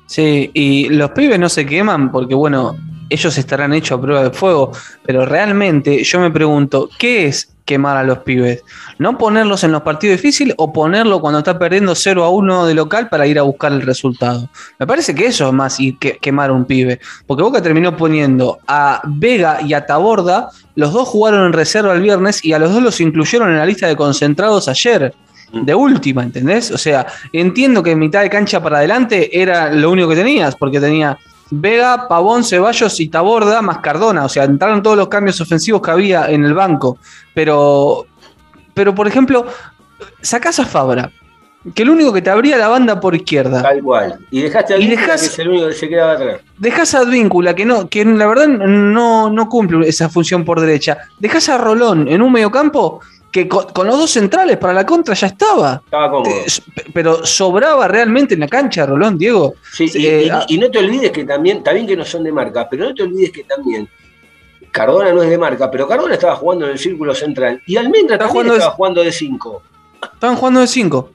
Sí, 0.07 0.51
y 0.55 0.89
los 0.89 1.11
pibes 1.11 1.39
no 1.39 1.51
se 1.51 1.67
queman 1.67 2.11
porque, 2.11 2.35
bueno, 2.35 2.77
ellos 3.09 3.37
estarán 3.39 3.73
hechos 3.73 3.99
a 3.99 4.01
prueba 4.01 4.23
de 4.25 4.31
fuego, 4.31 4.73
pero 5.05 5.25
realmente 5.25 6.03
yo 6.03 6.21
me 6.21 6.31
pregunto, 6.31 6.89
¿qué 6.99 7.27
es 7.27 7.51
quemar 7.65 7.97
a 7.97 8.05
los 8.05 8.19
pibes? 8.19 8.63
¿No 8.99 9.17
ponerlos 9.17 9.65
en 9.65 9.73
los 9.73 9.83
partidos 9.83 10.17
difíciles 10.17 10.55
o 10.59 10.73
ponerlo 10.73 11.21
cuando 11.21 11.39
está 11.39 11.59
perdiendo 11.59 11.95
0 11.95 12.25
a 12.25 12.31
1 12.31 12.67
de 12.67 12.75
local 12.75 13.09
para 13.09 13.27
ir 13.27 13.39
a 13.39 13.43
buscar 13.43 13.73
el 13.73 13.83
resultado? 13.83 14.49
Me 14.79 14.87
parece 14.87 15.15
que 15.15 15.27
eso 15.27 15.49
es 15.49 15.53
más 15.53 15.79
que, 15.99 16.19
quemar 16.19 16.51
a 16.51 16.53
un 16.53 16.65
pibe, 16.65 17.01
porque 17.27 17.43
Boca 17.43 17.63
terminó 17.63 17.97
poniendo 17.97 18.59
a 18.67 19.01
Vega 19.05 19.61
y 19.63 19.75
a 19.75 19.87
Taborda, 19.87 20.51
los 20.75 20.93
dos 20.93 21.09
jugaron 21.09 21.47
en 21.47 21.53
reserva 21.53 21.95
el 21.95 22.03
viernes 22.03 22.45
y 22.45 22.53
a 22.53 22.59
los 22.59 22.73
dos 22.73 22.83
los 22.83 23.01
incluyeron 23.01 23.51
en 23.51 23.59
la 23.59 23.67
lista 23.67 23.87
de 23.87 23.97
concentrados 23.97 24.69
ayer 24.69 25.15
de 25.53 25.75
última, 25.75 26.23
¿entendés? 26.23 26.71
O 26.71 26.79
sea, 26.79 27.07
entiendo 27.33 27.83
que 27.83 27.93
en 27.93 27.99
mitad 27.99 28.23
de 28.23 28.31
cancha 28.31 28.63
para 28.63 28.79
adelante 28.79 29.41
era 29.41 29.73
lo 29.73 29.91
único 29.91 30.09
que 30.09 30.17
tenías, 30.17 30.57
porque 30.57 30.81
tenía 30.81 31.17
Vega, 31.51 32.09
Pavón, 32.09 32.43
Ceballos 32.45 32.99
y 33.01 33.09
Taborda 33.09 33.63
más 33.63 33.79
Cardona. 33.79 34.25
O 34.25 34.29
sea, 34.29 34.45
entraron 34.45 34.83
todos 34.83 34.97
los 34.97 35.09
cambios 35.09 35.41
ofensivos 35.41 35.83
que 35.83 35.91
había 35.91 36.31
en 36.31 36.45
el 36.45 36.55
banco. 36.55 36.99
Pero, 37.35 38.07
pero 38.73 38.95
por 38.95 39.07
ejemplo, 39.07 39.47
sacás 40.21 40.59
a 40.61 40.65
Fabra, 40.67 41.11
que 41.75 41.83
el 41.83 41.91
único 41.91 42.13
que 42.13 42.23
te 42.23 42.31
abría 42.31 42.57
la 42.59 42.69
banda 42.69 43.01
por 43.01 43.15
izquierda. 43.15 43.63
Tal 43.63 43.83
cual. 43.83 44.19
Y 44.31 44.43
dejaste 44.43 44.75
a 44.75 44.79
Y 44.79 44.87
dejás- 44.89 45.21
que 45.21 45.27
es 45.27 45.39
el 45.39 45.49
único 45.49 45.69
que 45.69 45.75
se 45.75 45.89
quedaba 45.89 46.13
atrás. 46.13 46.41
Dejás 46.59 46.95
a 46.95 46.99
Advíncula, 47.01 47.55
que 47.55 47.65
no, 47.65 47.89
que 47.89 48.05
la 48.05 48.27
verdad 48.27 48.49
no, 48.49 49.31
no 49.31 49.49
cumple 49.49 49.89
esa 49.89 50.09
función 50.09 50.45
por 50.45 50.61
derecha. 50.61 50.99
Dejás 51.19 51.49
a 51.49 51.59
Rolón 51.59 52.09
en 52.09 52.21
un 52.23 52.33
mediocampo 52.33 53.01
que 53.35 53.49
con, 53.49 53.65
con 53.73 53.89
los 53.89 53.99
dos 53.99 54.13
centrales 54.13 54.59
para 54.59 54.73
la 54.73 54.87
contra 54.87 55.13
ya 55.13 55.27
estaba. 55.27 55.83
Estaba 55.85 56.09
cómodo. 56.09 56.31
Te- 56.75 56.85
pero 56.93 57.27
sobraba 57.27 57.89
realmente 57.89 58.35
en 58.35 58.41
la 58.41 58.47
cancha, 58.47 58.87
Rolón, 58.87 59.19
Diego. 59.19 59.55
Sí, 59.73 59.91
y, 59.93 60.07
Eh, 60.07 60.23
y- 60.27 60.29
ah. 60.29 60.45
y 60.47 60.57
no 60.57 60.71
te 60.71 60.79
olvides 60.79 61.11
que 61.11 61.25
también, 61.25 61.57
está 61.57 61.73
bien 61.73 61.85
que 61.85 61.97
no 61.97 62.05
son 62.05 62.23
de 62.23 62.31
marca, 62.31 62.69
pero 62.71 62.85
no 62.85 62.95
te 62.95 63.03
olvides 63.03 63.33
que 63.33 63.43
también 63.43 63.89
Cardona 64.71 65.13
no 65.13 65.21
es 65.25 65.31
de 65.31 65.37
marca, 65.39 65.69
pero 65.69 65.89
Cardona 65.89 66.15
estaba 66.15 66.37
jugando 66.37 66.67
en 66.67 66.73
el 66.73 66.79
círculo 66.79 67.13
central 67.13 67.61
y 67.67 67.77
Almendra 67.77 68.15
Está 68.15 68.29
jugando 68.29 68.53
de- 68.53 68.59
estaba 68.61 68.77
jugando 68.77 69.03
de 69.03 69.11
5. 69.13 69.63
Estaban 70.15 70.37
jugando 70.37 70.61
de 70.61 70.67
5. 70.69 71.11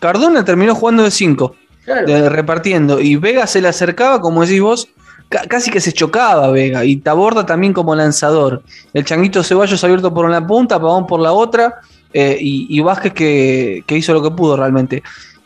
Cardona 0.00 0.44
terminó 0.44 0.74
jugando 0.74 1.02
de 1.04 1.10
5, 1.10 1.56
Claro. 1.86 2.28
repartiendo. 2.28 3.00
Y 3.00 3.16
Vega 3.16 3.46
se 3.46 3.62
le 3.62 3.68
acercaba, 3.68 4.20
como 4.20 4.42
decís 4.42 4.60
vos, 4.60 4.88
casi 5.28 5.70
que 5.70 5.80
se 5.80 5.92
chocaba 5.92 6.50
Vega 6.50 6.84
y 6.84 6.96
Taborda 6.96 7.44
también 7.44 7.72
como 7.72 7.94
lanzador. 7.94 8.62
El 8.92 9.04
Changuito 9.04 9.42
Ceballos 9.42 9.82
abierto 9.82 10.12
por 10.12 10.24
una 10.24 10.46
punta, 10.46 10.80
Pavón 10.80 11.06
por 11.06 11.20
la 11.20 11.32
otra 11.32 11.80
eh, 12.12 12.36
y, 12.40 12.66
y 12.68 12.80
Vázquez 12.80 13.12
que, 13.12 13.84
que 13.86 13.96
hizo 13.96 14.12
lo 14.12 14.22
que 14.22 14.30
pudo 14.30 14.56
realmente. 14.56 15.02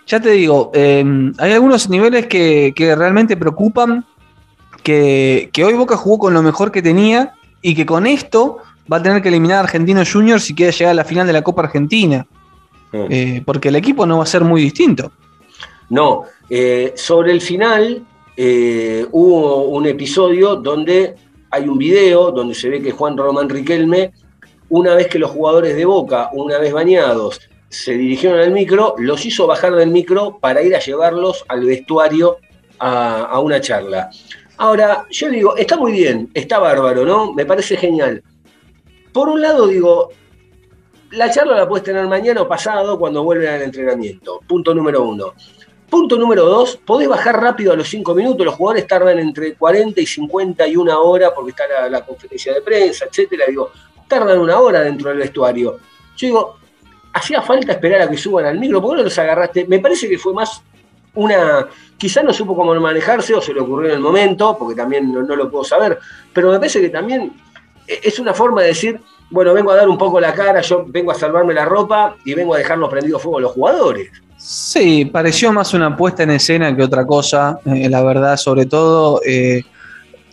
Ya 0.06 0.20
te 0.20 0.30
digo, 0.30 0.70
eh, 0.75 1.04
hay 1.38 1.52
algunos 1.52 1.88
niveles 1.88 2.26
que, 2.26 2.73
que 2.75 2.94
realmente 2.94 3.37
preocupan, 3.37 4.04
que, 4.82 5.50
que 5.52 5.64
hoy 5.64 5.75
Boca 5.75 5.97
jugó 5.97 6.18
con 6.18 6.35
lo 6.35 6.42
mejor 6.42 6.70
que 6.73 6.82
tenía 6.82 7.35
y 7.62 7.75
que 7.75 7.85
con 7.85 8.06
esto 8.06 8.58
va 8.90 8.99
a 8.99 9.02
tener 9.02 9.23
que 9.23 9.28
eliminar 9.28 9.58
a 9.58 9.61
Argentino 9.61 10.02
Junior 10.11 10.40
si 10.40 10.54
quiere 10.54 10.73
llegar 10.73 10.92
a 10.92 10.94
la 10.94 11.04
final 11.04 11.26
de 11.26 11.32
la 11.35 11.42
Copa 11.42 11.62
Argentina, 11.62 12.26
Mm. 12.92 13.06
Eh, 13.11 13.42
porque 13.44 13.68
el 13.68 13.76
equipo 13.76 14.06
no 14.06 14.18
va 14.18 14.25
a 14.25 14.26
ser 14.26 14.44
muy 14.44 14.62
distinto. 14.62 15.12
No, 15.90 16.25
eh, 16.49 16.92
sobre 16.97 17.32
el 17.32 17.40
final 17.40 18.04
eh, 18.40 19.04
hubo 19.11 19.64
un 19.64 19.85
episodio 19.87 20.54
donde 20.54 21.16
hay 21.50 21.66
un 21.66 21.76
video 21.76 22.30
donde 22.30 22.54
se 22.54 22.68
ve 22.68 22.80
que 22.80 22.92
Juan 22.92 23.16
Román 23.16 23.49
Riquelme, 23.49 24.12
una 24.68 24.95
vez 24.95 25.09
que 25.09 25.18
los 25.18 25.33
jugadores 25.33 25.75
de 25.75 25.85
Boca, 25.85 26.30
una 26.33 26.57
vez 26.59 26.73
bañados, 26.73 27.40
se 27.68 27.95
dirigieron 27.95 28.38
al 28.38 28.52
micro, 28.52 28.95
los 28.99 29.26
hizo 29.26 29.49
bajar 29.49 29.75
del 29.75 29.90
micro 29.90 30.38
para 30.38 30.62
ir 30.62 30.76
a 30.76 30.78
llevarlos 30.78 31.45
al 31.49 31.64
vestuario 31.64 32.37
a, 32.78 33.40
una 33.40 33.61
charla. 33.61 34.09
Ahora, 34.57 35.07
yo 35.11 35.28
digo, 35.30 35.57
está 35.57 35.76
muy 35.76 35.90
bien, 35.90 36.30
está 36.33 36.61
bárbaro, 36.61 37.04
¿no? 37.04 37.33
Me 37.33 37.45
parece 37.45 37.76
genial. 37.76 38.23
Por 39.12 39.28
un 39.28 39.40
lado, 39.40 39.66
digo, 39.66 40.11
la 41.11 41.28
charla 41.28 41.57
la 41.57 41.68
puedes 41.68 41.85
tener 41.85 42.07
mañana 42.07 42.42
o 42.42 42.47
pasado 42.47 43.00
cuando 43.00 43.25
vuelven 43.25 43.49
al 43.49 43.62
entrenamiento. 43.62 44.38
Punto 44.47 44.73
número 44.76 45.02
uno. 45.02 45.35
Punto 45.90 46.18
número 46.18 46.45
dos, 46.45 46.76
podés 46.85 47.09
bajar 47.09 47.40
rápido 47.40 47.73
a 47.73 47.76
los 47.76 47.88
cinco 47.88 48.14
minutos, 48.14 48.45
los 48.45 48.54
jugadores 48.57 48.87
tardan 48.87 49.18
entre 49.18 49.54
40 49.54 49.99
y 50.00 50.07
51 50.07 51.02
horas 51.02 51.33
porque 51.35 51.50
está 51.50 51.88
la, 51.88 52.04
conferencia 52.04 52.52
de 52.52 52.61
prensa, 52.61 53.07
etcétera, 53.07 53.47
digo, 53.49 53.71
tardan 54.07 54.38
una 54.38 54.59
hora 54.59 54.80
dentro 54.80 55.09
del 55.09 55.18
vestuario. 55.18 55.78
Yo 56.16 56.26
digo, 56.26 56.59
hacía 57.14 57.40
falta 57.40 57.73
esperar 57.73 58.02
a 58.02 58.11
que 58.11 58.18
suban 58.18 58.45
al 58.45 58.59
micro, 58.59 58.83
¿por 58.83 58.90
qué 58.90 58.97
no 58.99 59.04
los 59.04 59.18
agarraste? 59.18 59.64
Me 59.66 59.78
parece 59.78 60.11
que 60.11 60.18
fue 60.18 60.35
más 60.35 60.62
una, 61.14 61.66
quizá 61.97 62.23
no 62.23 62.35
supo 62.35 62.54
cómo 62.54 62.75
manejarse 62.75 63.35
o 63.35 63.40
se 63.40 63.54
le 63.54 63.61
ocurrió 63.61 63.88
en 63.88 63.95
el 63.95 64.00
momento, 64.00 64.59
porque 64.59 64.75
también 64.75 65.11
no, 65.11 65.23
no 65.23 65.37
lo 65.37 65.50
puedo 65.50 65.64
saber, 65.64 65.99
pero 66.35 66.50
me 66.50 66.59
parece 66.59 66.83
que 66.83 66.90
también 66.90 67.33
eh, 67.87 68.00
es 68.02 68.18
una 68.18 68.35
forma 68.35 68.61
de 68.61 68.68
decir, 68.68 69.00
bueno, 69.30 69.54
vengo 69.54 69.71
a 69.71 69.76
dar 69.76 69.88
un 69.88 69.97
poco 69.97 70.21
la 70.21 70.35
cara, 70.35 70.61
yo 70.61 70.85
vengo 70.87 71.12
a 71.12 71.14
salvarme 71.14 71.54
la 71.54 71.64
ropa 71.64 72.14
y 72.26 72.35
vengo 72.35 72.54
a 72.54 72.59
dejarnos 72.59 72.90
prendido 72.90 73.18
fuego 73.18 73.38
a 73.38 73.40
los 73.40 73.52
jugadores. 73.52 74.11
Sí, 74.38 75.04
pareció 75.04 75.52
más 75.52 75.75
una 75.75 75.97
puesta 75.97 76.23
en 76.23 76.30
escena 76.30 76.75
que 76.75 76.83
otra 76.83 77.04
cosa, 77.07 77.59
eh, 77.66 77.88
la 77.88 78.02
verdad, 78.02 78.37
sobre 78.37 78.66
todo. 78.66 79.21
eh, 79.26 79.62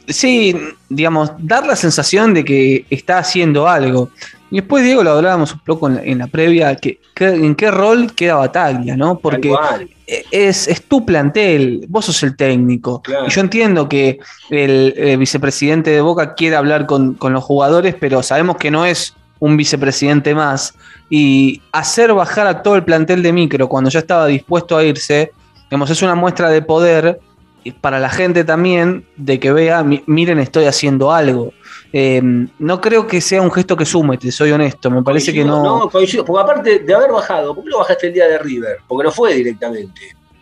sí, 0.07 0.55
digamos, 0.87 1.31
dar 1.39 1.65
la 1.65 1.75
sensación 1.75 2.33
de 2.33 2.45
que 2.45 2.85
está 2.89 3.17
haciendo 3.17 3.67
algo. 3.67 4.09
Y 4.51 4.57
después, 4.57 4.83
Diego, 4.83 5.03
lo 5.03 5.09
hablábamos 5.11 5.51
un 5.53 5.59
poco 5.61 5.87
en 5.89 5.95
la, 5.95 6.03
en 6.03 6.17
la 6.19 6.27
previa, 6.27 6.75
que, 6.75 6.99
que- 7.15 7.29
en 7.33 7.55
qué 7.55 7.71
rol 7.71 8.13
queda 8.13 8.35
Bataglia, 8.35 8.95
¿no? 8.95 9.17
Porque 9.17 9.49
cual. 9.49 9.89
es, 10.31 10.67
es 10.67 10.83
tu 10.83 11.03
plantel, 11.03 11.85
vos 11.89 12.05
sos 12.05 12.21
el 12.21 12.35
técnico. 12.37 13.01
Claro. 13.01 13.25
Y 13.25 13.31
yo 13.31 13.41
entiendo 13.41 13.89
que 13.89 14.19
el, 14.51 14.93
eh, 14.95 15.17
vicepresidente 15.17 15.89
de 15.89 16.01
Boca 16.01 16.35
quiere 16.35 16.55
hablar 16.55 16.85
con, 16.85 17.15
con 17.15 17.33
los 17.33 17.43
jugadores, 17.43 17.95
pero 17.99 18.21
sabemos 18.21 18.57
que 18.57 18.69
no 18.69 18.85
es 18.85 19.15
un 19.45 19.57
vicepresidente 19.57 20.33
más. 20.35 20.73
Y 21.09 21.61
hacer 21.71 22.13
bajar 22.13 22.47
a 22.47 22.63
todo 22.63 22.75
el 22.75 22.83
plantel 22.83 23.21
de 23.23 23.31
micro 23.31 23.67
cuando 23.69 23.89
ya 23.89 23.99
estaba 23.99 24.25
dispuesto 24.27 24.75
a 24.75 24.83
irse, 24.83 25.31
digamos, 25.69 25.89
es 25.89 26.01
una 26.01 26.15
muestra 26.15 26.49
de 26.49 26.61
poder 26.61 27.19
para 27.81 27.99
la 27.99 28.09
gente 28.09 28.43
también 28.43 29.07
de 29.15 29.39
que 29.39 29.51
vea, 29.51 29.83
"Mi- 29.83 30.03
miren, 30.05 30.37
estoy 30.39 30.65
haciendo 30.65 31.11
algo. 31.11 31.51
Eh, 31.93 32.21
no 32.59 32.79
creo 32.81 33.07
que 33.07 33.21
sea 33.21 33.41
un 33.41 33.51
gesto 33.51 33.75
que 33.75 33.85
sume, 33.85 34.17
te 34.17 34.31
soy 34.31 34.51
honesto. 34.51 34.91
Me 34.91 35.01
parece 35.01 35.33
que 35.33 35.43
no. 35.45 35.63
No, 35.63 35.89
coincido, 35.89 36.23
porque 36.25 36.41
aparte 36.43 36.79
de 36.79 36.93
haber 36.93 37.11
bajado, 37.11 37.55
¿por 37.55 37.63
qué 37.63 37.69
lo 37.71 37.79
bajaste 37.79 38.07
el 38.07 38.13
día 38.13 38.27
de 38.27 38.37
River? 38.37 38.77
Porque 38.87 39.03
no 39.05 39.11
fue 39.11 39.33
directamente. 39.33 40.01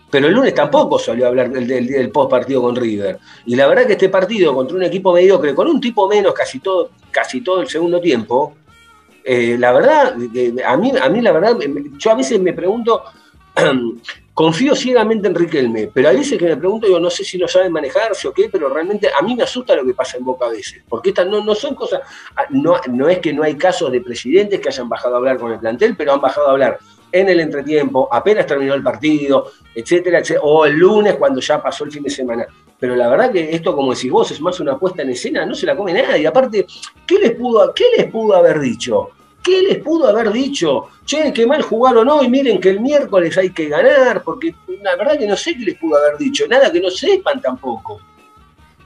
Pero 0.10 0.28
el 0.28 0.34
lunes 0.34 0.54
tampoco 0.54 1.00
salió 1.00 1.26
a 1.26 1.30
hablar 1.30 1.50
del, 1.50 1.66
del, 1.68 1.88
del 1.88 2.10
post 2.12 2.30
partido 2.30 2.62
con 2.62 2.76
River. 2.76 3.18
Y 3.46 3.56
la 3.56 3.68
verdad 3.68 3.86
que 3.88 3.94
este 3.94 4.10
partido 4.10 4.54
contra 4.54 4.76
un 4.78 4.84
equipo 4.84 5.12
mediocre, 5.14 5.56
con 5.56 5.68
un 5.68 5.80
tipo 5.82 6.08
menos 6.08 6.34
casi 6.34 6.60
todo, 6.60 6.90
casi 7.10 7.42
todo 7.42 7.62
el 7.62 7.68
segundo 7.68 8.00
tiempo, 8.02 8.54
eh, 9.24 9.58
la 9.58 9.72
verdad, 9.72 10.16
a 10.66 10.78
mí, 10.78 10.92
a 11.02 11.10
mí 11.10 11.22
la 11.22 11.32
verdad, 11.32 11.58
yo 11.98 12.12
a 12.12 12.16
veces 12.16 12.40
me 12.40 12.54
pregunto, 12.54 13.04
confío 14.34 14.76
ciegamente 14.76 15.28
en 15.28 15.36
Riquelme, 15.36 15.90
pero 15.94 16.10
a 16.10 16.12
veces 16.12 16.40
que 16.40 16.46
me 16.46 16.58
pregunto, 16.58 16.88
yo 16.88 17.00
no 17.00 17.10
sé 17.10 17.24
si 17.24 17.38
no 17.38 17.48
saben 17.48 17.72
manejarse 17.72 18.28
o 18.28 18.34
qué, 18.34 18.50
pero 18.52 18.70
realmente 18.70 19.10
a 19.18 19.22
mí 19.22 19.36
me 19.36 19.44
asusta 19.44 19.76
lo 19.76 19.86
que 19.86 19.94
pasa 19.94 20.18
en 20.18 20.26
Boca 20.26 20.48
a 20.48 20.50
veces, 20.50 20.84
porque 20.90 21.10
estas 21.10 21.28
no, 21.28 21.44
no 21.44 21.54
son 21.54 21.76
cosas, 21.76 22.02
ah, 22.36 22.46
no, 22.50 22.76
no 22.90 23.08
es 23.08 23.20
que 23.20 23.32
no 23.32 23.44
hay 23.44 23.56
casos 23.56 23.92
de 23.92 24.02
presidentes 24.02 24.60
que 24.60 24.70
hayan 24.70 24.90
bajado 24.90 25.16
a 25.16 25.18
hablar 25.20 25.38
con 25.38 25.52
el 25.52 25.60
plantel, 25.60 25.96
pero 25.96 26.14
han 26.14 26.22
bajado 26.22 26.48
a 26.48 26.52
hablar 26.52 26.80
en 27.12 27.30
el 27.30 27.40
entretiempo, 27.40 28.10
apenas 28.12 28.48
terminó 28.48 28.74
el 28.74 28.82
partido, 28.82 29.52
etcétera, 29.76 30.20
etcétera, 30.20 30.42
o 30.44 30.66
el 30.66 30.74
lunes 30.74 31.14
cuando 31.16 31.40
ya 31.40 31.62
pasó 31.62 31.84
el 31.84 31.92
fin 31.92 32.02
de 32.02 32.10
semana. 32.10 32.48
Pero 32.80 32.96
la 32.96 33.08
verdad 33.08 33.32
que 33.32 33.56
esto, 33.56 33.76
como 33.76 33.94
decís 33.94 34.12
vos, 34.12 34.30
es 34.32 34.42
más 34.42 34.60
una 34.60 34.78
puesta 34.78 35.04
en 35.04 35.10
escena, 35.12 35.46
no 35.46 35.56
se 35.56 35.66
la 35.66 35.76
come 35.76 35.94
nadie. 35.94 36.28
Aparte, 36.28 36.66
¿qué 37.08 37.20
les 37.20 37.32
pudo, 37.32 37.74
qué 37.74 37.86
les 37.98 38.12
pudo 38.12 38.36
haber 38.36 38.60
dicho? 38.60 39.10
¿Qué 39.44 39.62
les 39.62 39.80
pudo 39.80 40.08
haber 40.08 40.32
dicho? 40.32 40.88
Che, 41.06 41.34
qué 41.34 41.46
mal 41.46 41.62
jugaron 41.62 42.08
hoy, 42.08 42.30
miren 42.30 42.62
que 42.62 42.70
el 42.70 42.80
miércoles 42.80 43.38
hay 43.38 43.50
que 43.50 43.68
ganar, 43.68 44.24
porque 44.24 44.56
la 44.82 44.96
verdad 44.96 45.20
que 45.20 45.28
no 45.28 45.36
sé 45.36 45.54
qué 45.58 45.66
les 45.66 45.78
pudo 45.78 45.98
haber 45.98 46.18
dicho, 46.18 46.48
nada 46.48 46.72
que 46.72 46.80
no 46.80 46.90
sepan 46.90 47.42
tampoco. 47.42 48.00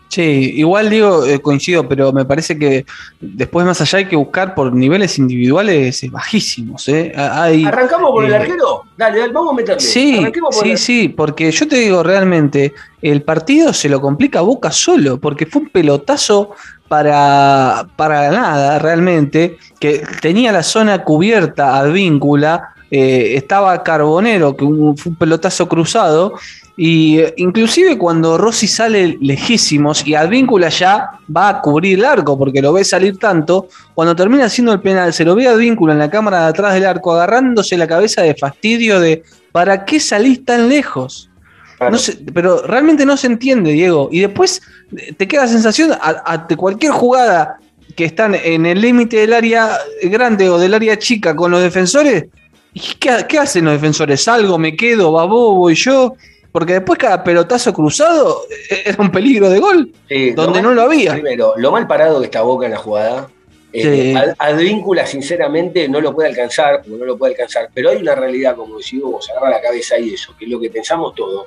Sí, 0.10 0.54
igual 0.56 0.90
digo, 0.90 1.26
eh, 1.26 1.40
coincido, 1.42 1.88
pero 1.88 2.14
me 2.14 2.24
parece 2.24 2.58
que 2.58 2.86
después 3.20 3.66
más 3.66 3.82
allá 3.82 4.00
hay 4.00 4.06
que 4.06 4.16
buscar 4.16 4.56
por 4.56 4.74
niveles 4.74 5.18
individuales 5.20 6.02
eh, 6.04 6.10
bajísimos. 6.10 6.88
¿eh? 6.88 7.12
A- 7.16 7.44
Hay, 7.44 7.66
¿Arrancamos 7.66 8.12
por 8.12 8.24
el 8.24 8.32
eh, 8.32 8.36
arquero? 8.38 8.84
Dale, 8.98 9.20
dale, 9.20 9.34
vamos 9.34 9.52
a 9.52 9.56
meterle. 9.56 9.82
Sí, 9.82 10.26
por 10.42 10.54
sí, 10.54 10.72
el- 10.72 10.78
sí, 10.78 11.10
porque 11.10 11.52
yo 11.52 11.68
te 11.68 11.76
digo 11.76 12.04
realmente, 12.04 12.74
el 13.02 13.22
partido 13.22 13.74
se 13.74 13.90
lo 13.90 14.00
complica 14.00 14.40
a 14.40 14.44
Boca 14.44 14.72
solo, 14.72 15.20
porque 15.20 15.46
fue 15.46 15.64
un 15.64 15.70
pelotazo 15.70 16.52
para, 16.88 17.86
para 17.98 18.32
nada 18.32 18.80
realmente, 18.80 19.58
que 19.80 20.04
tenía 20.22 20.52
la 20.52 20.64
zona 20.64 21.04
cubierta 21.04 21.78
advíncula, 21.78 22.70
eh, 22.90 23.34
estaba 23.36 23.84
Carbonero, 23.84 24.56
que 24.56 24.64
un- 24.64 24.98
fue 24.98 25.12
un 25.12 25.18
pelotazo 25.18 25.68
cruzado, 25.68 26.34
y 26.80 27.18
eh, 27.20 27.34
inclusive 27.38 27.98
cuando 27.98 28.38
Rossi 28.38 28.68
sale 28.68 29.18
lejísimos 29.20 30.06
y 30.06 30.14
Advíncula 30.14 30.70
ya 30.70 31.10
va 31.36 31.50
a 31.50 31.62
cubrir 31.62 31.98
el 31.98 32.06
arco, 32.06 32.38
porque 32.38 32.62
lo 32.62 32.72
ve 32.74 32.84
salir 32.84 33.18
tanto, 33.18 33.68
cuando 33.96 34.16
termina 34.16 34.46
haciendo 34.46 34.72
el 34.74 34.80
penal, 34.80 35.12
se 35.12 35.26
lo 35.26 35.34
ve 35.36 35.48
a 35.48 35.52
Advíncula 35.52 35.94
en 35.94 36.00
la 36.00 36.10
cámara 36.10 36.42
de 36.44 36.48
atrás 36.50 36.74
del 36.76 36.86
arco, 36.86 37.14
agarrándose 37.14 37.76
la 37.78 37.88
cabeza 37.88 38.22
de 38.22 38.36
fastidio 38.36 39.00
de 39.00 39.24
¿para 39.52 39.86
qué 39.86 40.00
salís 40.00 40.46
tan 40.46 40.70
lejos? 40.70 41.30
Claro. 41.78 41.92
No 41.94 41.98
se- 41.98 42.16
pero 42.34 42.62
realmente 42.66 43.06
no 43.06 43.18
se 43.18 43.28
entiende, 43.28 43.72
Diego. 43.72 44.10
Y 44.12 44.20
después 44.20 44.62
eh, 44.96 45.14
te 45.14 45.28
queda 45.28 45.42
la 45.44 45.48
sensación 45.48 45.92
a- 45.94 46.24
ante 46.26 46.56
cualquier 46.56 46.92
jugada 46.92 47.58
que 47.96 48.06
están 48.06 48.36
en 48.36 48.68
el 48.68 48.80
límite 48.82 49.18
del 49.18 49.34
área 49.34 49.78
grande 50.04 50.48
o 50.50 50.60
del 50.60 50.76
área 50.76 50.98
chica 51.00 51.36
con 51.36 51.50
los 51.52 51.62
defensores. 51.62 52.26
¿y 52.74 52.80
¿Qué, 53.00 53.26
qué 53.28 53.40
hacen 53.40 53.66
los 53.66 53.74
defensores? 53.74 54.22
¿Salgo, 54.24 54.60
me 54.60 54.76
quedo, 54.76 55.12
va 55.12 55.26
voy 55.26 55.74
yo? 55.74 56.14
Porque 56.58 56.74
después 56.74 56.98
cada 56.98 57.24
pelotazo 57.24 57.72
cruzado 57.72 58.42
eh, 58.72 58.82
era 58.86 58.98
un 59.00 59.12
peligro 59.12 59.48
de 59.48 59.60
gol, 59.60 59.92
Sí, 60.10 60.32
donde 60.32 60.54
mal- 60.60 60.64
no 60.64 60.74
lo 60.74 60.82
había. 60.82 61.12
Primero, 61.14 61.54
lo 61.56 61.72
mal 61.72 61.86
parado 61.86 62.18
que 62.20 62.26
está 62.26 62.42
Boca 62.42 62.66
en 62.66 62.72
la 62.72 62.80
jugada. 62.80 63.30
Eh, 63.72 63.84
Sí. 64.16 64.34
Advíncula, 64.40 65.06
sinceramente, 65.06 65.88
no 65.88 66.02
lo 66.02 66.16
puede 66.16 66.30
alcanzar, 66.30 66.82
no 66.88 67.06
lo 67.06 67.16
puede 67.16 67.34
alcanzar. 67.34 67.70
Pero 67.72 67.92
hay 67.92 67.98
una 67.98 68.16
realidad, 68.16 68.56
como 68.56 68.80
decís 68.80 69.00
vos, 69.00 69.30
agarra 69.30 69.52
la 69.52 69.62
cabeza 69.62 70.00
y 70.00 70.16
eso, 70.16 70.34
que 70.36 70.46
es 70.46 70.52
lo 70.52 70.60
que 70.60 70.72
pensamos 70.72 71.14
todos. 71.14 71.46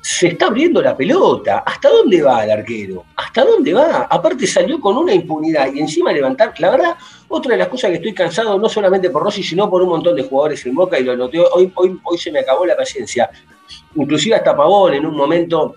Se 0.00 0.28
está 0.28 0.46
abriendo 0.46 0.80
la 0.80 0.96
pelota. 0.96 1.64
¿Hasta 1.66 1.88
dónde 1.88 2.22
va 2.22 2.44
el 2.44 2.52
arquero? 2.52 3.06
¿Hasta 3.16 3.44
dónde 3.44 3.74
va? 3.74 4.06
Aparte 4.08 4.46
salió 4.46 4.78
con 4.78 4.96
una 4.96 5.12
impunidad 5.14 5.72
y 5.74 5.80
encima 5.80 6.12
levantar. 6.12 6.54
La 6.60 6.70
verdad, 6.70 6.94
otra 7.26 7.52
de 7.52 7.58
las 7.58 7.66
cosas 7.68 7.90
que 7.90 7.96
estoy 7.96 8.14
cansado, 8.14 8.56
no 8.56 8.68
solamente 8.68 9.10
por 9.10 9.24
Rossi, 9.24 9.42
sino 9.42 9.68
por 9.68 9.82
un 9.82 9.88
montón 9.88 10.14
de 10.14 10.22
jugadores 10.22 10.64
en 10.64 10.76
Boca, 10.76 10.96
y 10.96 11.02
lo 11.02 11.16
noté, 11.16 11.40
hoy, 11.40 11.72
hoy, 11.74 11.98
hoy 12.04 12.18
se 12.18 12.30
me 12.30 12.38
acabó 12.38 12.64
la 12.66 12.76
paciencia. 12.76 13.28
Inclusive 13.96 14.36
hasta 14.36 14.56
Pavón 14.56 14.94
en 14.94 15.06
un 15.06 15.16
momento 15.16 15.74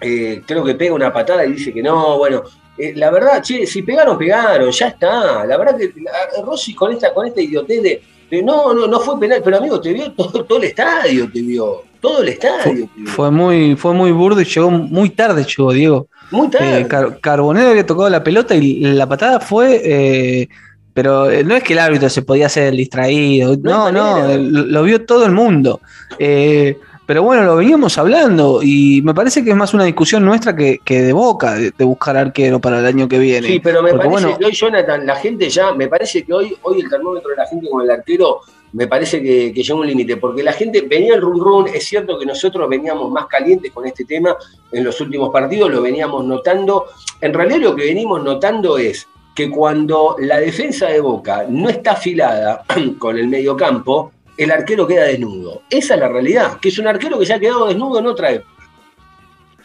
eh, 0.00 0.42
creo 0.46 0.62
que 0.64 0.74
pega 0.74 0.94
una 0.94 1.12
patada 1.12 1.44
y 1.46 1.52
dice 1.52 1.72
que 1.72 1.82
no, 1.82 2.18
bueno, 2.18 2.42
eh, 2.78 2.92
la 2.94 3.10
verdad, 3.10 3.42
che, 3.42 3.66
si 3.66 3.82
pegaron, 3.82 4.18
pegaron, 4.18 4.70
ya 4.70 4.88
está. 4.88 5.46
La 5.46 5.56
verdad 5.56 5.76
que 5.78 5.92
la- 6.02 6.42
Rossi 6.44 6.74
con 6.74 6.92
esta, 6.92 7.14
con 7.14 7.26
esta 7.26 7.40
idiotez 7.40 7.82
de, 7.82 8.02
de, 8.30 8.42
no, 8.42 8.74
no, 8.74 8.86
no 8.86 9.00
fue 9.00 9.18
penal, 9.18 9.40
pero 9.42 9.56
amigo, 9.56 9.80
te 9.80 9.92
vio 9.94 10.12
todo, 10.12 10.44
todo 10.44 10.58
el 10.58 10.64
estadio, 10.64 11.30
te 11.32 11.40
vio, 11.40 11.84
todo 12.00 12.22
el 12.22 12.28
estadio. 12.28 12.88
vio. 12.94 13.06
Fue 13.10 13.30
muy, 13.30 13.74
fue 13.76 13.94
muy 13.94 14.12
burdo 14.12 14.40
y 14.40 14.44
llegó 14.44 14.70
muy 14.70 15.08
tarde, 15.10 15.44
llegó 15.44 15.72
Diego. 15.72 16.08
Muy 16.30 16.48
tarde. 16.50 16.80
Eh, 16.80 16.86
Car- 16.88 17.18
Carbonero 17.20 17.70
había 17.70 17.86
tocado 17.86 18.10
la 18.10 18.22
pelota 18.22 18.54
y 18.54 18.80
la 18.80 19.08
patada 19.08 19.40
fue. 19.40 20.48
pero 20.92 21.26
no 21.44 21.54
es 21.54 21.62
que 21.62 21.72
el 21.74 21.78
árbitro 21.78 22.08
se 22.10 22.22
podía 22.22 22.46
hacer 22.46 22.68
el 22.68 22.76
distraído. 22.78 23.56
No 23.62 23.90
No, 23.92 24.26
lo, 24.36 24.64
lo 24.64 24.82
vio 24.82 25.04
todo 25.06 25.24
el 25.26 25.32
mundo. 25.32 25.80
Eh, 26.18 26.76
Pero 27.06 27.22
bueno, 27.22 27.44
lo 27.44 27.54
veníamos 27.54 27.96
hablando 27.98 28.60
y 28.62 29.00
me 29.02 29.14
parece 29.14 29.44
que 29.44 29.50
es 29.50 29.56
más 29.56 29.72
una 29.72 29.84
discusión 29.84 30.24
nuestra 30.24 30.56
que, 30.56 30.80
que 30.84 31.02
de 31.02 31.12
boca, 31.12 31.54
de, 31.54 31.70
de 31.70 31.84
buscar 31.84 32.16
arquero 32.16 32.60
para 32.60 32.80
el 32.80 32.86
año 32.86 33.08
que 33.08 33.20
viene. 33.20 33.46
Sí, 33.46 33.60
pero 33.60 33.80
me 33.80 33.90
Porque, 33.90 34.08
parece 34.08 34.24
bueno, 34.24 34.38
que 34.38 34.44
hoy, 34.46 34.52
Jonathan, 34.52 35.06
la 35.06 35.14
gente 35.14 35.48
ya, 35.48 35.72
me 35.72 35.86
parece 35.86 36.24
que 36.24 36.32
hoy, 36.32 36.56
hoy 36.62 36.80
el 36.80 36.90
termómetro 36.90 37.30
de 37.30 37.36
la 37.36 37.46
gente 37.46 37.68
con 37.70 37.82
el 37.82 37.90
arquero, 37.92 38.40
me 38.72 38.88
parece 38.88 39.22
que, 39.22 39.52
que 39.54 39.62
llega 39.62 39.74
a 39.74 39.78
un 39.78 39.86
límite, 39.86 40.16
porque 40.16 40.42
la 40.42 40.52
gente 40.52 40.80
venía 40.80 41.14
el 41.14 41.20
run 41.20 41.38
run, 41.38 41.68
es 41.68 41.86
cierto 41.86 42.18
que 42.18 42.26
nosotros 42.26 42.68
veníamos 42.68 43.08
más 43.12 43.26
calientes 43.26 43.70
con 43.70 43.86
este 43.86 44.04
tema 44.04 44.36
en 44.72 44.82
los 44.82 45.00
últimos 45.00 45.30
partidos, 45.32 45.70
lo 45.70 45.80
veníamos 45.80 46.24
notando. 46.24 46.86
En 47.20 47.32
realidad 47.32 47.60
lo 47.60 47.76
que 47.76 47.84
venimos 47.84 48.22
notando 48.24 48.78
es 48.78 49.06
que 49.36 49.48
cuando 49.48 50.16
la 50.18 50.40
defensa 50.40 50.88
de 50.88 51.00
Boca 51.00 51.46
no 51.48 51.68
está 51.68 51.92
afilada 51.92 52.64
con 52.98 53.16
el 53.16 53.28
mediocampo, 53.28 54.12
el 54.36 54.50
arquero 54.50 54.86
queda 54.86 55.04
desnudo. 55.04 55.62
Esa 55.70 55.94
es 55.94 56.00
la 56.00 56.08
realidad, 56.08 56.58
que 56.60 56.68
es 56.68 56.78
un 56.78 56.86
arquero 56.86 57.18
que 57.18 57.26
se 57.26 57.34
ha 57.34 57.40
quedado 57.40 57.66
desnudo 57.66 57.98
en 57.98 58.06
otra 58.06 58.32
época. 58.32 58.50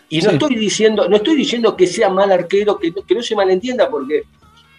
Y 0.09 0.19
no 0.21 0.29
Sí. 0.29 0.35
estoy 0.35 0.55
diciendo, 0.55 1.07
no 1.09 1.15
estoy 1.17 1.35
diciendo 1.35 1.75
que 1.75 1.87
sea 1.87 2.09
mal 2.09 2.31
arquero, 2.31 2.77
que, 2.77 2.91
no- 2.91 3.01
que 3.05 3.15
no 3.15 3.21
se 3.23 3.35
malentienda, 3.35 3.89
porque 3.89 4.23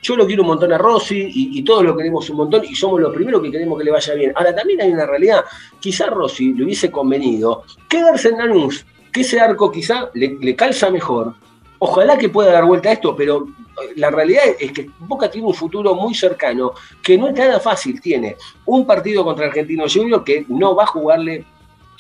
yo 0.02 0.16
lo 0.16 0.26
quiero 0.26 0.42
un 0.42 0.48
montón 0.48 0.72
a 0.72 0.78
Rossi 0.78 1.16
y, 1.32 1.58
y 1.58 1.62
todos 1.62 1.84
lo 1.84 1.96
queremos 1.96 2.28
un 2.28 2.36
montón 2.36 2.64
y 2.68 2.74
somos 2.74 3.00
los 3.00 3.14
primeros 3.14 3.40
que 3.42 3.50
queremos 3.50 3.78
que 3.78 3.84
le 3.84 3.90
vaya 3.92 4.14
bien. 4.14 4.32
Ahora 4.34 4.54
también 4.54 4.80
hay 4.82 4.90
una 4.90 5.06
realidad, 5.06 5.44
quizá 5.80 6.06
Rossi 6.10 6.52
le 6.52 6.64
hubiese 6.64 6.90
convenido 6.90 7.62
quedarse 7.88 8.28
en 8.28 8.38
Lanús, 8.38 8.84
que 9.12 9.20
ese 9.22 9.40
arco 9.40 9.70
quizá 9.70 10.10
le, 10.14 10.36
le 10.40 10.56
calza 10.56 10.90
mejor. 10.90 11.34
Ojalá 11.84 12.16
que 12.16 12.28
pueda 12.28 12.52
dar 12.52 12.64
vuelta 12.64 12.90
a 12.90 12.92
esto, 12.92 13.16
pero 13.16 13.48
la 13.96 14.08
realidad 14.08 14.44
es 14.56 14.70
que 14.70 14.88
Boca 15.00 15.28
tiene 15.28 15.48
un 15.48 15.54
futuro 15.54 15.96
muy 15.96 16.14
cercano, 16.14 16.74
que 17.02 17.18
no 17.18 17.26
es 17.26 17.34
nada 17.34 17.58
fácil. 17.58 18.00
Tiene 18.00 18.36
un 18.66 18.86
partido 18.86 19.24
contra 19.24 19.46
Argentino 19.46 19.86
Junior 19.92 20.22
que 20.22 20.46
no 20.48 20.76
va 20.76 20.84
a 20.84 20.86
jugarle 20.86 21.44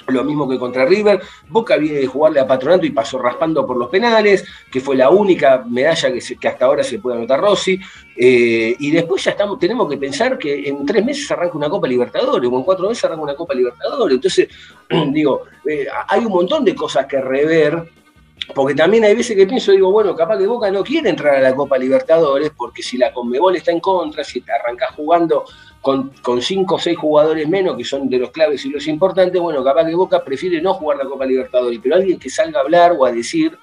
lo 0.06 0.22
mismo 0.22 0.48
que 0.48 0.56
contra 0.56 0.84
River. 0.84 1.20
Boca 1.48 1.76
viene 1.78 1.98
de 1.98 2.06
jugarle 2.06 2.38
a 2.38 2.46
Patronato 2.46 2.86
y 2.86 2.90
pasó 2.90 3.18
raspando 3.18 3.66
por 3.66 3.76
los 3.76 3.88
penales, 3.88 4.44
que 4.70 4.80
fue 4.80 4.94
la 4.94 5.10
única 5.10 5.64
medalla 5.68 6.12
que 6.12 6.48
hasta 6.48 6.64
ahora 6.64 6.84
se 6.84 7.00
puede 7.00 7.16
anotar 7.16 7.40
Rossi. 7.40 7.80
Eh, 8.16 8.76
y 8.78 8.90
después 8.92 9.24
ya 9.24 9.32
estamos, 9.32 9.58
tenemos 9.58 9.90
que 9.90 9.96
pensar 9.96 10.38
que 10.38 10.68
en 10.68 10.86
tres 10.86 11.04
meses 11.04 11.28
arranca 11.32 11.56
una 11.56 11.68
Copa 11.68 11.88
Libertadores, 11.88 12.48
o 12.48 12.56
en 12.56 12.62
cuatro 12.62 12.88
meses 12.88 13.02
arranca 13.02 13.22
una 13.24 13.34
Copa 13.34 13.52
Libertadores. 13.52 14.14
Entonces, 14.14 14.48
digo, 15.12 15.42
eh, 15.68 15.88
hay 16.06 16.20
un 16.20 16.30
montón 16.30 16.64
de 16.64 16.72
cosas 16.72 17.04
que 17.06 17.20
rever. 17.20 18.01
Porque 18.54 18.74
también 18.74 19.04
hay 19.04 19.14
veces 19.14 19.36
que 19.36 19.46
pienso, 19.46 19.72
digo, 19.72 19.90
bueno, 19.92 20.14
capaz 20.16 20.38
que 20.38 20.46
Boca 20.46 20.70
no 20.70 20.82
quiere 20.82 21.10
entrar 21.10 21.36
a 21.36 21.40
la 21.40 21.54
Copa 21.54 21.78
Libertadores, 21.78 22.50
porque 22.56 22.82
si 22.82 22.98
la 22.98 23.12
Conmebol 23.12 23.56
está 23.56 23.70
en 23.70 23.80
contra, 23.80 24.24
si 24.24 24.40
te 24.40 24.52
arrancás 24.52 24.90
jugando 24.96 25.44
con, 25.80 26.10
con 26.22 26.40
cinco 26.42 26.76
o 26.76 26.78
seis 26.78 26.96
jugadores 26.98 27.48
menos, 27.48 27.76
que 27.76 27.84
son 27.84 28.08
de 28.08 28.18
los 28.18 28.30
claves 28.30 28.64
y 28.64 28.70
los 28.70 28.86
importantes, 28.88 29.40
bueno, 29.40 29.62
capaz 29.64 29.86
que 29.86 29.94
Boca 29.94 30.22
prefiere 30.24 30.60
no 30.60 30.74
jugar 30.74 30.98
la 30.98 31.04
Copa 31.04 31.24
Libertadores, 31.24 31.78
pero 31.82 31.94
alguien 31.96 32.18
que 32.18 32.30
salga 32.30 32.58
a 32.58 32.62
hablar 32.62 32.92
o 32.98 33.04
a 33.04 33.12
decir 33.12 33.56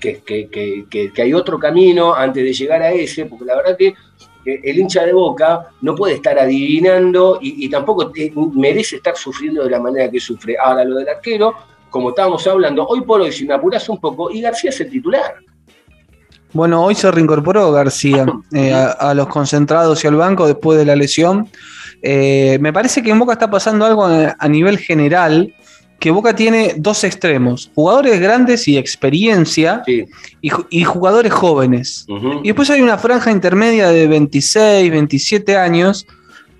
que, 0.00 0.22
que- 0.22 0.48
que- 0.88 1.22
hay 1.22 1.34
otro 1.34 1.58
camino 1.58 2.14
antes 2.14 2.42
de 2.42 2.52
llegar 2.52 2.82
a 2.82 2.90
ese, 2.92 3.26
porque 3.26 3.44
la 3.44 3.56
verdad 3.56 3.76
que 3.76 3.94
que 4.42 4.58
el 4.64 4.78
hincha 4.78 5.04
de 5.04 5.12
Boca 5.12 5.66
no 5.82 5.94
puede 5.94 6.14
estar 6.14 6.38
adivinando 6.38 7.38
y, 7.42 7.68
tampoco 7.68 8.10
te- 8.10 8.32
merece 8.54 8.96
estar 8.96 9.14
sufriendo 9.14 9.62
de 9.64 9.68
la 9.68 9.78
manera 9.78 10.10
que 10.10 10.18
sufre. 10.18 10.56
Ahora, 10.58 10.82
lo 10.82 10.96
del 10.96 11.10
arquero, 11.10 11.54
como 11.90 12.10
estábamos 12.10 12.46
hablando, 12.46 12.86
hoy 12.86 13.02
por 13.02 13.20
hoy, 13.20 13.32
si 13.32 13.44
me 13.44 13.54
apuras 13.54 13.88
un 13.88 13.98
poco, 14.00 14.30
y 14.30 14.40
García 14.40 14.70
es 14.70 14.80
el 14.80 14.90
titular. 14.90 15.34
Bueno, 16.52 16.82
hoy 16.84 16.94
se 16.94 17.10
reincorporó 17.10 17.70
García 17.72 18.26
eh, 18.52 18.72
a, 18.72 18.90
a 18.90 19.14
los 19.14 19.28
concentrados 19.28 20.02
y 20.02 20.06
al 20.08 20.16
banco 20.16 20.46
después 20.46 20.78
de 20.78 20.84
la 20.84 20.96
lesión. 20.96 21.48
Eh, 22.02 22.58
me 22.60 22.72
parece 22.72 23.02
que 23.02 23.10
en 23.10 23.18
Boca 23.18 23.34
está 23.34 23.50
pasando 23.50 23.84
algo 23.84 24.04
a, 24.06 24.34
a 24.38 24.48
nivel 24.48 24.78
general, 24.78 25.54
que 26.00 26.10
Boca 26.10 26.34
tiene 26.34 26.74
dos 26.78 27.04
extremos, 27.04 27.70
jugadores 27.74 28.18
grandes 28.20 28.66
y 28.66 28.78
experiencia 28.78 29.82
Sí. 29.84 30.06
y, 30.40 30.48
ju- 30.50 30.66
y 30.70 30.82
jugadores 30.82 31.30
jóvenes. 31.32 32.06
Y 32.42 32.46
después 32.48 32.70
hay 32.70 32.80
una 32.80 32.96
franja 32.96 33.30
intermedia 33.30 33.88
de 33.90 34.08
26, 34.08 34.90
27 34.90 35.58
años, 35.58 36.06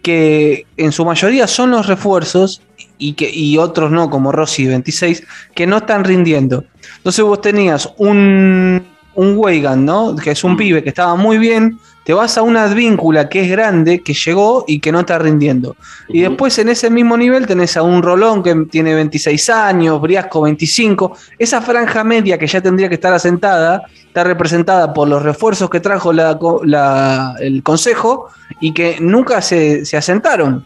que 0.03 0.67
en 0.77 0.93
su 0.93 1.05
mayoría 1.05 1.47
son 1.47 1.71
los 1.73 1.87
refuerzos 1.87 2.63
y, 2.99 3.13
que, 3.15 3.31
y 3.31 3.59
otros 3.59 3.91
no, 3.91 4.11
como 4.11 4.33
Rossi 4.33 4.67
26, 4.67 5.23
que 5.55 5.67
no 5.67 5.79
están 5.79 6.05
rindiendo. 6.05 6.65
Entonces 6.99 7.25
vos 7.25 7.41
tenías 7.41 7.93
un, 7.99 8.87
un 9.15 9.35
Weigan, 9.37 9.85
¿no? 9.85 10.17
Que 10.17 10.31
es 10.33 10.45
un 10.45 10.55
Mm. 10.55 10.57
pibe 10.57 10.83
que 10.83 10.89
estaba 10.91 11.15
muy 11.17 11.39
bien, 11.39 11.79
te 12.05 12.15
vas 12.15 12.39
a 12.39 12.43
una 12.43 12.65
advíncula 12.65 13.29
que 13.29 13.43
es 13.43 13.51
grande, 13.51 14.03
que 14.03 14.15
llegó 14.15 14.65
y 14.67 14.81
que 14.81 14.91
no 14.91 15.01
está 15.01 15.19
rindiendo. 15.19 15.77
Y 16.09 16.23
después 16.23 16.59
en 16.59 16.69
ese 16.71 16.91
mismo 16.91 17.17
nivel 17.17 17.47
tenés 17.47 17.77
a 17.77 17.83
un 17.83 18.03
Rolón 18.03 18.43
que 18.43 18.55
tiene 18.71 18.95
26 18.95 19.51
años, 19.51 20.01
Briasco 20.01 20.43
25. 20.43 21.17
Esa 21.39 21.61
franja 21.61 22.03
media 22.03 22.39
que 22.39 22.47
ya 22.47 22.61
tendría 22.61 22.89
que 22.89 22.95
estar 22.95 23.13
asentada, 23.13 23.83
está 24.07 24.25
representada 24.25 24.93
por 24.93 25.09
los 25.09 25.23
refuerzos 25.23 25.69
que 25.71 25.81
trajo 25.81 26.13
la 26.13 27.35
el 27.41 27.63
Consejo 27.63 28.29
y 28.61 28.73
que 28.73 28.99
nunca 29.01 29.43
se, 29.43 29.85
se 29.85 29.97
asentaron. 29.97 30.65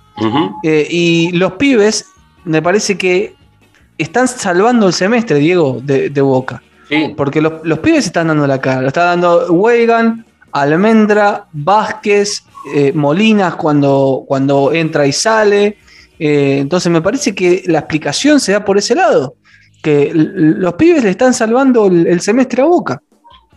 Eh, 0.62 0.86
y 0.90 1.32
los 1.32 1.52
pibes, 1.52 2.06
me 2.44 2.62
parece 2.62 2.96
que 2.96 3.34
están 3.98 4.28
salvando 4.28 4.86
el 4.86 4.92
semestre, 4.92 5.38
Diego, 5.38 5.80
de, 5.82 6.10
de 6.10 6.20
Boca. 6.20 6.62
Sí. 6.88 7.14
Porque 7.16 7.40
los, 7.40 7.54
los 7.64 7.78
pibes 7.78 8.06
están 8.06 8.28
dando 8.28 8.46
la 8.46 8.60
cara. 8.60 8.82
Lo 8.82 8.88
está 8.88 9.04
dando 9.04 9.46
Weigan, 9.52 10.24
Almendra, 10.54 11.48
Vázquez, 11.52 12.44
eh, 12.72 12.92
Molinas 12.92 13.56
cuando, 13.56 14.24
cuando 14.26 14.72
entra 14.72 15.06
y 15.06 15.12
sale. 15.12 15.78
Eh, 16.18 16.58
entonces 16.60 16.90
me 16.90 17.02
parece 17.02 17.34
que 17.34 17.64
la 17.66 17.80
explicación 17.80 18.38
se 18.38 18.52
da 18.52 18.64
por 18.64 18.78
ese 18.78 18.94
lado. 18.94 19.34
Que 19.82 20.12
los 20.14 20.74
pibes 20.74 21.04
le 21.04 21.10
están 21.10 21.34
salvando 21.34 21.88
el 21.88 22.20
semestre 22.20 22.62
a 22.62 22.66
Boca. 22.66 23.02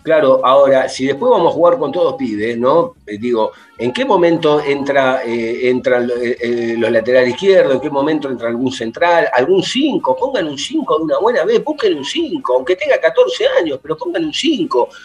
Claro, 0.08 0.40
ahora, 0.42 0.88
si 0.88 1.06
después 1.06 1.30
vamos 1.30 1.52
a 1.52 1.54
jugar 1.54 1.78
con 1.78 1.92
todos 1.92 2.16
pibes, 2.16 2.58
¿no? 2.58 2.96
Eh, 3.06 3.18
digo, 3.18 3.52
¿en 3.78 3.92
qué 3.92 4.06
momento 4.06 4.62
entra, 4.62 5.22
eh, 5.24 5.70
entran 5.70 6.10
eh, 6.10 6.38
eh, 6.42 6.76
los 6.78 6.92
laterales 6.92 7.32
izquierdos? 7.32 7.76
¿En 7.76 7.82
qué 7.82 7.90
momento 7.90 8.30
entra 8.30 8.50
algún 8.50 8.72
central? 8.72 9.28
¿Algún 9.34 9.62
5? 9.62 10.16
Pongan 10.16 10.48
un 10.48 10.58
5 10.58 10.98
de 10.98 11.04
una 11.04 11.20
buena 11.20 11.44
vez, 11.44 11.64
busquen 11.64 11.98
un 11.98 12.06
5, 12.06 12.54
aunque 12.56 12.76
tenga 12.76 13.00
14 13.00 13.46
años, 13.60 13.80
pero 13.82 13.98
pongan 13.98 14.26
un 14.26 14.34
5. 14.34 14.90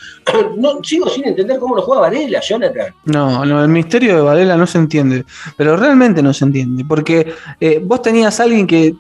No, 0.57 0.83
sigo 0.83 1.09
sin 1.09 1.27
entender 1.27 1.59
cómo 1.59 1.75
lo 1.75 1.83
juega 1.83 2.03
Varela, 2.03 2.41
Jonathan. 2.41 2.95
No, 3.05 3.45
no, 3.45 3.63
el 3.63 3.69
misterio 3.69 4.17
de 4.17 4.23
Varela 4.23 4.57
no 4.57 4.67
se 4.67 4.79
entiende, 4.79 5.25
pero 5.57 5.77
realmente 5.77 6.23
no 6.23 6.33
se 6.33 6.45
entiende, 6.45 6.85
porque 6.85 7.35
eh, 7.59 7.81
vos 7.83 8.03
tenías 8.03 8.39
a 8.39 8.45
alguien 8.45 8.67
que 8.67 8.95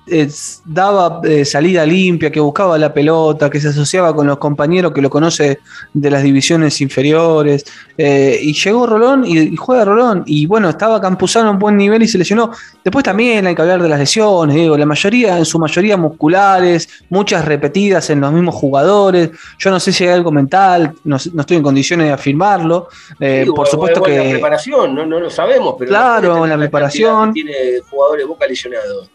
daba 0.65 1.21
salida 1.45 1.87
limpia, 1.87 2.31
que 2.31 2.41
buscaba 2.41 2.77
la 2.79 2.93
pelota, 2.93 3.49
que 3.49 3.61
se 3.61 3.69
asociaba 3.69 4.15
con 4.15 4.27
los 4.27 4.38
compañeros 4.38 4.93
que 4.93 5.01
lo 5.01 5.11
conoce 5.11 5.61
de 5.94 6.11
las 6.11 6.22
divisiones 6.22 6.81
inferiores, 6.81 7.64
eh, 7.98 8.38
y 8.40 8.55
llegó 8.55 8.87
Rolón 8.87 9.24
y, 9.26 9.38
y 9.38 9.57
juega 9.57 9.85
Rolón, 9.85 10.22
y 10.26 10.46
bueno, 10.46 10.68
estaba 10.70 11.00
Campuzano 11.00 11.50
en 11.50 11.59
buen 11.59 11.76
nivel 11.76 12.02
y 12.02 12.09
se 12.09 12.16
lesionó. 12.18 12.50
Después 12.83 13.05
también 13.05 13.46
hay 13.46 13.55
que 13.55 13.61
hablar 13.62 13.83
de 13.83 13.88
las 13.88 13.98
lesiones, 13.98 14.57
digo, 14.57 14.76
la 14.78 14.87
mayoría, 14.87 15.37
en 15.38 15.44
su 15.44 15.59
mayoría 15.59 15.96
musculares, 15.98 16.88
muchas 17.11 17.44
repetidas 17.44 18.09
en 18.11 18.20
los 18.22 18.33
mismos 18.33 18.55
jugadores, 18.55 19.31
yo 19.59 19.70
no 19.70 19.78
sé 19.81 19.92
si 19.92 20.05
hay 20.05 20.11
algo 20.11 20.33
mental, 20.33 20.94
no, 21.05 21.16
no 21.35 21.40
estoy 21.42 21.59
en 21.59 21.62
condiciones 21.62 22.07
de 22.07 22.12
afirmarlo, 22.12 22.88
eh, 23.20 23.46
por 23.55 23.68
supuesto 23.68 24.00
o- 24.00 24.05
o 24.05 24.09
en 24.09 24.16
la 24.16 24.22
que... 24.24 24.31
preparación, 24.31 24.94
no, 24.94 25.05
no 25.05 25.20
lo 25.20 25.28
sabemos, 25.31 25.74
pero 25.78 25.90
Claro, 25.90 26.46
la 26.46 26.57
preparación. 26.57 27.33
Tiene 27.35 27.52
jugadores 27.90 28.26
Boca 28.26 28.46
lesionados. 28.46 29.11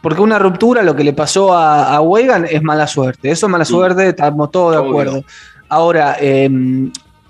Porque 0.00 0.20
una 0.20 0.36
ruptura, 0.36 0.82
lo 0.82 0.96
que 0.96 1.04
le 1.04 1.12
pasó 1.12 1.52
a, 1.52 1.94
a 1.94 2.00
Wegan 2.00 2.44
es 2.44 2.60
mala 2.60 2.88
suerte. 2.88 3.30
Eso 3.30 3.46
es 3.46 3.52
mala 3.52 3.64
Sí. 3.64 3.72
suerte, 3.72 4.08
estamos 4.08 4.50
todos 4.50 4.72
de 4.72 4.78
Obvio. 4.78 4.92
Ahora, 5.72 6.16
eh, 6.20 6.50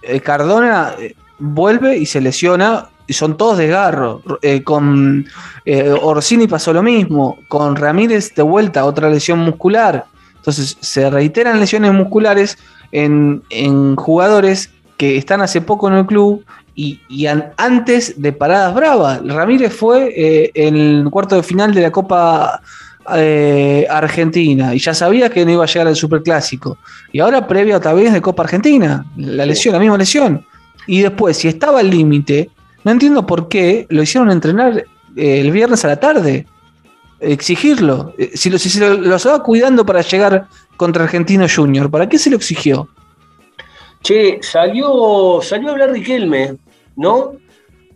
eh, 0.02 0.20
Cardona 0.20 0.94
eh, 0.98 1.14
vuelve 1.38 1.96
y 1.96 2.06
se 2.06 2.20
lesiona, 2.20 2.88
y 3.06 3.12
son 3.12 3.36
todos 3.36 3.56
desgarro. 3.56 4.20
Eh, 4.42 4.64
con 4.64 5.24
eh, 5.64 5.94
Orsini 6.02 6.48
pasó 6.48 6.72
lo 6.72 6.82
mismo, 6.82 7.38
con 7.46 7.76
Ramírez 7.76 8.34
de 8.34 8.42
vuelta, 8.42 8.84
otra 8.84 9.08
lesión 9.08 9.38
muscular. 9.38 10.06
Entonces, 10.38 10.76
se 10.80 11.08
reiteran 11.08 11.60
lesiones 11.60 11.92
musculares 11.92 12.58
en, 12.90 13.42
en 13.50 13.94
jugadores 13.94 14.70
que 14.96 15.16
están 15.16 15.40
hace 15.40 15.60
poco 15.60 15.86
en 15.86 15.94
el 15.94 16.06
club 16.06 16.44
y, 16.74 17.00
y 17.08 17.26
an- 17.26 17.52
antes 17.56 18.20
de 18.20 18.32
paradas 18.32 18.74
bravas. 18.74 19.20
Ramírez 19.24 19.72
fue 19.72 20.12
eh, 20.16 20.50
en 20.54 20.74
el 20.76 21.08
cuarto 21.12 21.36
de 21.36 21.44
final 21.44 21.72
de 21.72 21.82
la 21.82 21.92
Copa 21.92 22.60
eh, 23.14 23.86
Argentina 23.90 24.74
y 24.74 24.78
ya 24.78 24.94
sabía 24.94 25.28
que 25.30 25.44
no 25.44 25.52
iba 25.52 25.64
a 25.64 25.66
llegar 25.66 25.86
al 25.88 25.96
Superclásico. 25.96 26.78
Y 27.12 27.20
ahora 27.20 27.46
previa 27.46 27.76
otra 27.76 27.92
vez 27.92 28.12
de 28.12 28.20
Copa 28.20 28.44
Argentina, 28.44 29.04
la 29.16 29.46
lesión, 29.46 29.74
la 29.74 29.80
misma 29.80 29.98
lesión. 29.98 30.44
Y 30.86 31.00
después, 31.00 31.36
si 31.36 31.48
estaba 31.48 31.80
al 31.80 31.90
límite, 31.90 32.50
no 32.84 32.90
entiendo 32.90 33.26
por 33.26 33.48
qué 33.48 33.86
lo 33.90 34.02
hicieron 34.02 34.30
entrenar 34.30 34.84
eh, 35.16 35.40
el 35.40 35.50
viernes 35.50 35.84
a 35.84 35.88
la 35.88 36.00
tarde. 36.00 36.46
Exigirlo. 37.20 38.14
Eh, 38.18 38.32
Si 38.34 38.50
lo, 38.50 38.58
si 38.58 38.68
se 38.68 38.80
lo, 38.80 38.94
lo 38.94 39.16
estaba 39.16 39.42
cuidando 39.42 39.86
para 39.86 40.00
llegar 40.02 40.48
contra 40.76 41.04
Argentino 41.04 41.46
Junior, 41.48 41.90
¿para 41.90 42.08
qué 42.08 42.18
se 42.18 42.30
lo 42.30 42.36
exigió? 42.36 42.88
Che, 44.02 44.40
salió, 44.42 45.40
salió 45.40 45.68
a 45.68 45.72
hablar 45.72 45.92
Riquelme, 45.92 46.56
¿no? 46.96 47.34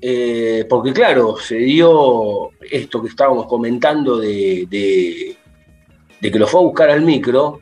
Eh, 0.00 0.66
porque 0.68 0.92
claro, 0.92 1.36
se 1.38 1.56
dio 1.56 2.50
esto 2.70 3.02
que 3.02 3.08
estábamos 3.08 3.46
comentando 3.46 4.18
de, 4.18 4.66
de, 4.68 6.30
que 6.30 6.38
lo 6.38 6.46
fue 6.46 6.60
a 6.60 6.64
buscar 6.64 6.90
al 6.90 7.02
micro, 7.02 7.60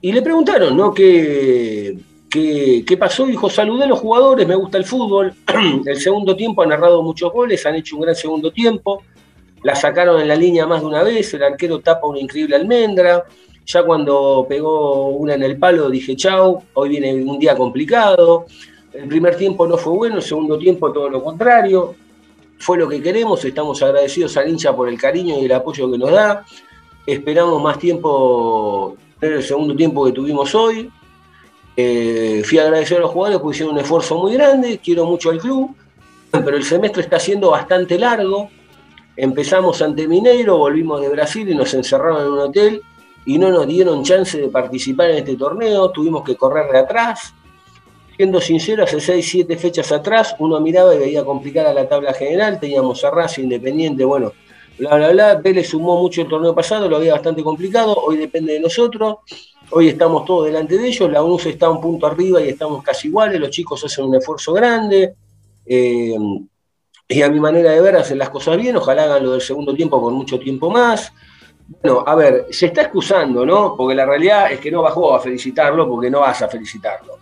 y 0.00 0.12
le 0.12 0.22
preguntaron, 0.22 0.76
¿no? 0.76 0.92
¿Qué, 0.92 1.96
qué, 2.30 2.84
qué 2.86 2.96
pasó? 2.96 3.26
Dijo, 3.26 3.48
saludé 3.48 3.84
a 3.84 3.88
los 3.88 4.00
jugadores, 4.00 4.46
me 4.46 4.54
gusta 4.56 4.78
el 4.78 4.84
fútbol, 4.84 5.34
el 5.86 6.00
segundo 6.00 6.34
tiempo 6.34 6.62
han 6.62 6.70
narrado 6.70 7.02
muchos 7.02 7.32
goles, 7.32 7.64
han 7.66 7.76
hecho 7.76 7.96
un 7.96 8.02
gran 8.02 8.14
segundo 8.14 8.50
tiempo, 8.50 9.02
la 9.62 9.74
sacaron 9.74 10.20
en 10.20 10.28
la 10.28 10.36
línea 10.36 10.66
más 10.66 10.80
de 10.80 10.86
una 10.86 11.02
vez, 11.02 11.32
el 11.34 11.42
arquero 11.42 11.80
tapa 11.80 12.06
una 12.06 12.20
increíble 12.20 12.56
almendra, 12.56 13.24
ya 13.66 13.82
cuando 13.82 14.46
pegó 14.48 15.08
una 15.08 15.34
en 15.34 15.42
el 15.42 15.58
palo 15.58 15.90
dije, 15.90 16.14
chau, 16.14 16.62
hoy 16.74 16.88
viene 16.88 17.14
un 17.14 17.38
día 17.38 17.56
complicado, 17.56 18.46
el 18.98 19.08
primer 19.08 19.36
tiempo 19.36 19.66
no 19.66 19.76
fue 19.76 19.92
bueno, 19.92 20.16
el 20.16 20.22
segundo 20.22 20.58
tiempo 20.58 20.92
todo 20.92 21.08
lo 21.08 21.22
contrario, 21.22 21.94
fue 22.58 22.78
lo 22.78 22.88
que 22.88 23.02
queremos, 23.02 23.44
estamos 23.44 23.82
agradecidos 23.82 24.36
al 24.36 24.48
hincha 24.48 24.74
por 24.74 24.88
el 24.88 24.98
cariño 24.98 25.38
y 25.38 25.44
el 25.44 25.52
apoyo 25.52 25.90
que 25.90 25.98
nos 25.98 26.10
da, 26.10 26.44
esperamos 27.06 27.62
más 27.62 27.78
tiempo 27.78 28.96
el 29.20 29.42
segundo 29.42 29.74
tiempo 29.74 30.04
que 30.04 30.12
tuvimos 30.12 30.54
hoy. 30.54 30.90
Eh, 31.76 32.42
fui 32.44 32.58
a 32.58 32.62
agradecer 32.62 32.98
a 32.98 33.00
los 33.02 33.10
jugadores 33.10 33.40
porque 33.40 33.56
hicieron 33.56 33.74
un 33.74 33.80
esfuerzo 33.80 34.18
muy 34.18 34.32
grande, 34.34 34.80
quiero 34.82 35.04
mucho 35.04 35.30
al 35.30 35.38
club, 35.38 35.74
pero 36.30 36.56
el 36.56 36.64
semestre 36.64 37.02
está 37.02 37.18
siendo 37.20 37.50
bastante 37.50 37.98
largo. 37.98 38.48
Empezamos 39.16 39.80
ante 39.82 40.08
Mineiro, 40.08 40.58
volvimos 40.58 41.00
de 41.00 41.08
Brasil 41.08 41.48
y 41.48 41.54
nos 41.54 41.72
encerraron 41.74 42.22
en 42.22 42.32
un 42.32 42.38
hotel 42.38 42.82
y 43.26 43.38
no 43.38 43.50
nos 43.50 43.66
dieron 43.66 44.04
chance 44.04 44.38
de 44.38 44.48
participar 44.48 45.10
en 45.10 45.18
este 45.18 45.36
torneo, 45.36 45.90
tuvimos 45.90 46.22
que 46.22 46.36
correr 46.36 46.70
de 46.70 46.78
atrás. 46.78 47.34
Siendo 48.16 48.40
sincero, 48.40 48.84
hace 48.84 48.98
6, 48.98 49.28
7 49.28 49.56
fechas 49.58 49.92
atrás 49.92 50.34
uno 50.38 50.58
miraba 50.60 50.94
y 50.94 50.98
veía 50.98 51.22
complicada 51.24 51.74
la 51.74 51.86
tabla 51.86 52.14
general, 52.14 52.58
teníamos 52.58 53.04
a 53.04 53.10
Racing 53.10 53.44
Independiente, 53.44 54.04
bueno, 54.06 54.32
bla, 54.78 54.96
bla, 54.96 55.10
bla. 55.10 55.34
Vélez 55.34 55.68
sumó 55.68 56.00
mucho 56.00 56.22
el 56.22 56.28
torneo 56.28 56.54
pasado, 56.54 56.88
lo 56.88 56.96
había 56.96 57.12
bastante 57.12 57.42
complicado, 57.42 57.94
hoy 57.94 58.16
depende 58.16 58.54
de 58.54 58.60
nosotros. 58.60 59.16
Hoy 59.70 59.88
estamos 59.88 60.24
todos 60.24 60.46
delante 60.46 60.78
de 60.78 60.86
ellos, 60.86 61.10
la 61.10 61.22
UNUS 61.22 61.46
está 61.46 61.68
un 61.68 61.80
punto 61.80 62.06
arriba 62.06 62.40
y 62.40 62.48
estamos 62.48 62.82
casi 62.82 63.08
iguales, 63.08 63.40
los 63.40 63.50
chicos 63.50 63.84
hacen 63.84 64.04
un 64.04 64.14
esfuerzo 64.14 64.52
grande. 64.52 65.14
Eh, 65.66 66.16
y 67.08 67.22
a 67.22 67.28
mi 67.28 67.38
manera 67.38 67.72
de 67.72 67.80
ver 67.80 67.96
hacen 67.96 68.18
las 68.18 68.30
cosas 68.30 68.56
bien, 68.56 68.76
ojalá 68.76 69.04
hagan 69.04 69.24
lo 69.24 69.32
del 69.32 69.40
segundo 69.40 69.74
tiempo 69.74 70.00
con 70.00 70.14
mucho 70.14 70.38
tiempo 70.38 70.70
más. 70.70 71.12
Bueno, 71.82 72.04
a 72.06 72.14
ver, 72.14 72.46
se 72.50 72.66
está 72.66 72.82
excusando, 72.82 73.44
¿no? 73.44 73.76
Porque 73.76 73.94
la 73.94 74.06
realidad 74.06 74.52
es 74.52 74.60
que 74.60 74.70
no 74.70 74.82
bajó 74.82 75.14
a 75.14 75.20
felicitarlo 75.20 75.88
porque 75.88 76.10
no 76.10 76.20
vas 76.20 76.40
a 76.42 76.48
felicitarlo. 76.48 77.15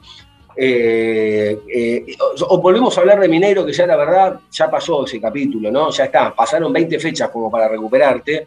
Eh, 0.57 1.61
eh, 1.69 2.17
o, 2.49 2.59
volvemos 2.61 2.97
a 2.97 3.01
hablar 3.01 3.21
de 3.21 3.29
Mineiro, 3.29 3.65
que 3.67 3.73
ya 3.73 3.87
la 3.87 3.97
verdad 3.97 4.41
ya 4.51 4.71
pasó 4.71 5.05
ese 5.05 5.21
capítulo, 5.21 5.71
¿no? 5.71 5.91
Ya 5.91 6.05
está, 6.05 6.35
pasaron 6.35 6.73
20 6.73 6.99
fechas 6.99 7.31
como 7.31 7.51
para 7.51 7.69
recuperarte. 7.69 8.47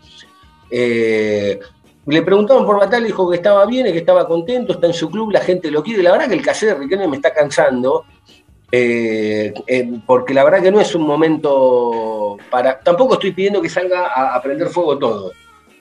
Eh, 0.70 1.60
le 2.06 2.22
preguntaron 2.22 2.66
por 2.66 2.80
Batal, 2.80 3.04
dijo 3.04 3.30
que 3.30 3.38
estaba 3.38 3.66
bien, 3.66 3.86
que 3.86 3.98
estaba 3.98 4.28
contento, 4.28 4.74
está 4.74 4.88
en 4.88 4.94
su 4.94 5.10
club, 5.10 5.32
la 5.32 5.42
gente 5.42 5.70
lo 5.70 5.84
quiere. 5.84 6.04
La 6.04 6.12
verdad 6.12 6.28
que 6.28 6.36
el 6.36 6.42
caser 6.42 6.70
de 6.70 6.76
Riquelme 6.76 7.08
me 7.08 7.18
está 7.18 7.34
cansando, 7.34 8.06
porque 10.06 10.34
la 10.34 10.44
verdad 10.44 10.62
que 10.62 10.72
no 10.72 10.80
es 10.80 10.96
un 10.96 11.04
momento 11.04 12.38
para. 12.50 12.80
Tampoco 12.80 13.16
estoy 13.16 13.32
pidiendo 13.32 13.62
que 13.62 13.70
salga 13.70 14.08
a, 14.08 14.36
a 14.36 14.42
prender 14.42 14.70
fuego 14.70 14.98
todo. 14.98 15.32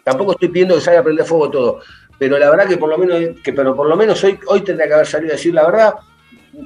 Tampoco 0.02 0.32
estoy 0.32 0.48
pidiendo 0.48 0.74
que 0.74 0.80
salga 0.80 1.00
a 1.00 1.04
prender 1.04 1.26
fuego 1.26 1.50
todo 1.50 1.80
pero 2.18 2.38
la 2.38 2.50
verdad 2.50 2.68
que 2.68 2.76
por 2.76 2.88
lo 2.88 2.98
menos, 2.98 3.40
que, 3.42 3.52
pero 3.52 3.74
por 3.74 3.88
lo 3.88 3.96
menos 3.96 4.22
hoy, 4.24 4.38
hoy 4.46 4.62
tendría 4.62 4.88
que 4.88 4.94
haber 4.94 5.06
salido 5.06 5.32
a 5.32 5.36
decir 5.36 5.54
la 5.54 5.66
verdad, 5.66 5.94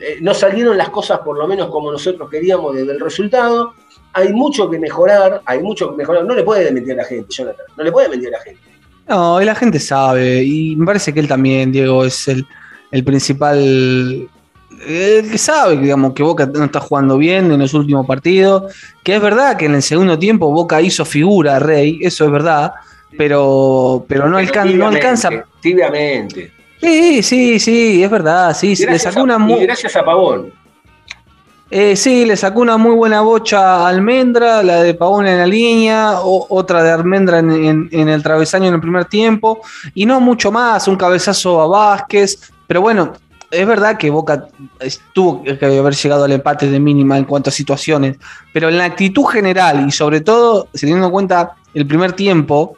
eh, 0.00 0.18
no 0.20 0.35
salieron 0.35 0.76
las 0.76 0.90
cosas 0.90 1.20
por 1.20 1.37
lo 1.37 1.46
menos 1.48 1.68
como 1.68 1.90
nosotros 1.90 2.31
queríamos 2.31 2.74
desde 2.74 2.92
el 2.92 3.00
resultado. 3.00 3.74
Hay 4.12 4.33
mucho 4.33 4.68
que 4.70 4.79
mejorar, 4.79 5.42
hay 5.44 5.61
mucho 5.61 5.90
que 5.90 5.96
mejorar. 5.96 6.24
No 6.24 6.35
le 6.35 6.42
puede 6.42 6.70
mentir 6.70 6.94
a 6.94 6.96
la 6.96 7.05
gente, 7.05 7.26
Jonathan, 7.31 7.66
no 7.76 7.85
le 7.85 7.92
puede 7.92 8.09
mentir 8.09 8.29
a 8.29 8.38
la 8.38 8.40
gente. 8.40 8.61
No, 9.09 9.42
y 9.42 9.44
la 9.44 9.55
gente 9.55 9.81
sabe, 9.81 10.44
y 10.44 10.76
me 10.76 10.87
parece 10.87 11.12
que 11.12 11.18
él 11.18 11.26
también, 11.26 11.72
Diego, 11.72 12.05
es 12.05 12.29
el, 12.29 12.46
el 12.92 13.03
principal, 13.03 13.59
el 13.59 15.31
que 15.31 15.38
sabe, 15.38 15.79
digamos, 15.79 16.12
que 16.14 16.22
Boca 16.22 16.46
no 16.46 16.64
está 16.64 16.79
jugando 16.79 17.18
bien 17.18 17.50
en 17.50 17.59
los 17.59 17.74
últimos 17.74 18.07
partidos, 18.07 18.72
que 19.03 19.16
es 19.16 19.20
verdad 19.20 19.57
que 19.57 19.66
en 19.66 19.74
el 19.74 19.83
segundo 19.83 20.16
tiempo 20.16 20.53
Boca 20.53 20.81
hizo 20.81 21.05
figura, 21.05 21.59
Rey, 21.59 21.98
eso 22.03 22.24
es 22.24 22.31
verdad, 22.31 22.72
pero, 23.18 24.05
pero 24.07 24.29
no, 24.29 24.37
alcan, 24.37 24.79
no 24.79 24.87
alcanza. 24.87 25.31
Tibiamente. 25.61 26.60
Sí, 26.80 27.22
sí, 27.22 27.58
sí, 27.58 28.02
es 28.02 28.10
verdad. 28.10 28.56
Sí, 28.56 28.74
le 28.76 28.98
sacó 28.98 29.22
una 29.22 29.38
muy. 29.38 29.60
Gracias 29.60 29.96
a 29.96 30.04
Pavón. 30.04 30.52
Eh, 31.70 31.94
sí, 31.94 32.24
le 32.24 32.36
sacó 32.36 32.60
una 32.60 32.76
muy 32.76 32.96
buena 32.96 33.20
bocha 33.20 33.84
a 33.84 33.88
Almendra, 33.88 34.60
la 34.62 34.82
de 34.82 34.94
Pavón 34.94 35.28
en 35.28 35.38
la 35.38 35.46
línea, 35.46 36.20
o, 36.20 36.46
otra 36.48 36.82
de 36.82 36.90
Almendra 36.90 37.38
en, 37.38 37.88
en, 37.92 38.08
el 38.08 38.22
travesaño 38.24 38.66
en 38.66 38.74
el 38.74 38.80
primer 38.80 39.04
tiempo, 39.04 39.60
y 39.94 40.04
no 40.04 40.20
mucho 40.20 40.50
más, 40.50 40.88
un 40.88 40.96
cabezazo 40.96 41.60
a 41.60 41.68
Vázquez, 41.68 42.50
pero 42.66 42.80
bueno, 42.80 43.12
es 43.50 43.66
verdad 43.66 43.96
que 43.96 44.10
Boca 44.10 44.48
tuvo 45.12 45.42
que 45.42 45.64
haber 45.64 45.94
llegado 45.94 46.24
al 46.24 46.32
empate 46.32 46.70
de 46.70 46.78
mínima 46.78 47.18
en 47.18 47.24
cuanto 47.24 47.50
a 47.50 47.52
situaciones, 47.52 48.16
pero 48.52 48.68
en 48.68 48.78
la 48.78 48.84
actitud 48.84 49.24
general 49.24 49.86
y 49.86 49.90
sobre 49.90 50.20
todo 50.20 50.68
teniendo 50.72 51.06
en 51.06 51.12
cuenta 51.12 51.56
el 51.74 51.86
primer 51.86 52.12
tiempo, 52.12 52.76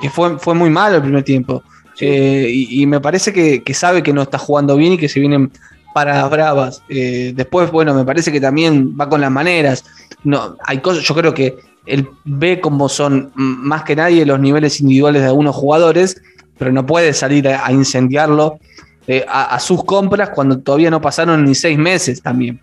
que 0.00 0.10
fue, 0.10 0.38
fue 0.38 0.54
muy 0.54 0.70
malo 0.70 0.96
el 0.96 1.02
primer 1.02 1.24
tiempo. 1.24 1.62
Eh, 2.00 2.50
y, 2.50 2.86
me 2.86 3.00
parece 3.00 3.32
que, 3.32 3.74
sabe 3.74 4.02
que 4.02 4.12
no 4.12 4.22
está 4.22 4.38
jugando 4.38 4.76
bien 4.76 4.94
y 4.94 4.98
que 4.98 5.08
se 5.08 5.20
vienen 5.20 5.52
para 5.94 6.26
bravas. 6.28 6.82
Eh, 6.88 7.32
después, 7.34 7.70
bueno, 7.70 7.94
me 7.94 8.04
parece 8.04 8.32
que 8.32 8.40
también 8.40 8.96
va 8.98 9.08
con 9.08 9.20
las 9.20 9.30
maneras. 9.30 9.84
No, 10.24 10.56
hay 10.64 10.78
cosas, 10.78 11.04
yo 11.04 11.14
creo 11.14 11.34
que 11.34 11.56
él 11.86 12.08
ve 12.24 12.60
cómo 12.60 12.88
son 12.88 13.32
más 13.34 13.82
que 13.82 13.96
nadie 13.96 14.24
los 14.24 14.40
niveles 14.40 14.80
individuales 14.80 15.22
de 15.22 15.28
algunos 15.28 15.54
jugadores, 15.54 16.20
pero 16.58 16.72
no 16.72 16.86
puede 16.86 17.12
salir 17.12 17.48
a, 17.48 17.70
incendiarlo 17.72 18.58
eh, 19.06 19.26
a, 19.28 19.58
sus 19.58 19.84
compras 19.84 20.30
cuando 20.30 20.58
todavía 20.58 20.90
no 20.90 21.00
pasaron 21.00 21.44
ni 21.44 21.54
seis 21.54 21.76
meses 21.76 22.22
también. 22.22 22.60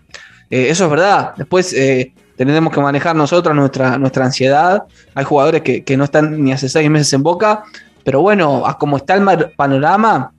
eso 0.48 0.84
es 0.84 0.90
verdad. 0.90 1.34
Después 1.36 1.74
tenemos 2.36 2.72
que 2.72 2.80
manejar 2.80 3.14
nosotros 3.14 3.54
nuestra, 3.54 3.98
nuestra 3.98 4.24
ansiedad. 4.24 4.84
Hay 5.14 5.24
jugadores 5.24 5.60
que, 5.60 5.84
que 5.84 5.98
no 5.98 6.04
están 6.04 6.42
ni 6.42 6.52
hace 6.52 6.70
seis 6.70 6.88
meses 6.90 7.12
en 7.12 7.22
boca 7.22 7.64
pero 8.10 8.22
bueno, 8.22 8.66
a 8.66 8.76
como 8.76 8.96
está 8.96 9.14
el 9.14 9.52
panorama, 9.52 10.32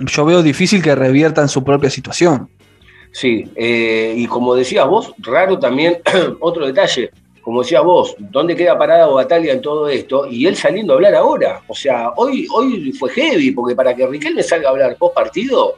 yo 0.00 0.24
veo 0.24 0.42
difícil 0.42 0.82
que 0.82 0.96
reviertan 0.96 1.48
su 1.48 1.62
propia 1.62 1.88
situación. 1.90 2.50
Sí, 3.12 3.48
eh, 3.54 4.14
y 4.16 4.26
como 4.26 4.56
decías 4.56 4.84
vos, 4.88 5.14
raro 5.18 5.60
también, 5.60 6.02
otro 6.40 6.66
detalle, 6.66 7.12
como 7.40 7.62
decías 7.62 7.84
vos, 7.84 8.16
¿dónde 8.18 8.56
queda 8.56 8.76
parada 8.76 9.06
Batalia 9.06 9.52
en 9.52 9.62
todo 9.62 9.88
esto? 9.88 10.26
Y 10.26 10.48
él 10.48 10.56
saliendo 10.56 10.92
a 10.92 10.96
hablar 10.96 11.14
ahora. 11.14 11.62
O 11.68 11.74
sea, 11.76 12.10
hoy, 12.16 12.48
hoy 12.52 12.92
fue 12.94 13.10
heavy, 13.10 13.52
porque 13.52 13.76
para 13.76 13.94
que 13.94 14.04
Riquelme 14.04 14.42
salga 14.42 14.66
a 14.66 14.72
hablar 14.72 14.96
post 14.96 15.14
partido. 15.14 15.76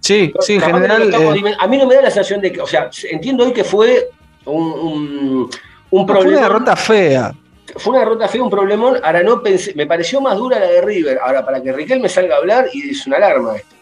Sí, 0.00 0.32
sí, 0.40 0.54
en 0.54 0.62
general. 0.62 1.14
Eh, 1.14 1.54
a 1.60 1.68
mí 1.68 1.78
no 1.78 1.86
me 1.86 1.94
da 1.94 2.02
la 2.02 2.10
sensación 2.10 2.40
de 2.40 2.50
que, 2.50 2.60
o 2.60 2.66
sea, 2.66 2.90
entiendo 3.08 3.44
hoy 3.44 3.52
que 3.52 3.62
fue 3.62 4.08
un, 4.46 5.48
un, 5.90 6.06
problema. 6.06 6.22
Fue 6.24 6.38
una 6.38 6.48
derrota 6.48 6.74
fea 6.74 7.32
fue 7.76 7.92
una 7.92 8.00
derrota 8.00 8.28
fea, 8.28 8.42
un 8.42 8.50
problemón. 8.50 8.96
Ahora 9.02 9.22
no 9.22 9.42
pensé, 9.42 9.74
me 9.74 9.86
pareció 9.86 10.20
más 10.20 10.36
dura 10.36 10.58
la 10.58 10.66
de 10.66 10.80
River. 10.80 11.18
Ahora, 11.24 11.44
para 11.44 11.62
que 11.62 11.72
Riquel 11.72 12.00
me 12.00 12.08
salga 12.08 12.34
a 12.34 12.38
hablar, 12.38 12.66
y 12.72 12.90
es 12.90 13.06
una 13.06 13.16
alarma 13.16 13.56
esto. 13.56 13.74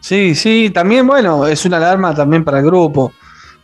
Sí, 0.00 0.34
sí, 0.34 0.70
también, 0.72 1.06
bueno, 1.06 1.46
es 1.46 1.64
una 1.64 1.78
alarma 1.78 2.14
también 2.14 2.44
para 2.44 2.58
el 2.58 2.66
grupo. 2.66 3.12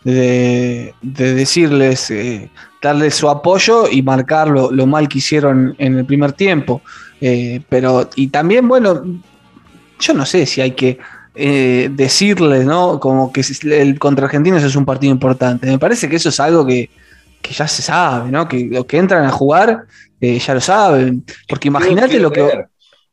De, 0.02 0.94
decirles, 1.02 2.10
eh, 2.10 2.50
darles 2.80 3.14
su 3.14 3.28
apoyo 3.28 3.86
y 3.90 4.00
marcar 4.00 4.48
lo, 4.48 4.86
mal 4.86 5.06
que 5.08 5.18
hicieron 5.18 5.74
en 5.76 5.98
el 5.98 6.06
primer 6.06 6.32
tiempo. 6.32 6.80
Eh, 7.20 7.60
pero, 7.68 8.08
y 8.16 8.28
también, 8.28 8.66
bueno, 8.66 9.02
yo 9.98 10.14
no 10.14 10.24
sé 10.24 10.46
si 10.46 10.62
hay 10.62 10.70
que 10.70 10.98
eh, 11.34 11.90
decirles, 11.92 12.64
¿no? 12.64 12.98
Como 12.98 13.30
que 13.30 13.44
el 13.64 13.98
contra 13.98 14.24
Argentinos 14.24 14.62
es 14.62 14.74
un 14.74 14.86
partido 14.86 15.12
importante. 15.12 15.66
Me 15.66 15.78
parece 15.78 16.08
que 16.08 16.16
eso 16.16 16.30
es 16.30 16.40
algo 16.40 16.64
que, 16.64 16.88
que 17.40 17.52
ya 17.52 17.66
se 17.66 17.82
sabe, 17.82 18.30
¿no? 18.30 18.48
Que 18.48 18.68
los 18.70 18.84
que 18.86 18.98
entran 18.98 19.24
a 19.24 19.30
jugar 19.30 19.84
eh, 20.20 20.38
ya 20.38 20.54
lo 20.54 20.60
saben. 20.60 21.24
Porque 21.48 21.68
imagínate 21.68 22.18
lo 22.18 22.30
que. 22.30 22.66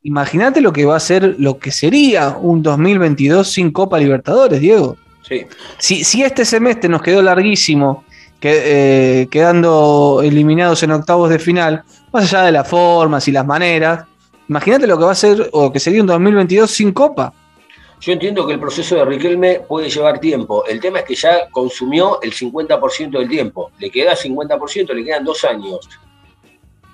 Imagínate 0.03 0.61
lo 0.61 0.71
que 0.71 0.85
va 0.85 0.95
a 0.95 1.01
ser, 1.01 1.35
lo 1.37 1.57
que 1.57 1.71
sería 1.71 2.37
un 2.39 2.63
2022 2.63 3.51
sin 3.51 3.71
Copa 3.71 3.97
Libertadores, 3.97 4.61
Diego. 4.61 4.95
Sí. 5.27 5.45
Si, 5.79 6.03
si 6.05 6.23
este 6.23 6.45
semestre 6.45 6.87
nos 6.87 7.01
quedó 7.01 7.21
larguísimo, 7.21 8.05
que, 8.39 8.61
eh, 9.21 9.27
quedando 9.29 10.21
eliminados 10.23 10.83
en 10.83 10.91
octavos 10.91 11.29
de 11.29 11.39
final, 11.39 11.83
más 12.13 12.23
allá 12.23 12.45
de 12.45 12.51
las 12.53 12.67
formas 12.67 13.27
y 13.27 13.31
las 13.31 13.45
maneras, 13.45 14.05
imagínate 14.47 14.87
lo 14.87 14.97
que 14.97 15.03
va 15.03 15.11
a 15.11 15.15
ser, 15.15 15.49
o 15.51 15.73
que 15.73 15.79
sería 15.79 15.99
un 15.99 16.07
2022 16.07 16.69
sin 16.71 16.93
Copa. 16.93 17.33
Yo 17.99 18.13
entiendo 18.13 18.45
que 18.45 18.53
el 18.53 18.59
proceso 18.59 18.95
de 18.95 19.05
Riquelme 19.05 19.61
puede 19.67 19.89
llevar 19.89 20.19
tiempo. 20.19 20.65
El 20.65 20.79
tema 20.79 20.99
es 20.99 21.05
que 21.05 21.15
ya 21.15 21.49
consumió 21.49 22.21
el 22.21 22.31
50% 22.31 23.11
del 23.17 23.27
tiempo. 23.27 23.71
Le 23.79 23.89
queda 23.89 24.15
50%, 24.15 24.93
le 24.93 25.03
quedan 25.03 25.25
dos 25.25 25.43
años. 25.43 25.89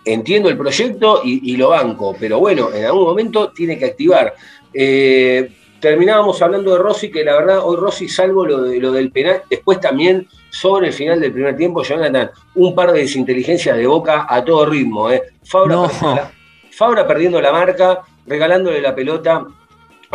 Entiendo 0.06 0.50
el 0.50 0.58
proyecto 0.58 1.22
y, 1.24 1.56
lo 1.56 1.70
banco, 1.70 2.16
pero 2.20 2.40
bueno, 2.40 2.74
en 2.74 2.86
algún 2.86 3.04
momento 3.04 3.52
tiene 3.52 3.78
que 3.78 3.86
activar. 3.86 4.34
Eh, 4.74 5.50
terminábamos 5.80 6.42
hablando 6.42 6.72
de 6.72 6.78
Rossi, 6.78 7.10
que 7.12 7.24
la 7.24 7.36
verdad, 7.36 7.60
hoy 7.64 7.78
Rossi, 7.78 8.08
salvo 8.08 8.46
lo, 8.46 8.64
de, 8.64 8.80
lo 8.80 8.92
del 8.92 9.12
penal, 9.12 9.44
después 9.50 9.80
también 9.80 10.28
sobre 10.50 10.88
el 10.88 10.94
final 10.94 11.20
del 11.20 11.34
primer 11.34 11.56
tiempo, 11.56 11.84
Jonathan, 11.84 12.32
un 12.56 12.76
par 12.76 12.92
de 12.92 13.00
desinteligencias 13.00 13.78
de 13.78 13.88
boca 13.88 14.26
a 14.30 14.44
todo 14.44 14.66
ritmo. 14.66 15.10
¿eh? 15.10 15.24
Fabra, 15.44 16.32
Fabra 16.72 17.08
perdiendo 17.08 17.42
la 17.42 17.52
marca, 17.52 18.02
regalándole 18.26 18.82
la 18.82 18.96
pelota 18.96 19.46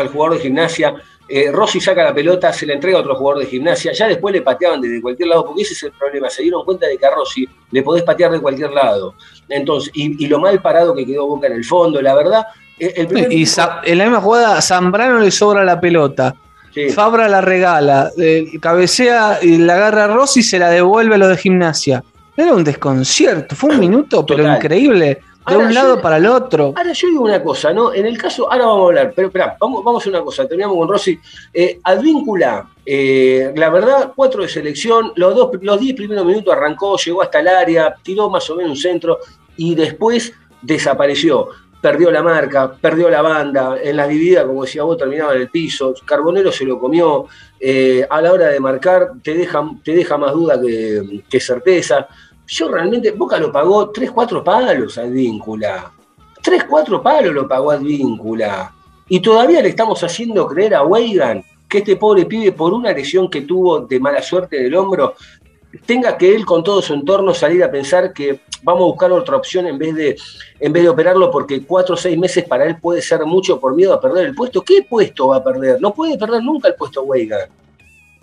al 0.01 0.09
jugador 0.09 0.37
de 0.37 0.43
gimnasia. 0.43 0.95
Eh, 1.29 1.51
Rossi 1.53 1.81
saca 1.81 2.05
la 2.05 2.15
pelota, 2.15 2.53
se 2.53 2.65
la 2.65 2.73
entrega 2.73 2.99
a 2.99 3.01
otro 3.03 3.15
jugador 3.15 3.43
de 3.43 3.51
gimnasia, 3.51 3.93
ya 3.93 4.09
después 4.09 4.33
le 4.33 4.41
pateaban 4.41 4.81
desde 4.81 5.03
cualquier 5.03 5.29
lado, 5.29 5.45
porque 5.45 5.63
ese 5.63 5.75
es 5.75 5.83
el 5.83 5.93
problema, 5.93 6.31
se 6.31 6.43
dieron 6.43 6.65
cuenta 6.65 6.87
de 6.87 6.97
que 6.97 7.05
a 7.05 7.11
Rossi 7.11 7.47
le 7.71 7.83
podés 7.83 8.03
patear 8.03 8.31
de 8.31 8.41
cualquier 8.41 8.71
lado. 8.71 9.15
Entonces, 9.49 9.91
y, 9.95 10.25
y 10.25 10.27
lo 10.27 10.39
mal 10.39 10.63
parado 10.63 10.95
que 10.95 11.05
quedó 11.05 11.27
Boca 11.27 11.47
en 11.47 11.53
el 11.53 11.65
fondo, 11.65 12.01
la 12.01 12.15
verdad, 12.15 12.47
el 12.79 13.07
primer 13.07 13.33
Y 13.33 13.47
en 13.85 13.99
la 13.99 14.05
misma 14.05 14.21
jugada, 14.21 14.63
Zambrano 14.63 15.19
le 15.19 15.31
sobra 15.31 15.65
la 15.65 15.81
pelota. 15.81 16.35
Sí. 16.73 16.91
Fabra 16.91 17.29
la 17.29 17.41
regala, 17.41 18.11
eh, 18.19 18.59
cabecea 18.61 19.39
y 19.43 19.59
la 19.59 19.75
agarra 19.75 20.05
a 20.05 20.09
Rossi 20.09 20.41
y 20.41 20.43
se 20.43 20.59
la 20.59 20.71
devuelve 20.71 21.17
a 21.17 21.19
los 21.19 21.29
de 21.31 21.37
gimnasia. 21.37 22.05
Era 22.37 22.55
un 22.55 22.63
desconcierto, 22.63 23.57
fue 23.57 23.71
un 23.71 23.81
minuto, 23.81 24.25
pero 24.25 24.45
Total. 24.45 24.57
increíble, 24.57 25.23
de 25.49 25.55
Ahora, 25.55 25.67
un 25.69 25.73
yo- 25.73 25.81
lado 25.83 26.01
para 26.03 26.17
el 26.19 26.27
otro. 26.27 26.73
Ahora 26.77 26.93
yo 26.93 27.09
digo 27.09 27.23
una 27.25 27.43
cosa, 27.43 27.73
¿no? 27.73 27.93
En 27.95 28.07
el 28.07 28.17
caso, 28.19 28.51
ahora 28.51 28.67
vamos 28.67 28.83
a 28.83 28.87
hablar, 28.89 29.13
pero 29.15 29.29
espera, 29.29 29.57
vamos, 29.61 29.83
vamos 29.85 30.01
a 30.01 30.03
hacer 30.03 30.13
una 30.13 30.23
cosa, 30.25 30.47
terminamos 30.47 30.77
con 30.77 30.89
Rossi. 30.89 31.19
Eh, 31.53 31.81
Advíncula, 31.83 32.69
eh, 32.85 33.53
la 33.57 33.71
verdad, 33.71 34.13
cuatro 34.15 34.43
de 34.43 34.49
selección, 34.49 35.13
los 35.17 35.35
dos, 35.35 35.51
los 35.61 35.81
diez 35.81 35.95
primeros 35.97 36.25
minutos 36.25 36.53
arrancó, 36.55 36.97
llegó 36.97 37.23
hasta 37.23 37.41
el 37.41 37.49
área, 37.49 37.95
tiró 38.03 38.29
más 38.31 38.49
o 38.51 38.57
menos 38.57 38.71
un 38.73 38.77
centro 38.77 39.19
y 39.57 39.75
después 39.75 40.33
desapareció. 40.63 41.49
Perdió 41.81 42.11
la 42.11 42.25
marca, 42.25 42.73
perdió 42.73 43.09
la 43.09 43.23
banda, 43.23 43.77
en 43.81 43.97
la 43.97 44.09
dividida, 44.09 44.45
como 44.45 44.65
decía 44.65 44.83
vos, 44.83 44.97
terminaba 44.97 45.33
en 45.37 45.43
el 45.43 45.49
piso, 45.49 45.95
Carbonero 46.05 46.51
se 46.51 46.65
lo 46.65 46.77
comió, 46.81 47.27
eh, 47.61 48.05
a 48.11 48.21
la 48.21 48.33
hora 48.33 48.47
de 48.49 48.59
marcar 48.59 49.13
te 49.23 49.33
deja, 49.35 49.65
te 49.85 49.93
deja 49.93 50.19
más 50.19 50.33
duda 50.33 50.61
que, 50.61 51.23
que 51.31 51.39
certeza. 51.39 52.09
Yo 52.49 52.69
realmente, 52.69 53.11
Boca 53.11 53.39
lo 53.39 53.53
pagó 53.53 53.91
3, 53.91 54.11
4 54.11 54.43
palos 54.43 54.97
a 54.97 55.03
Advíncula. 55.03 55.93
3, 56.43 56.65
4 56.65 57.03
palos 57.03 57.35
lo 57.35 57.47
pagó 57.47 57.71
Advíncula. 57.71 58.73
Y 59.07 59.21
todavía 59.21 59.61
le 59.61 59.69
estamos 59.69 60.03
haciendo 60.03 60.47
creer 60.47 60.75
a 60.75 60.83
Weigan 60.83 61.45
que 61.69 61.79
este 61.79 61.97
pobre 61.97 62.25
pibe, 62.25 62.53
por 62.53 62.73
una 62.73 62.93
lesión 62.93 63.29
que 63.29 63.43
tuvo 63.43 63.81
de 63.81 64.01
mala 64.01 64.23
suerte 64.23 64.63
del 64.63 64.75
hombro, 64.75 65.15
tenga 65.85 66.17
que 66.17 66.35
él 66.35 66.47
con 66.47 66.65
todo 66.65 66.81
su 66.81 66.95
entorno 66.95 67.35
salir 67.35 67.63
a 67.63 67.71
pensar 67.71 68.15
que 68.15 68.41
vamos 68.63 68.83
a 68.83 68.87
buscar 68.87 69.13
otra 69.13 69.37
opción 69.37 69.67
en 69.67 69.77
vez 69.77 69.95
de, 69.95 70.17
en 70.59 70.73
vez 70.73 70.83
de 70.85 70.89
operarlo 70.89 71.31
porque 71.31 71.63
cuatro 71.67 71.95
o 71.95 71.99
seis 71.99 72.17
meses 72.17 72.45
para 72.45 72.65
él 72.65 72.79
puede 72.81 73.03
ser 73.03 73.27
mucho 73.27 73.61
por 73.61 73.75
miedo 73.75 73.93
a 73.93 74.01
perder 74.01 74.25
el 74.25 74.35
puesto. 74.35 74.63
¿Qué 74.63 74.87
puesto 74.89 75.29
va 75.29 75.37
a 75.37 75.45
perder? 75.45 75.79
No 75.83 75.93
puede 75.93 76.17
perder 76.17 76.43
nunca 76.43 76.69
el 76.69 76.75
puesto 76.75 77.03
Weigan. 77.03 77.51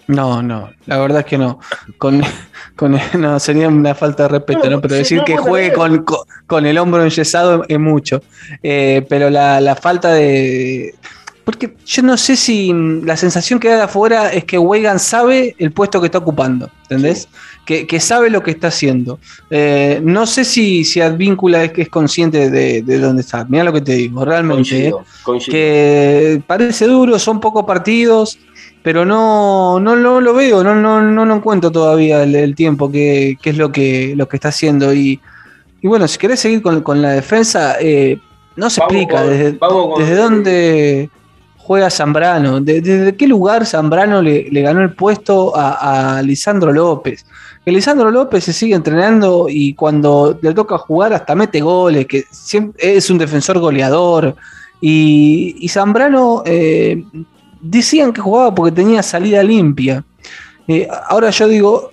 No, 0.07 0.41
no, 0.43 0.69
la 0.85 0.97
verdad 0.99 1.19
es 1.21 1.25
que 1.25 1.37
no. 1.37 1.59
Con, 1.97 2.21
con- 2.75 2.99
no 3.17 3.39
sería 3.39 3.67
una 3.67 3.95
falta 3.95 4.23
de 4.23 4.29
respeto, 4.29 4.65
No, 4.65 4.71
¿no? 4.71 4.81
Pero 4.81 4.93
sí, 4.95 4.99
decir 4.99 5.17
no 5.19 5.25
que 5.25 5.37
juegue 5.37 5.67
ser. 5.67 5.75
con, 5.75 6.03
con- 6.03 6.27
con 6.47 6.65
el 6.65 6.77
hombro 6.77 7.01
enyesado 7.03 7.63
es 7.67 7.79
mucho. 7.79 8.21
Eh, 8.61 9.05
pero 9.09 9.29
la, 9.29 9.59
la 9.61 9.75
falta 9.75 10.13
de. 10.13 10.93
Porque 11.43 11.75
yo 11.85 12.01
no 12.01 12.17
sé 12.17 12.35
si 12.35 12.73
la 13.03 13.15
sensación 13.15 13.59
que 13.59 13.69
da 13.69 13.75
de 13.75 13.81
afuera 13.83 14.31
es 14.33 14.45
que 14.45 14.57
Weigand 14.57 14.99
sabe 14.99 15.55
el 15.59 15.71
puesto 15.71 15.99
que 16.01 16.07
está 16.07 16.17
ocupando, 16.17 16.71
¿entendés? 16.83 17.27
Que, 17.67 17.85
que 17.85 17.99
sabe 17.99 18.31
lo 18.31 18.41
que 18.41 18.49
está 18.49 18.69
haciendo. 18.69 19.19
Eh, 19.51 19.99
no 20.03 20.25
sé 20.25 20.43
si, 20.43 20.83
si 20.83 21.01
Advíncula 21.01 21.63
es, 21.65 21.71
que 21.71 21.83
es 21.83 21.89
consciente 21.89 22.49
de, 22.49 22.81
de 22.81 22.97
dónde 22.97 23.21
está. 23.21 23.45
Mira 23.45 23.63
lo 23.63 23.71
que 23.73 23.81
te 23.81 23.93
digo, 23.93 24.25
realmente. 24.25 24.87
¿eh? 24.87 24.91
Coincido, 24.91 25.05
coincido. 25.21 25.51
que 25.53 26.41
parece 26.47 26.87
duro, 26.87 27.19
son 27.19 27.39
pocos 27.39 27.63
partidos, 27.63 28.39
pero 28.85 29.03
no, 29.03 29.79
no, 29.79 29.95
no 29.95 30.21
lo 30.21 30.33
veo, 30.35 30.63
no, 30.63 30.75
no, 30.75 31.01
no, 31.01 31.25
no 31.25 31.35
encuentro 31.35 31.71
todavía 31.71 32.21
el, 32.21 32.35
el 32.35 32.53
tiempo 32.53 32.91
que, 32.91 33.35
que 33.41 33.49
es 33.49 33.57
lo 33.57 33.71
que, 33.71 34.13
lo 34.15 34.27
que 34.29 34.37
está 34.37 34.49
haciendo. 34.49 34.93
Y, 34.93 35.19
y 35.81 35.87
bueno, 35.87 36.07
si 36.07 36.19
querés 36.19 36.39
seguir 36.39 36.61
con, 36.61 36.81
con 36.81 37.01
la 37.01 37.09
defensa, 37.09 37.77
eh, 37.81 38.19
no 38.55 38.69
se 38.69 38.81
Vamos 38.81 38.93
explica 38.93 39.21
con- 39.23 39.29
desde, 39.31 39.57
con- 39.57 39.99
desde 39.99 40.15
dónde 40.15 41.09
juega 41.57 41.89
Zambrano, 41.89 42.61
de- 42.61 42.79
desde 42.81 43.15
qué 43.15 43.27
lugar 43.27 43.65
Zambrano 43.65 44.21
le, 44.21 44.51
le 44.51 44.61
ganó 44.61 44.81
el 44.83 44.93
puesto 44.93 45.57
a, 45.57 46.17
a 46.17 46.21
Lisandro 46.21 46.71
López. 46.71 47.25
Que 47.65 47.71
Lisandro 47.71 48.11
López 48.11 48.43
se 48.43 48.53
sigue 48.53 48.75
entrenando 48.75 49.47
y 49.49 49.73
cuando 49.73 50.37
le 50.39 50.53
toca 50.53 50.77
jugar 50.77 51.11
hasta 51.11 51.33
mete 51.33 51.59
goles, 51.61 52.05
que 52.05 52.23
siempre 52.29 52.97
es 52.97 53.09
un 53.09 53.17
defensor 53.17 53.57
goleador. 53.57 54.35
Y, 54.79 55.55
y 55.59 55.69
Zambrano 55.69 56.43
eh, 56.45 57.03
decían 57.69 58.13
que 58.13 58.21
jugaba 58.21 58.53
porque 58.53 58.71
tenía 58.75 59.01
salida 59.03 59.41
limpia. 59.43 60.03
Eh, 60.67 60.87
ahora 61.09 61.29
yo 61.29 61.47
digo, 61.47 61.91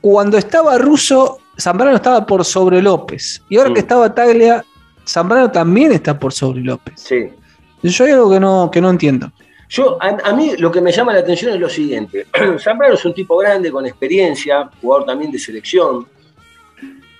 cuando 0.00 0.38
estaba 0.38 0.78
Russo, 0.78 1.38
Zambrano 1.58 1.96
estaba 1.96 2.24
por 2.26 2.44
sobre 2.44 2.82
López. 2.82 3.42
Y 3.48 3.56
ahora 3.56 3.70
Mm. 3.70 3.74
que 3.74 3.80
estaba 3.80 4.14
Taglia, 4.14 4.64
Zambrano 5.06 5.50
también 5.50 5.92
está 5.92 6.18
por 6.18 6.32
sobre 6.32 6.60
López. 6.60 6.94
Sí. 6.96 7.28
Yo 7.82 8.04
hay 8.04 8.12
algo 8.12 8.30
que 8.30 8.40
no, 8.40 8.70
que 8.70 8.80
no 8.80 8.90
entiendo. 8.90 9.30
Yo, 9.68 9.96
a, 10.00 10.16
a 10.30 10.32
mí 10.32 10.52
lo 10.58 10.70
que 10.70 10.80
me 10.80 10.92
llama 10.92 11.12
la 11.12 11.20
atención 11.20 11.52
es 11.54 11.60
lo 11.60 11.68
siguiente. 11.68 12.26
Zambrano 12.62 12.94
es 12.94 13.04
un 13.04 13.14
tipo 13.14 13.36
grande, 13.36 13.70
con 13.70 13.84
experiencia, 13.86 14.68
jugador 14.80 15.06
también 15.06 15.30
de 15.32 15.38
selección. 15.38 16.06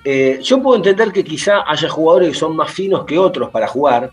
Eh, 0.04 0.38
yo 0.42 0.62
puedo 0.62 0.76
entender 0.76 1.10
que 1.12 1.24
quizá 1.24 1.64
haya 1.66 1.88
jugadores 1.88 2.28
que 2.30 2.34
son 2.36 2.54
más 2.54 2.70
finos 2.72 3.04
que 3.04 3.18
otros 3.18 3.50
para 3.50 3.66
jugar, 3.66 4.10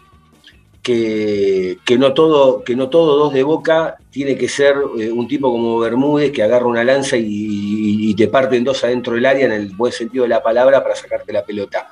que, 0.84 1.80
que 1.86 1.98
no, 1.98 2.14
todo, 2.14 2.62
que 2.64 2.76
no 2.76 2.88
dos 2.88 3.34
de 3.34 3.42
boca 3.42 3.96
tiene 4.12 4.38
que 4.38 4.50
ser 4.50 4.76
eh, 5.00 5.10
un 5.12 5.28
tipo 5.30 5.50
como 5.50 5.80
Bermúdez 5.80 6.32
que 6.34 6.44
agarra 6.44 6.68
una 6.68 6.84
lanza 6.84 7.16
y, 7.18 8.14
te 8.16 8.28
parte 8.28 8.58
en 8.58 8.66
dos 8.66 8.84
adentro 8.84 9.16
del 9.16 9.26
área 9.26 9.46
en 9.46 9.54
el 9.54 9.70
buen 9.76 9.92
sentido 9.92 10.24
de 10.24 10.30
la 10.30 10.44
palabra 10.44 10.84
para 10.84 10.96
sacarte 10.96 11.32
la 11.34 11.44
pelota. 11.44 11.90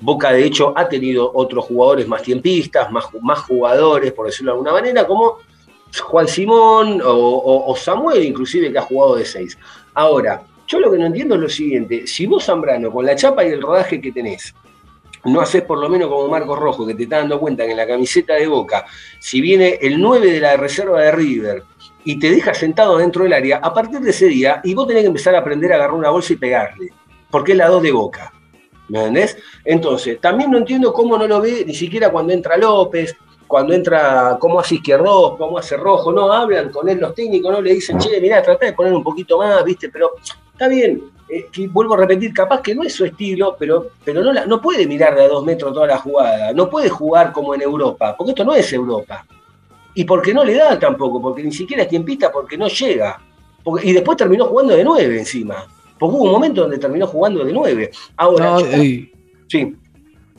Boca, 0.00 0.30
de 0.30 0.44
hecho, 0.44 0.72
ha 0.76 0.88
tenido 0.88 1.32
otros 1.34 1.64
jugadores 1.64 2.06
más 2.06 2.22
tiempistas, 2.22 2.92
más, 2.92 3.06
más 3.22 3.40
jugadores, 3.40 4.12
por 4.12 4.26
decirlo 4.26 4.52
de 4.52 4.56
alguna 4.58 4.72
manera, 4.72 5.06
como 5.06 5.38
Juan 6.00 6.28
Simón 6.28 7.00
o- 7.04 7.64
o 7.66 7.76
Samuel, 7.76 8.22
inclusive, 8.22 8.70
que 8.70 8.78
ha 8.78 8.82
jugado 8.82 9.16
de 9.16 9.24
seis. 9.24 9.58
Ahora, 9.94 10.42
yo 10.68 10.78
lo 10.78 10.92
que 10.92 10.98
no 10.98 11.06
entiendo 11.06 11.34
es 11.34 11.40
lo 11.40 11.48
siguiente: 11.48 12.06
si 12.06 12.26
vos, 12.26 12.44
Zambrano, 12.44 12.92
con 12.92 13.06
la 13.06 13.16
chapa 13.16 13.44
y 13.44 13.48
el 13.48 13.62
rodaje 13.62 14.00
que 14.00 14.12
tenés, 14.12 14.54
no 15.24 15.40
haces 15.40 15.62
por 15.62 15.78
lo 15.78 15.88
menos 15.88 16.08
como 16.08 16.28
Marcos 16.28 16.58
Rojo, 16.58 16.86
que 16.86 16.94
te 16.94 17.04
está 17.04 17.18
dando 17.18 17.38
cuenta 17.38 17.64
que 17.64 17.72
en 17.72 17.76
la 17.76 17.86
camiseta 17.86 18.34
de 18.34 18.46
Boca, 18.46 18.86
si 19.18 19.40
viene 19.40 19.78
el 19.80 20.00
9 20.00 20.30
de 20.32 20.40
la 20.40 20.56
reserva 20.56 21.00
de 21.02 21.12
River 21.12 21.62
y 22.04 22.18
te 22.18 22.30
deja 22.30 22.54
sentado 22.54 22.98
dentro 22.98 23.24
del 23.24 23.32
área, 23.32 23.58
a 23.58 23.72
partir 23.72 24.00
de 24.00 24.10
ese 24.10 24.26
día, 24.26 24.60
y 24.64 24.74
vos 24.74 24.86
tenés 24.86 25.02
que 25.02 25.08
empezar 25.08 25.34
a 25.34 25.40
aprender 25.40 25.72
a 25.72 25.76
agarrar 25.76 25.94
una 25.94 26.10
bolsa 26.10 26.32
y 26.32 26.36
pegarle, 26.36 26.90
porque 27.30 27.52
es 27.52 27.58
la 27.58 27.68
2 27.68 27.82
de 27.82 27.92
Boca. 27.92 28.32
¿Me 28.88 29.00
entendés? 29.00 29.36
Entonces, 29.64 30.18
también 30.20 30.50
no 30.50 30.58
entiendo 30.58 30.92
cómo 30.92 31.18
no 31.18 31.26
lo 31.26 31.40
ve 31.40 31.64
ni 31.66 31.74
siquiera 31.74 32.10
cuando 32.10 32.32
entra 32.32 32.56
López, 32.56 33.14
cuando 33.46 33.72
entra, 33.72 34.36
cómo 34.38 34.60
hace 34.60 34.76
izquierdo, 34.76 35.36
cómo 35.36 35.58
hace 35.58 35.76
rojo, 35.76 36.12
no 36.12 36.30
hablan 36.30 36.70
con 36.70 36.88
él 36.88 36.98
los 37.00 37.14
técnicos, 37.14 37.50
no 37.50 37.60
le 37.60 37.74
dicen, 37.74 37.98
che, 37.98 38.20
mirá, 38.20 38.42
trata 38.42 38.66
de 38.66 38.74
poner 38.74 38.92
un 38.92 39.02
poquito 39.02 39.38
más, 39.38 39.64
¿viste? 39.64 39.88
Pero 39.88 40.12
está 40.52 40.68
bien, 40.68 41.10
eh, 41.28 41.46
que 41.52 41.68
vuelvo 41.68 41.94
a 41.94 41.98
repetir, 41.98 42.32
capaz 42.32 42.60
que 42.62 42.74
no 42.74 42.82
es 42.82 42.94
su 42.94 43.04
estilo, 43.04 43.56
pero, 43.58 43.88
pero 44.04 44.22
no, 44.22 44.32
la- 44.32 44.46
no 44.46 44.60
puede 44.60 44.86
mirar 44.86 45.14
de 45.14 45.24
a 45.24 45.28
dos 45.28 45.44
metros 45.44 45.72
toda 45.72 45.86
la 45.86 45.98
jugada, 45.98 46.52
no 46.52 46.68
puede 46.70 46.88
jugar 46.88 47.32
como 47.32 47.54
en 47.54 47.62
Europa, 47.62 48.14
porque 48.16 48.30
esto 48.32 48.44
no 48.44 48.54
es 48.54 48.72
Europa. 48.72 49.26
Y 49.94 50.04
porque 50.04 50.32
no 50.32 50.44
le 50.44 50.54
da 50.54 50.78
tampoco, 50.78 51.20
porque 51.20 51.42
ni 51.42 51.52
siquiera 51.52 51.82
es 51.82 51.88
tiempista, 51.88 52.30
porque 52.30 52.56
no 52.56 52.68
llega. 52.68 53.20
Porque- 53.64 53.88
y 53.88 53.92
después 53.92 54.16
terminó 54.16 54.44
jugando 54.46 54.76
de 54.76 54.84
nueve 54.84 55.18
encima. 55.18 55.66
Porque 55.98 56.14
hubo 56.14 56.24
un 56.26 56.30
momento 56.32 56.60
donde 56.62 56.78
terminó 56.78 57.06
jugando 57.06 57.44
de 57.44 57.52
nueve. 57.52 57.90
Ahora, 58.16 58.44
No, 58.52 58.60
yo- 58.60 58.82
y- 58.82 59.10
sí, 59.48 59.74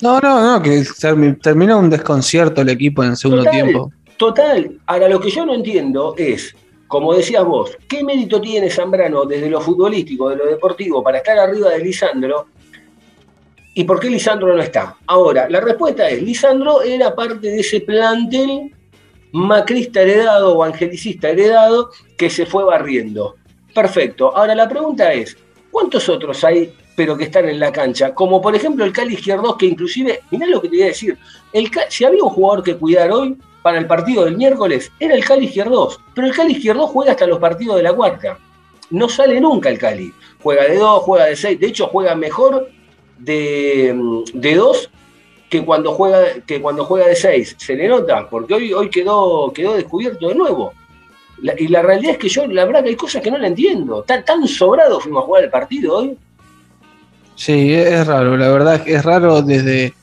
no, 0.02 0.20
no, 0.22 0.42
no, 0.58 0.62
que 0.64 0.80
termi- 0.82 1.40
terminó 1.42 1.78
un 1.80 1.90
desconcierto 1.90 2.62
el 2.62 2.70
equipo 2.70 3.04
en 3.04 3.10
el 3.12 3.18
segundo 3.18 3.44
Total. 3.44 3.62
tiempo. 3.64 3.92
Total, 4.18 4.72
ahora 4.86 5.10
lo 5.10 5.20
que 5.20 5.30
yo 5.30 5.46
no 5.46 5.54
entiendo 5.54 6.14
es, 6.18 6.56
como 6.90 7.14
decías 7.14 7.46
vos, 7.46 7.78
¿qué 7.88 8.04
mérito 8.04 8.42
tiene 8.42 8.68
Zambrano 8.72 9.24
desde 9.24 9.48
lo 9.48 9.62
futbolístico, 9.62 10.28
de 10.28 10.38
lo 10.38 10.48
deportivo, 10.48 11.04
para 11.04 11.20
estar 11.20 11.38
arriba 11.38 11.70
de 11.70 11.84
Lisandro? 11.84 12.48
¿Y 13.76 13.84
por 13.84 14.00
qué 14.00 14.10
Lisandro 14.10 14.56
no 14.56 14.62
está? 14.62 14.98
Ahora, 15.06 15.48
la 15.48 15.62
respuesta 15.62 16.10
es, 16.10 16.24
Lisandro 16.24 16.82
era 16.82 17.14
parte 17.14 17.48
de 17.48 17.60
ese 17.60 17.82
plantel 17.82 18.74
macrista 19.32 20.02
heredado 20.02 20.58
o 20.58 20.64
angelicista 20.64 21.30
heredado 21.30 21.92
que 22.18 22.28
se 22.28 22.48
fue 22.48 22.64
barriendo. 22.64 23.36
Perfecto. 23.76 24.36
Ahora 24.36 24.56
la 24.56 24.68
pregunta 24.68 25.14
es, 25.14 25.38
¿cuántos 25.70 26.10
otros 26.10 26.44
hay 26.44 26.74
pero 26.96 27.16
que 27.16 27.26
están 27.26 27.48
en 27.48 27.60
la 27.60 27.72
cancha? 27.72 28.16
Como 28.16 28.42
por 28.42 28.56
ejemplo 28.56 28.84
el 28.84 28.92
Cali 28.92 29.14
Izquierdos, 29.14 29.58
que 29.58 29.68
inclusive, 29.68 30.22
mirá 30.32 30.48
lo 30.48 30.60
que 30.60 30.70
te 30.70 30.78
voy 30.78 30.84
a 30.86 30.88
decir, 30.88 31.16
el, 31.54 31.70
si 31.90 32.04
había 32.04 32.24
un 32.24 32.32
jugador 32.32 32.64
que 32.64 32.76
cuidar 32.78 33.12
hoy 33.12 33.38
para 33.62 33.78
el 33.78 33.88
partido 33.88 34.26
del 34.26 34.38
miércoles, 34.38 34.92
era 35.00 35.16
el 35.16 35.24
Cali 35.24 35.46
Izquierdos. 35.46 36.00
Pero 36.14 36.28
el 36.28 36.34
Cali 36.34 36.54
Izquierdos 36.54 36.90
juega 36.90 37.12
hasta 37.12 37.28
los 37.28 37.40
partidos 37.40 37.78
de 37.78 37.84
la 37.84 37.94
cuarta. 37.94 38.38
No 38.90 39.10
sale 39.10 39.40
nunca 39.40 39.70
el 39.70 39.78
Cali. 39.78 40.14
Juega 40.42 40.64
de 40.64 40.78
dos, 40.78 41.04
juega 41.04 41.26
de 41.26 41.36
seis. 41.36 41.60
De 41.60 41.68
hecho, 41.68 41.88
juega 41.88 42.16
mejor 42.16 42.70
de, 43.18 44.24
de 44.34 44.56
dos 44.56 44.90
que 45.50 45.66
cuando 45.66 45.94
juega, 45.94 46.42
que 46.46 46.62
cuando 46.62 46.86
juega 46.86 47.08
de 47.08 47.16
seis. 47.16 47.56
Se 47.58 47.76
le 47.76 47.88
nota, 47.88 48.30
porque 48.30 48.54
hoy, 48.54 48.74
hoy 48.74 48.90
quedó, 48.90 49.52
quedó 49.54 49.74
descubierto 49.74 50.30
de 50.30 50.36
nuevo. 50.36 50.74
Y 51.58 51.68
la 51.68 51.82
realidad 51.82 52.14
es 52.14 52.18
que 52.18 52.30
yo, 52.30 52.48
la 52.48 52.66
verdad 52.66 52.84
que 52.84 52.90
hay 52.90 52.96
cosas 52.96 53.22
que 53.22 53.32
no 53.32 53.38
la 53.38 53.48
entiendo. 53.48 54.04
Tan, 54.04 54.26
tan 54.26 54.48
sobrado 54.48 55.00
fuimos 55.00 55.24
a 55.24 55.26
jugar 55.26 55.44
el 55.44 55.50
partido 55.50 55.98
hoy. 55.98 56.18
Sí, 57.36 57.74
es 57.74 58.06
raro, 58.06 58.36
la 58.36 58.50
verdad 58.50 58.84
es 58.86 59.06
raro 59.06 59.42
desde, 59.42 59.94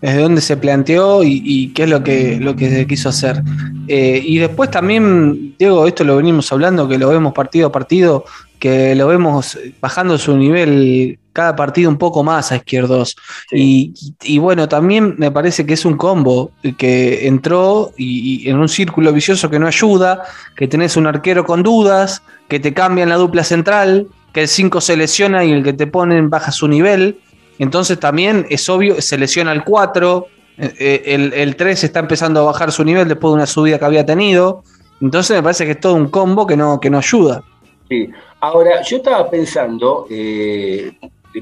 desde 0.00 0.20
dónde 0.20 0.40
se 0.40 0.56
planteó 0.56 1.22
y, 1.22 1.42
y 1.44 1.72
qué 1.72 1.84
es 1.84 1.90
lo 1.90 2.02
que, 2.02 2.38
lo 2.40 2.54
que 2.54 2.70
se 2.70 2.86
quiso 2.86 3.08
hacer. 3.08 3.42
Eh, 3.88 4.20
y 4.24 4.38
después 4.38 4.70
también, 4.70 5.54
Diego, 5.58 5.86
esto 5.86 6.04
lo 6.04 6.16
venimos 6.16 6.50
hablando, 6.52 6.88
que 6.88 6.98
lo 6.98 7.08
vemos 7.08 7.32
partido 7.32 7.68
a 7.68 7.72
partido, 7.72 8.24
que 8.58 8.94
lo 8.94 9.06
vemos 9.06 9.58
bajando 9.80 10.18
su 10.18 10.36
nivel 10.36 11.18
cada 11.32 11.54
partido 11.54 11.90
un 11.90 11.98
poco 11.98 12.24
más 12.24 12.50
a 12.50 12.56
izquierdos. 12.56 13.14
Y, 13.52 13.92
y 14.22 14.38
bueno, 14.38 14.68
también 14.68 15.16
me 15.18 15.30
parece 15.30 15.66
que 15.66 15.74
es 15.74 15.84
un 15.84 15.96
combo 15.96 16.50
que 16.78 17.26
entró 17.26 17.92
y, 17.96 18.44
y 18.46 18.48
en 18.48 18.56
un 18.58 18.70
círculo 18.70 19.12
vicioso 19.12 19.50
que 19.50 19.58
no 19.58 19.66
ayuda, 19.66 20.22
que 20.56 20.66
tenés 20.66 20.96
un 20.96 21.06
arquero 21.06 21.44
con 21.44 21.62
dudas, 21.62 22.22
que 22.48 22.58
te 22.58 22.72
cambian 22.72 23.10
la 23.10 23.16
dupla 23.16 23.44
central, 23.44 24.06
que 24.32 24.42
el 24.42 24.48
5 24.48 24.80
se 24.80 24.96
lesiona 24.96 25.44
y 25.44 25.52
el 25.52 25.62
que 25.62 25.74
te 25.74 25.86
ponen 25.86 26.30
baja 26.30 26.52
su 26.52 26.68
nivel. 26.68 27.20
Entonces 27.58 27.98
también 27.98 28.46
es 28.50 28.68
obvio, 28.68 29.00
se 29.00 29.18
lesiona 29.18 29.52
el 29.52 29.64
4, 29.64 30.26
eh, 30.58 31.02
el, 31.06 31.32
el 31.32 31.56
3 31.56 31.84
está 31.84 32.00
empezando 32.00 32.40
a 32.40 32.44
bajar 32.44 32.72
su 32.72 32.84
nivel 32.84 33.08
después 33.08 33.30
de 33.30 33.36
una 33.36 33.46
subida 33.46 33.78
que 33.78 33.84
había 33.84 34.04
tenido. 34.04 34.62
Entonces 35.00 35.36
me 35.36 35.42
parece 35.42 35.64
que 35.64 35.72
es 35.72 35.80
todo 35.80 35.94
un 35.94 36.08
combo 36.08 36.46
que 36.46 36.56
no, 36.56 36.80
que 36.80 36.90
no 36.90 36.98
ayuda. 36.98 37.42
Sí. 37.88 38.08
Ahora, 38.40 38.82
yo 38.82 38.98
estaba 38.98 39.28
pensando, 39.30 40.06
eh, 40.10 40.92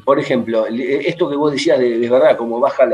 por 0.05 0.19
ejemplo, 0.19 0.67
esto 0.67 1.29
que 1.29 1.37
vos 1.37 1.53
decías 1.53 1.79
de, 1.79 2.09
verdad, 2.09 2.37
cómo 2.37 2.61
baja 2.61 2.85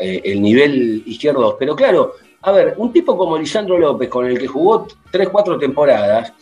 eh, 0.00 0.20
el 0.24 0.42
nivel 0.42 1.02
izquierdo, 1.06 1.56
pero 1.58 1.74
claro, 1.76 2.14
a 2.42 2.52
ver, 2.52 2.74
un 2.76 2.92
tipo 2.92 3.16
como 3.16 3.38
Lisandro 3.38 3.78
López, 3.78 4.08
con 4.08 4.26
el 4.26 4.38
que 4.38 4.46
jugó 4.46 4.86
3, 5.10 5.28
4 5.30 5.58
temporadas, 5.58 6.32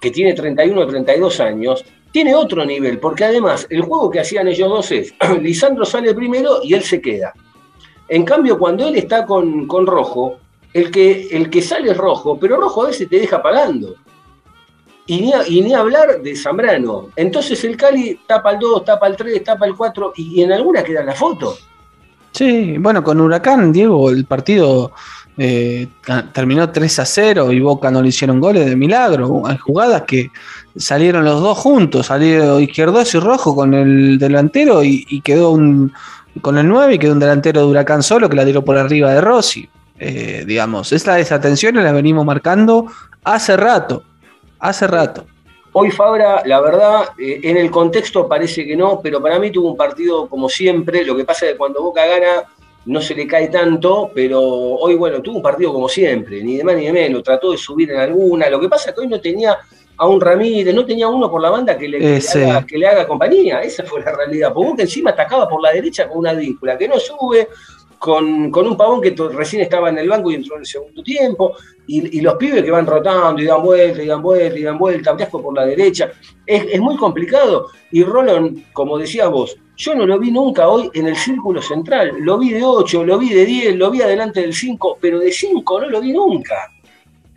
que 0.00 0.10
tiene 0.10 0.34
31 0.34 0.80
o 0.80 0.86
32 0.86 1.40
años, 1.40 1.84
tiene 2.12 2.34
otro 2.34 2.64
nivel, 2.64 2.98
porque 2.98 3.24
además 3.24 3.66
el 3.70 3.82
juego 3.82 4.10
que 4.10 4.20
hacían 4.20 4.48
ellos 4.48 4.68
dos 4.68 4.90
es, 4.92 5.14
Lisandro 5.40 5.84
sale 5.84 6.14
primero 6.14 6.60
y 6.62 6.74
él 6.74 6.82
se 6.82 7.00
queda. 7.00 7.32
En 8.08 8.24
cambio, 8.24 8.58
cuando 8.58 8.88
él 8.88 8.96
está 8.96 9.26
con, 9.26 9.66
con 9.66 9.86
Rojo, 9.86 10.38
el 10.72 10.90
que, 10.90 11.28
el 11.30 11.50
que 11.50 11.62
sale 11.62 11.90
es 11.90 11.96
Rojo, 11.96 12.38
pero 12.38 12.58
Rojo 12.58 12.84
a 12.84 12.86
veces 12.88 13.08
te 13.08 13.18
deja 13.20 13.42
pagando. 13.42 13.96
Y 15.06 15.32
ni, 15.62 15.72
hablar 15.72 16.20
de 16.20 16.36
Zambrano. 16.36 17.08
Entonces 17.16 17.64
el 17.64 17.78
Cali 17.78 18.20
tapa 18.26 18.52
el 18.52 18.58
2, 18.58 18.84
tapa 18.84 19.06
el 19.06 19.16
3, 19.16 19.42
tapa 19.42 19.66
el 19.66 19.74
4 19.74 20.12
y, 20.16 20.40
y 20.40 20.42
en 20.42 20.52
alguna 20.52 20.82
queda 20.82 21.02
la 21.02 21.14
foto. 21.14 21.56
Sí, 22.32 22.76
bueno, 22.78 23.02
con 23.02 23.18
Huracán, 23.18 23.72
Diego, 23.72 24.10
el 24.10 24.26
partido 24.26 24.92
eh, 25.40 25.86
terminó 26.32 26.70
3 26.70 26.98
a 26.98 27.06
0 27.06 27.52
y 27.52 27.60
Boca 27.60 27.92
no 27.92 28.02
le 28.02 28.08
hicieron 28.08 28.40
goles 28.40 28.66
de 28.66 28.74
milagro. 28.74 29.42
Hay 29.46 29.56
jugadas 29.56 30.02
que 30.02 30.30
salieron 30.78 31.24
los 31.24 31.40
dos 31.40 31.58
juntos, 31.58 32.06
salió 32.06 32.60
Izquierdos 32.60 33.14
y 33.14 33.18
Rojo 33.18 33.54
con 33.54 33.74
el 33.74 34.18
delantero 34.18 34.82
y, 34.82 35.04
y, 35.08 35.20
quedó 35.20 35.50
un 35.50 35.92
con 36.40 36.56
el 36.56 36.68
9 36.68 36.94
y 36.94 36.98
quedó 36.98 37.12
un 37.12 37.18
delantero 37.18 37.60
de 37.60 37.66
Huracán 37.66 38.02
solo 38.02 38.28
que 38.28 38.36
la 38.36 38.44
tiró 38.44 38.64
por 38.64 38.76
arriba 38.76 39.12
de 39.12 39.20
Rossi. 39.20 39.68
Eh, 39.98 40.44
digamos, 40.46 40.92
esta 40.92 41.14
desatención 41.14 41.74
la 41.74 41.92
venimos 41.92 42.24
marcando 42.24 42.86
hace 43.24 43.56
rato, 43.56 44.04
hace 44.60 44.86
rato. 44.86 45.26
Hoy 45.72 45.90
Fabra, 45.90 46.42
la 46.44 46.60
verdad, 46.60 47.10
eh, 47.18 47.40
en 47.42 47.56
el 47.56 47.70
contexto 47.70 48.28
parece 48.28 48.64
que 48.64 48.76
no, 48.76 49.00
pero 49.02 49.20
para 49.20 49.38
mí 49.38 49.50
tuvo 49.50 49.70
un 49.70 49.76
partido 49.76 50.28
como 50.28 50.48
siempre. 50.48 51.04
Lo 51.04 51.16
que 51.16 51.24
pasa 51.24 51.46
es 51.46 51.52
que 51.52 51.58
cuando 51.58 51.82
Boca 51.82 52.06
gana 52.06 52.44
no 52.86 53.00
se 53.00 53.14
le 53.14 53.26
cae 53.26 53.48
tanto, 53.48 54.10
pero 54.14 54.40
hoy, 54.40 54.94
bueno, 54.94 55.20
tuvo 55.20 55.36
un 55.36 55.42
partido 55.42 55.72
como 55.72 55.88
siempre, 55.88 56.42
ni 56.42 56.56
de 56.56 56.64
más 56.64 56.76
ni 56.76 56.86
de 56.86 56.92
menos. 56.92 57.22
Trató 57.22 57.50
de 57.50 57.58
subir 57.58 57.90
en 57.90 58.00
alguna. 58.00 58.48
Lo 58.48 58.60
que 58.60 58.68
pasa 58.68 58.90
es 58.90 58.94
que 58.94 59.02
hoy 59.02 59.08
no 59.08 59.20
tenía 59.20 59.58
a 59.98 60.06
un 60.06 60.20
Ramírez, 60.20 60.74
no 60.74 60.86
tenía 60.86 61.08
uno 61.08 61.28
por 61.30 61.42
la 61.42 61.50
banda 61.50 61.76
que 61.76 61.88
le, 61.88 61.98
que 61.98 62.20
le, 62.34 62.50
haga, 62.50 62.66
que 62.66 62.78
le 62.78 62.86
haga, 62.86 63.06
compañía. 63.06 63.60
Esa 63.60 63.84
fue 63.84 64.00
la 64.00 64.14
realidad. 64.14 64.52
Porque 64.54 64.70
Boca 64.70 64.82
encima 64.82 65.10
atacaba 65.10 65.48
por 65.48 65.60
la 65.60 65.72
derecha 65.72 66.08
con 66.08 66.18
una 66.18 66.32
víncula 66.32 66.78
que 66.78 66.86
no 66.86 66.98
sube, 67.00 67.48
con, 67.98 68.48
con, 68.50 68.66
un 68.66 68.76
pavón 68.76 69.00
que 69.00 69.12
recién 69.32 69.62
estaba 69.62 69.88
en 69.88 69.98
el 69.98 70.08
banco 70.08 70.30
y 70.30 70.36
entró 70.36 70.54
en 70.54 70.60
el 70.60 70.66
segundo 70.66 71.02
tiempo, 71.02 71.56
y, 71.88 72.18
y, 72.18 72.20
los 72.20 72.36
pibes 72.36 72.62
que 72.62 72.70
van 72.70 72.86
rotando 72.86 73.42
y 73.42 73.46
dan 73.46 73.60
vuelta 73.60 74.00
y 74.00 74.06
dan 74.06 74.22
vuelta 74.22 74.56
y 74.56 74.62
dan 74.62 74.78
vuelta, 74.78 75.12
Briasco 75.12 75.42
por 75.42 75.54
la 75.54 75.66
derecha, 75.66 76.12
es, 76.46 76.64
es, 76.70 76.80
muy 76.80 76.96
complicado. 76.96 77.70
Y 77.90 78.04
Rolón, 78.04 78.66
como 78.72 78.98
decías 78.98 79.28
vos, 79.28 79.56
yo 79.76 79.96
no 79.96 80.06
lo 80.06 80.18
vi 80.18 80.30
nunca 80.30 80.68
hoy 80.68 80.90
en 80.94 81.08
el 81.08 81.16
círculo 81.16 81.60
central, 81.60 82.12
lo 82.20 82.38
vi 82.38 82.52
de 82.52 82.62
8, 82.62 83.04
lo 83.04 83.18
vi 83.18 83.30
de 83.30 83.44
10, 83.44 83.76
lo 83.76 83.90
vi 83.90 84.02
adelante 84.02 84.42
del 84.42 84.54
5, 84.54 84.98
pero 85.00 85.18
de 85.18 85.32
5 85.32 85.80
no 85.80 85.88
lo 85.88 86.00
vi 86.00 86.12
nunca. 86.12 86.72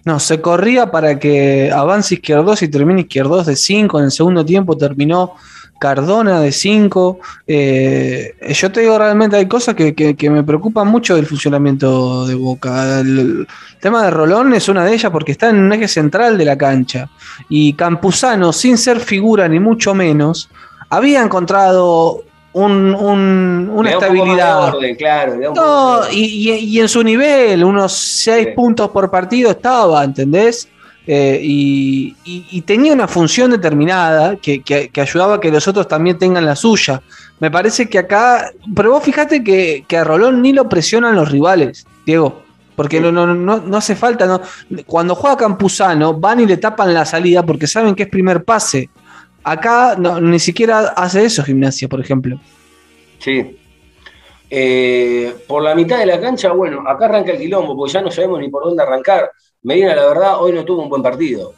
No, 0.04 0.20
se 0.20 0.42
corría 0.42 0.90
para 0.90 1.20
que 1.20 1.72
avance 1.72 2.16
Izquierdos 2.16 2.62
y 2.64 2.68
termine 2.68 3.02
Izquierdos 3.02 3.46
de 3.46 3.56
5, 3.56 4.00
en 4.00 4.06
el 4.06 4.12
segundo 4.12 4.44
tiempo 4.44 4.76
terminó 4.78 5.36
Cardona 5.80 6.40
de 6.40 6.52
5. 6.52 7.20
Eh, 7.48 8.36
yo 8.54 8.72
te 8.72 8.82
digo, 8.82 8.98
realmente 8.98 9.36
hay 9.36 9.48
cosas 9.48 9.76
que, 9.76 9.96
que, 9.96 10.30
me 10.30 10.44
preocupan 10.44 10.88
mucho 10.88 11.16
del 11.16 11.26
funcionamiento 11.26 12.28
de 12.28 12.36
Boca. 12.36 13.00
El, 13.00 13.20
el, 13.20 13.48
tema 13.80 14.04
de 14.04 14.12
Rolón 14.12 14.54
es 14.54 14.70
una 14.70 14.86
de 14.86 14.94
ellas 14.94 15.12
porque 15.12 15.32
está 15.32 15.50
en 15.50 15.58
un 15.58 15.74
eje 15.74 15.88
central 15.88 16.38
de 16.38 16.46
la 16.46 16.58
cancha. 16.58 17.10
Y 17.50 17.74
Campuzano, 17.74 18.54
sin 18.54 18.78
ser 18.78 19.00
figura 19.00 19.48
ni 19.48 19.60
mucho 19.60 19.96
menos, 19.96 20.50
había 20.90 21.24
encontrado 21.24 22.26
un, 22.54 22.94
un, 22.94 23.72
una 23.74 23.92
estabilidad. 23.92 24.76
Orden, 24.76 24.96
claro, 24.96 25.36
no, 25.54 26.02
y, 26.12 26.52
y, 26.52 26.54
y, 26.54 26.80
en 26.80 26.90
su 26.90 27.04
nivel, 27.04 27.64
unos 27.64 27.94
6 27.94 28.48
sí. 28.48 28.54
puntos 28.56 28.90
por 28.90 29.10
partido 29.10 29.52
estaba, 29.52 30.04
¿entendés? 30.04 30.68
Eh, 31.08 31.40
y, 31.42 32.16
y, 32.24 32.46
y, 32.52 32.62
tenía 32.62 32.94
una 32.94 33.08
función 33.08 33.52
determinada 33.52 34.36
que, 34.36 34.62
que, 34.62 34.90
que, 34.90 35.02
ayudaba 35.02 35.36
a 35.36 35.40
que 35.40 35.50
los 35.50 35.68
otros 35.68 35.88
también 35.88 36.18
tengan 36.18 36.46
la 36.46 36.56
suya. 36.56 37.02
Me 37.40 37.50
parece 37.50 37.90
que 37.90 37.98
acá, 37.98 38.52
pero 38.76 38.92
vos 38.92 39.04
fíjate 39.04 39.44
que, 39.44 39.84
que 39.88 39.98
a 39.98 40.04
Rolón 40.04 40.44
ni 40.44 40.54
lo 40.54 40.70
presionan 40.70 41.16
los 41.16 41.32
rivales, 41.32 41.88
Diego, 42.06 42.44
porque 42.76 42.98
sí. 42.98 43.04
no, 43.04 43.12
no, 43.12 43.26
no, 43.26 43.58
no, 43.58 43.78
hace 43.78 43.96
falta. 43.96 44.28
No. 44.28 44.42
Cuando 44.86 45.16
juega 45.16 45.38
Campuzano, 45.38 46.14
van 46.14 46.42
y 46.42 46.46
le 46.46 46.58
tapan 46.58 46.94
la 46.94 47.06
salida 47.06 47.44
porque 47.44 47.66
saben 47.66 47.96
que 47.96 48.04
es 48.04 48.10
primer 48.10 48.44
pase. 48.44 48.90
Acá 49.44 49.96
ni 49.96 50.40
siquiera 50.40 50.90
hace 50.96 51.26
eso 51.26 51.44
Gimnasia, 51.44 51.88
por 51.88 52.00
ejemplo. 52.00 52.40
Sí. 53.20 53.58
Eh, 54.50 55.34
por 55.48 55.64
la 55.64 55.74
mitad 55.74 56.00
de 56.00 56.06
la 56.06 56.20
cancha, 56.20 56.52
bueno, 56.52 56.84
acá 56.88 57.06
arranca 57.06 57.32
el 57.32 57.40
quilombo, 57.40 57.76
porque 57.76 57.94
ya 57.94 58.02
no 58.02 58.12
sabemos 58.12 58.40
ni 58.40 58.50
por 58.50 58.66
dónde 58.66 58.84
arrancar. 58.84 59.32
Medina, 59.64 59.96
la 59.96 60.06
verdad, 60.08 60.42
hoy 60.42 60.52
no 60.52 60.66
tuvo 60.66 60.84
un 60.84 60.90
buen 60.90 61.02
partido. 61.02 61.54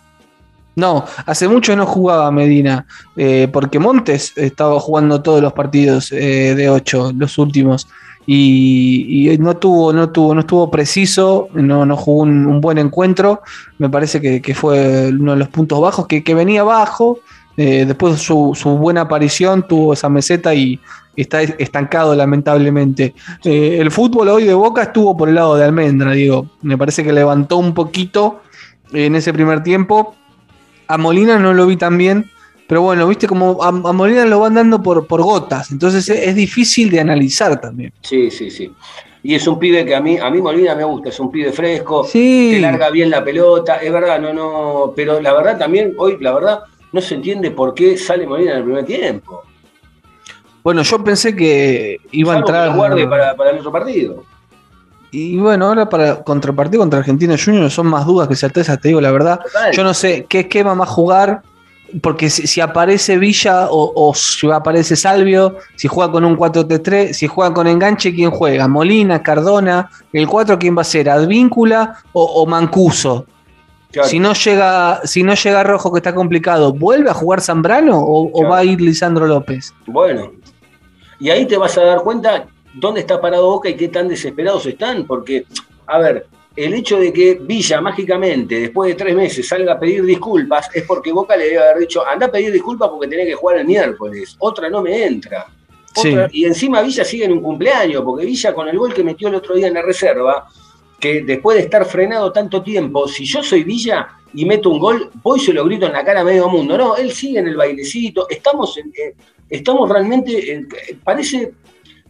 No, 0.76 1.06
hace 1.26 1.48
mucho 1.48 1.76
no 1.76 1.86
jugaba 1.86 2.32
Medina, 2.32 2.86
eh, 3.16 3.48
porque 3.52 3.80
Montes 3.80 4.34
estaba 4.36 4.80
jugando 4.80 5.22
todos 5.22 5.42
los 5.42 5.54
partidos 5.54 6.12
eh, 6.12 6.56
de 6.56 6.70
8, 6.70 7.14
los 7.16 7.38
últimos, 7.38 7.88
y, 8.26 9.32
y, 9.32 9.38
no 9.38 9.58
tuvo, 9.58 9.92
no 9.92 10.10
tuvo, 10.10 10.34
no 10.34 10.42
estuvo 10.42 10.72
preciso, 10.72 11.50
no, 11.54 11.86
no 11.86 11.98
jugó 11.98 12.24
un, 12.24 12.46
un, 12.46 12.62
buen 12.62 12.78
encuentro. 12.78 13.42
Me 13.78 13.90
parece 13.90 14.22
que, 14.22 14.42
que, 14.42 14.56
fue 14.56 15.10
uno 15.10 15.34
de 15.34 15.40
los 15.40 15.50
puntos 15.50 15.82
bajos, 15.82 16.08
que, 16.08 16.24
que 16.24 16.34
venía 16.34 16.64
bajo. 16.64 17.20
Eh, 17.56 17.86
después 17.86 18.14
de 18.14 18.20
su, 18.20 18.54
su, 18.56 18.70
buena 18.78 19.02
aparición 19.02 19.68
tuvo 19.68 19.94
esa 19.94 20.10
meseta 20.10 20.56
y 20.56 20.80
está 21.16 21.42
estancado 21.42 22.16
lamentablemente. 22.16 23.14
Eh, 23.44 23.78
el 23.80 23.92
fútbol 23.92 24.30
hoy 24.30 24.46
de 24.46 24.54
Boca 24.54 24.84
estuvo 24.84 25.16
por 25.16 25.30
el 25.30 25.36
lado 25.36 25.56
de 25.56 25.64
Almendra, 25.64 26.14
digo. 26.14 26.48
Me 26.62 26.78
parece 26.78 27.04
que 27.04 27.14
levantó 27.14 27.58
un 27.58 27.74
poquito 27.74 28.42
en 28.92 29.16
ese 29.16 29.34
primer 29.34 29.62
tiempo. 29.62 30.16
A 30.88 30.98
Molina 30.98 31.38
no 31.38 31.54
lo 31.54 31.68
vi 31.68 31.78
tan 31.78 31.98
bien, 31.98 32.30
pero 32.68 32.82
bueno, 32.82 33.08
viste 33.08 33.28
como 33.28 33.64
a, 33.64 33.68
a 33.68 33.72
Molina 33.72 34.26
lo 34.26 34.40
van 34.40 34.56
dando 34.56 34.82
por, 34.82 35.08
por 35.08 35.22
gotas, 35.22 35.72
entonces 35.72 36.10
es, 36.10 36.28
es, 36.28 36.36
difícil 36.36 36.90
de 36.90 37.00
analizar 37.00 37.60
también. 37.62 37.94
Sí, 38.02 38.30
sí, 38.32 38.50
sí. 38.52 38.72
Y 39.22 39.36
es 39.36 39.48
un 39.48 39.58
pibe 39.58 39.86
que 39.86 39.96
a 39.96 40.02
mí, 40.02 40.18
a 40.18 40.30
mí 40.30 40.42
Molina 40.42 40.76
me 40.76 40.84
gusta, 40.84 41.10
es 41.10 41.20
un 41.20 41.32
pibe 41.32 41.52
fresco, 41.54 42.04
sí. 42.04 42.52
que 42.54 42.60
larga 42.60 42.90
bien 42.90 43.10
la 43.10 43.24
pelota, 43.24 43.78
es 43.78 43.92
verdad, 43.92 44.20
no, 44.20 44.34
no, 44.34 44.94
pero 44.96 45.22
la 45.22 45.34
verdad 45.34 45.58
también, 45.58 45.94
hoy, 45.98 46.18
la 46.20 46.34
verdad, 46.34 46.60
no 46.94 47.02
se 47.02 47.16
entiende 47.16 47.52
por 47.52 47.74
qué 47.74 47.98
sale 47.98 48.26
Molina 48.26 48.52
en 48.52 48.58
el 48.60 48.64
primer 48.64 48.86
tiempo. 48.86 49.44
Bueno, 50.64 50.84
yo 50.84 51.04
pensé 51.04 51.36
que 51.36 51.98
iba 52.12 52.34
a 52.34 52.38
entrar. 52.38 52.70
Que 52.70 52.78
guarde 52.78 53.08
para, 53.08 53.36
para, 53.36 53.50
el 53.50 53.58
otro 53.58 53.72
partido. 53.72 54.24
Y 55.12 55.38
bueno, 55.38 55.68
ahora 55.68 55.90
para 55.90 56.24
contrapartido 56.24 56.82
contra 56.82 57.00
Argentina 57.00 57.36
Junior 57.38 57.70
son 57.70 57.88
más 57.88 58.06
dudas 58.06 58.28
que 58.28 58.36
certezas, 58.36 58.80
te 58.80 58.88
digo 58.88 59.02
la 59.02 59.12
verdad. 59.12 59.40
Total. 59.44 59.74
Yo 59.74 59.84
no 59.84 59.94
sé 59.94 60.26
qué 60.30 60.42
esquema 60.42 60.72
a 60.72 60.86
jugar, 60.86 61.42
porque 62.02 62.30
si, 62.30 62.48
si 62.48 62.62
aparece 62.62 63.18
Villa 63.18 63.68
o, 63.70 63.92
o, 63.96 64.16
si 64.16 64.50
aparece 64.50 64.96
Salvio, 64.96 65.58
si 65.76 65.88
juega 65.88 66.12
con 66.12 66.26
un 66.26 66.38
4-3-3, 66.38 67.14
si 67.14 67.28
juega 67.28 67.54
con 67.54 67.68
enganche, 67.68 68.14
¿quién 68.14 68.32
juega? 68.32 68.68
Molina, 68.68 69.22
Cardona, 69.22 69.90
el 70.14 70.28
4, 70.28 70.58
¿quién 70.58 70.76
va 70.76 70.82
a 70.82 70.86
ser? 70.86 71.10
¿Advíncula 71.10 71.98
o, 72.14 72.24
o 72.24 72.46
Mancuso? 72.48 73.28
Claro. 73.94 74.10
Si 74.10 74.18
no 74.18 74.34
llega, 74.34 75.02
si 75.06 75.22
no 75.22 75.36
llega 75.36 75.64
Rojo 75.64 75.94
que 75.94 76.00
está 76.00 76.16
complicado, 76.16 76.74
¿vuelve 76.74 77.12
a 77.12 77.14
jugar 77.14 77.42
Zambrano 77.42 78.00
o, 78.00 78.32
claro. 78.32 78.48
o, 78.48 78.52
va 78.52 78.58
a 78.58 78.64
ir 78.64 78.82
Lisandro 78.82 79.28
López? 79.28 79.72
Bueno, 79.86 80.34
y 81.20 81.30
ahí 81.30 81.46
te 81.46 81.58
vas 81.58 81.78
a 81.78 81.84
dar 81.84 82.00
cuenta 82.02 82.48
dónde 82.74 83.02
está 83.02 83.22
parado 83.22 83.52
Boca 83.52 83.70
y 83.70 83.76
qué 83.76 83.88
tan 83.90 84.08
desesperados 84.08 84.66
están, 84.66 85.06
porque, 85.06 85.46
a 85.86 86.00
ver, 86.00 86.26
el 86.56 86.74
hecho 86.74 87.00
de 87.00 87.14
que 87.14 87.36
Villa 87.42 87.82
mágicamente, 87.82 88.60
después 88.60 88.90
de 88.90 88.96
tres 88.96 89.16
meses, 89.16 89.48
salga 89.48 89.74
a 89.74 89.80
pedir 89.80 90.04
disculpas, 90.04 90.70
es 90.74 90.84
porque 90.84 91.12
Boca 91.12 91.36
le 91.36 91.46
debe 91.46 91.64
haber 91.64 91.80
dicho, 91.80 92.06
anda 92.06 92.26
a 92.26 92.32
pedir 92.32 92.52
disculpas 92.52 92.90
porque 92.90 93.08
tenés 93.08 93.28
que 93.28 93.36
jugar 93.36 93.58
el 93.58 93.66
miércoles, 93.66 94.36
otra 94.40 94.70
no 94.70 94.82
me 94.82 95.06
entra. 95.06 95.48
Sí. 95.96 96.16
Y 96.32 96.46
encima 96.46 96.82
Villa 96.82 97.06
sigue 97.06 97.26
en 97.26 97.34
un 97.34 97.42
cumpleaños, 97.42 98.04
porque 98.04 98.26
Villa 98.26 98.54
con 98.54 98.68
el 98.68 98.78
gol 98.78 98.94
que 98.94 99.04
metió 99.04 99.28
el 99.28 99.36
otro 99.36 99.56
día 99.56 99.68
en 99.68 99.76
la 99.76 99.82
reserva, 99.82 100.48
que 101.04 101.22
después 101.22 101.58
de 101.58 101.64
estar 101.64 101.84
frenado 101.84 102.32
tanto 102.32 102.64
tiempo, 102.64 103.10
si 103.10 103.26
yo 103.26 103.44
soy 103.44 103.66
Villa 103.66 104.08
y 104.34 104.46
meto 104.46 104.70
un 104.70 104.80
gol, 104.80 105.12
voy 105.22 105.38
y 105.38 105.44
se 105.44 105.52
lo 105.52 105.66
grito 105.66 105.86
en 105.86 105.92
la 105.92 106.06
cara 106.06 106.22
a 106.22 106.24
medio 106.24 106.48
mundo. 106.48 106.78
No, 106.78 106.96
él 106.96 107.12
sigue 107.12 107.40
en 107.40 107.48
el 107.50 107.58
bailecito. 107.58 108.26
Estamos, 108.30 108.78
eh, 108.78 109.14
estamos 109.50 109.90
realmente, 109.90 110.32
eh, 110.54 110.66
parece 111.04 111.52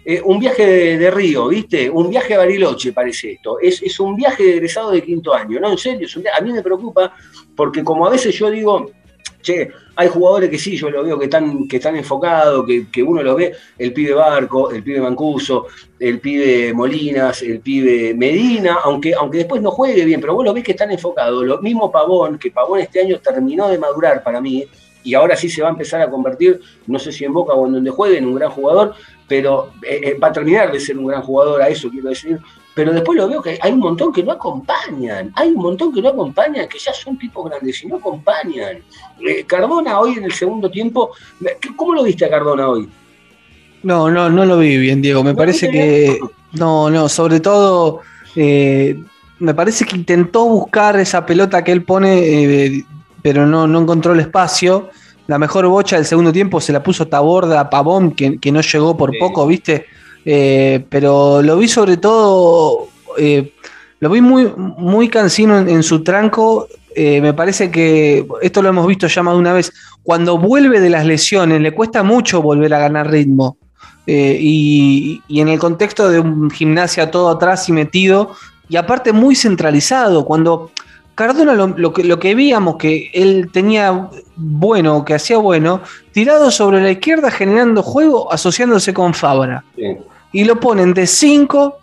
eh, 0.05 0.21
un 0.23 0.37
viaje 0.37 0.95
de, 0.95 1.09
Río, 1.09 1.47
¿viste? 1.47 1.89
Un 1.89 2.11
viaje 2.11 2.35
a 2.35 2.37
Bariloche 2.37 2.93
parece 2.93 3.31
esto. 3.31 3.57
Es, 3.59 3.81
es 3.81 3.99
un 3.99 4.15
viaje 4.15 4.43
de 4.43 4.51
egresado 4.57 4.91
de 4.91 5.01
quinto 5.01 5.33
año, 5.33 5.59
¿no? 5.59 5.71
En 5.71 5.77
serio, 5.79 6.05
es 6.05 6.15
un 6.15 6.25
a 6.27 6.39
mí 6.41 6.53
me 6.53 6.61
preocupa 6.61 7.15
porque 7.55 7.83
como 7.83 8.05
a 8.05 8.11
veces 8.11 8.35
yo 8.35 8.51
digo, 8.51 8.91
che, 9.43 9.69
hay 9.95 10.07
jugadores 10.07 10.49
que 10.49 10.57
sí, 10.57 10.75
yo 10.75 10.89
lo 10.89 11.03
veo 11.03 11.19
que 11.19 11.25
están, 11.25 11.67
que 11.67 11.77
están 11.77 11.95
enfocados, 11.95 12.65
que, 12.65 12.89
que 12.89 13.03
uno 13.03 13.21
los 13.21 13.35
ve, 13.35 13.53
el 13.77 13.93
pibe 13.93 14.13
Barco, 14.13 14.71
el 14.71 14.81
pibe 14.81 15.01
Mancuso, 15.01 15.67
el 15.99 16.19
pibe 16.19 16.73
Molinas, 16.73 17.43
el 17.43 17.59
pibe 17.59 18.15
Medina, 18.15 18.79
aunque, 18.83 19.13
aunque 19.13 19.39
después 19.39 19.61
no 19.61 19.69
juegue 19.69 20.03
bien, 20.05 20.19
pero 20.19 20.33
vos 20.33 20.43
lo 20.43 20.53
ves 20.53 20.63
que 20.63 20.71
están 20.71 20.89
enfocados. 20.89 21.45
Lo 21.45 21.61
mismo 21.61 21.91
Pavón, 21.91 22.39
que 22.39 22.49
Pavón 22.49 22.79
este 22.79 23.01
año 23.01 23.19
terminó 23.19 23.69
de 23.69 23.77
madurar 23.77 24.23
para 24.23 24.41
mí, 24.41 24.65
y 25.03 25.13
ahora 25.13 25.35
sí 25.35 25.49
se 25.49 25.61
va 25.61 25.67
a 25.67 25.71
empezar 25.71 26.01
a 26.01 26.09
convertir, 26.09 26.61
no 26.87 26.97
sé 26.97 27.11
si 27.11 27.25
en 27.25 27.33
Boca 27.33 27.53
o 27.53 27.67
en 27.67 27.73
donde 27.73 27.91
juegue, 27.91 28.17
en 28.17 28.25
un 28.25 28.35
gran 28.35 28.49
jugador, 28.49 28.95
pero 29.27 29.73
eh, 29.83 29.99
eh, 30.03 30.17
va 30.17 30.29
a 30.29 30.31
terminar 30.31 30.71
de 30.71 30.79
ser 30.79 30.97
un 30.97 31.07
gran 31.07 31.21
jugador, 31.21 31.61
a 31.61 31.67
eso 31.67 31.89
quiero 31.89 32.09
decir. 32.09 32.39
Pero 32.75 32.91
después 32.91 33.15
lo 33.17 33.27
veo 33.27 33.41
que 33.41 33.59
hay 33.61 33.71
un 33.71 33.79
montón 33.79 34.11
que 34.11 34.23
no 34.23 34.31
acompañan, 34.31 35.31
hay 35.35 35.49
un 35.49 35.61
montón 35.61 35.93
que 35.93 36.01
no 36.01 36.09
acompañan, 36.09 36.67
que 36.67 36.79
ya 36.79 36.91
son 36.93 37.17
tipos 37.19 37.47
grandes 37.49 37.83
y 37.83 37.87
no 37.87 37.97
acompañan. 37.97 38.77
Eh, 39.27 39.43
Cardona 39.45 39.99
hoy 39.99 40.13
en 40.13 40.23
el 40.23 40.31
segundo 40.33 40.69
tiempo, 40.71 41.11
¿qué- 41.61 41.75
¿cómo 41.75 41.93
lo 41.93 42.03
viste 42.03 42.25
a 42.25 42.29
Cardona 42.29 42.67
hoy? 42.67 42.89
No, 43.83 44.09
no, 44.09 44.29
no 44.29 44.45
lo 44.45 44.57
vi 44.57 44.77
bien, 44.77 45.01
Diego. 45.01 45.23
Me 45.23 45.31
¿No 45.33 45.37
parece 45.37 45.69
que. 45.69 46.03
bien? 46.03 46.17
No, 46.53 46.89
no, 46.89 47.09
sobre 47.09 47.39
todo. 47.39 47.99
eh, 48.35 48.97
me 49.39 49.53
parece 49.53 49.85
que 49.85 49.95
intentó 49.95 50.45
buscar 50.45 50.97
esa 50.99 51.25
pelota 51.25 51.63
que 51.63 51.71
él 51.71 51.83
pone, 51.83 52.17
eh, 52.65 52.85
pero 53.21 53.45
no, 53.45 53.67
no 53.67 53.81
encontró 53.81 54.13
el 54.13 54.21
espacio. 54.21 54.89
La 55.27 55.37
mejor 55.37 55.67
bocha 55.67 55.97
del 55.97 56.05
segundo 56.05 56.31
tiempo 56.31 56.59
se 56.61 56.71
la 56.73 56.81
puso 56.81 57.07
Taborda 57.07 57.59
a 57.59 57.69
Pavón, 57.69 58.11
que, 58.13 58.39
que 58.39 58.51
no 58.51 58.61
llegó 58.61 58.95
por 58.97 59.11
Sí. 59.11 59.17
poco, 59.19 59.45
¿viste? 59.45 59.85
Eh, 60.25 60.85
pero 60.89 61.41
lo 61.41 61.57
vi 61.57 61.67
sobre 61.67 61.97
todo. 61.97 62.87
eh, 63.17 63.53
lo 63.99 64.09
vi 64.09 64.19
muy, 64.19 64.51
muy 64.55 65.07
cansino 65.07 65.57
en, 65.57 65.81
su 65.81 66.03
tranco. 66.03 66.67
Eh, 66.93 67.21
me 67.21 67.33
parece 67.33 67.71
que 67.71 68.27
esto 68.41 68.61
lo 68.61 68.69
hemos 68.69 68.85
visto 68.85 69.07
ya 69.07 69.23
más 69.23 69.33
de 69.33 69.39
una 69.39 69.53
vez. 69.53 69.71
Cuando 70.03 70.37
vuelve 70.37 70.81
de 70.81 70.89
las 70.89 71.05
lesiones, 71.05 71.61
le 71.61 71.71
cuesta 71.71 72.03
mucho 72.03 72.41
volver 72.41 72.73
a 72.73 72.79
ganar 72.79 73.09
ritmo. 73.09 73.57
Y, 74.05 75.21
en 75.29 75.47
el 75.47 75.57
contexto 75.57 76.09
de 76.09 76.19
un 76.19 76.51
gimnasia 76.51 77.09
todo 77.09 77.29
atrás 77.29 77.69
y 77.69 77.71
metido, 77.71 78.31
y 78.67 78.75
aparte 78.75 79.13
muy 79.13 79.35
centralizado, 79.35 80.25
cuando 80.25 80.71
Cardona 81.15 81.53
lo, 81.53 81.67
lo 81.67 81.93
que, 81.93 82.03
lo 82.03 82.19
que 82.19 82.35
veíamos 82.35 82.75
que 82.75 83.09
él 83.13 83.49
tenía 83.53 84.09
bueno, 84.35 85.05
que 85.05 85.13
hacía 85.13 85.37
bueno, 85.37 85.81
tirado 86.11 86.51
sobre 86.51 86.81
la 86.81 86.91
izquierda 86.91 87.31
generando 87.31 87.81
juego, 87.81 88.33
asociándose 88.33 88.93
con 88.93 89.13
Fabra. 89.13 89.63
Sí. 89.77 89.95
Y 90.33 90.43
lo 90.43 90.59
ponen 90.59 90.93
de 90.93 91.07
5 91.07 91.77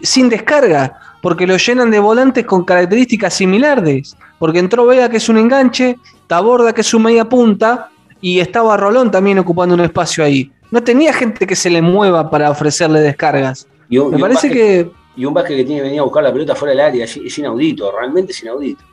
sin 0.00 0.30
descarga, 0.30 0.98
porque 1.20 1.46
lo 1.46 1.58
llenan 1.58 1.90
de 1.90 1.98
volantes 1.98 2.46
con 2.46 2.64
características 2.64 3.34
similares. 3.34 4.16
Porque 4.38 4.58
entró 4.58 4.86
Vega, 4.86 5.10
que 5.10 5.18
es 5.18 5.28
un 5.28 5.36
enganche, 5.36 5.98
Taborda, 6.26 6.72
que 6.72 6.80
es 6.80 6.86
su 6.86 6.98
media 6.98 7.28
punta, 7.28 7.90
y 8.20 8.40
estaba 8.40 8.76
Rolón 8.76 9.10
también 9.10 9.38
ocupando 9.38 9.74
un 9.74 9.82
espacio 9.82 10.24
ahí. 10.24 10.50
No 10.70 10.82
tenía 10.82 11.12
gente 11.12 11.46
que 11.46 11.56
se 11.56 11.68
le 11.68 11.82
mueva 11.82 12.30
para 12.30 12.50
ofrecerle 12.50 13.00
descargas. 13.00 13.68
Y 13.88 13.98
un, 13.98 14.10
Me 14.10 14.16
un 14.16 14.22
parece 14.22 14.50
que 14.50 14.90
y 15.16 15.24
un 15.24 15.32
Vázquez 15.32 15.56
que 15.56 15.64
tiene 15.64 15.80
que 15.80 15.86
venir 15.86 16.00
a 16.00 16.02
buscar 16.02 16.22
la 16.22 16.32
pelota 16.32 16.54
fuera 16.54 16.72
del 16.72 16.80
área, 16.80 17.04
es 17.04 17.38
inaudito, 17.38 17.90
realmente 17.90 18.32
es 18.32 18.42
inaudito. 18.42 18.84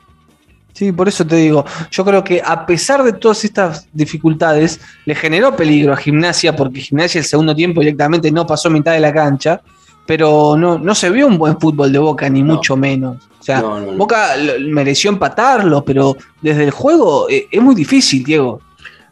Sí, 0.74 0.90
por 0.90 1.06
eso 1.06 1.24
te 1.24 1.36
digo, 1.36 1.64
yo 1.90 2.04
creo 2.04 2.24
que 2.24 2.42
a 2.44 2.66
pesar 2.66 3.04
de 3.04 3.12
todas 3.12 3.44
estas 3.44 3.86
dificultades, 3.92 4.80
le 5.06 5.14
generó 5.14 5.54
peligro 5.54 5.92
a 5.92 5.96
Gimnasia, 5.96 6.56
porque 6.56 6.80
Gimnasia 6.80 7.20
el 7.20 7.24
segundo 7.24 7.54
tiempo 7.54 7.80
directamente 7.80 8.30
no 8.32 8.44
pasó 8.44 8.68
mitad 8.70 8.92
de 8.92 8.98
la 8.98 9.12
cancha, 9.12 9.60
pero 10.04 10.56
no, 10.56 10.76
no 10.76 10.94
se 10.96 11.10
vio 11.10 11.28
un 11.28 11.38
buen 11.38 11.58
fútbol 11.60 11.92
de 11.92 11.98
Boca, 12.00 12.28
ni 12.28 12.42
No. 12.42 12.56
mucho 12.56 12.76
menos. 12.76 13.18
O 13.38 13.42
sea, 13.42 13.60
No, 13.60 13.78
no, 13.78 13.92
no. 13.92 13.98
Boca 13.98 14.34
mereció 14.58 15.10
empatarlo, 15.10 15.84
pero 15.84 16.16
desde 16.42 16.64
el 16.64 16.72
juego 16.72 17.28
eh, 17.30 17.46
es 17.50 17.62
muy 17.62 17.76
difícil, 17.76 18.24
Diego. 18.24 18.60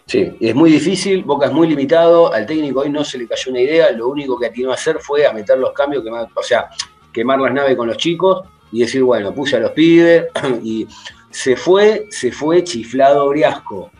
Sí, 0.06 0.32
es 0.40 0.54
muy 0.56 0.72
difícil, 0.72 1.22
Boca 1.22 1.46
es 1.46 1.52
muy 1.52 1.68
limitado, 1.68 2.32
al 2.34 2.44
técnico 2.44 2.80
hoy 2.80 2.90
no 2.90 3.04
se 3.04 3.18
le 3.18 3.28
cayó 3.28 3.52
una 3.52 3.60
idea, 3.60 3.92
lo 3.92 4.08
único 4.08 4.36
que 4.36 4.46
atinó 4.46 4.72
a 4.72 4.74
hacer 4.74 4.98
fue 5.00 5.24
a 5.26 5.32
meter 5.32 5.58
los 5.58 5.72
cambios, 5.72 6.02
quemar, 6.02 6.28
o 6.34 6.42
sea, 6.42 6.66
quemar 7.12 7.38
las 7.40 7.54
naves 7.54 7.76
con 7.76 7.86
los 7.86 7.96
chicos 7.96 8.40
y 8.72 8.80
decir, 8.80 9.02
bueno, 9.04 9.32
puse 9.32 9.56
a 9.56 9.60
los 9.60 9.70
pibes 9.70 10.24
y 10.64 10.86
se 11.32 11.56
fue, 11.56 12.06
se 12.10 12.30
fue 12.30 12.62
chiflado 12.62 13.28
Briasco. 13.28 13.90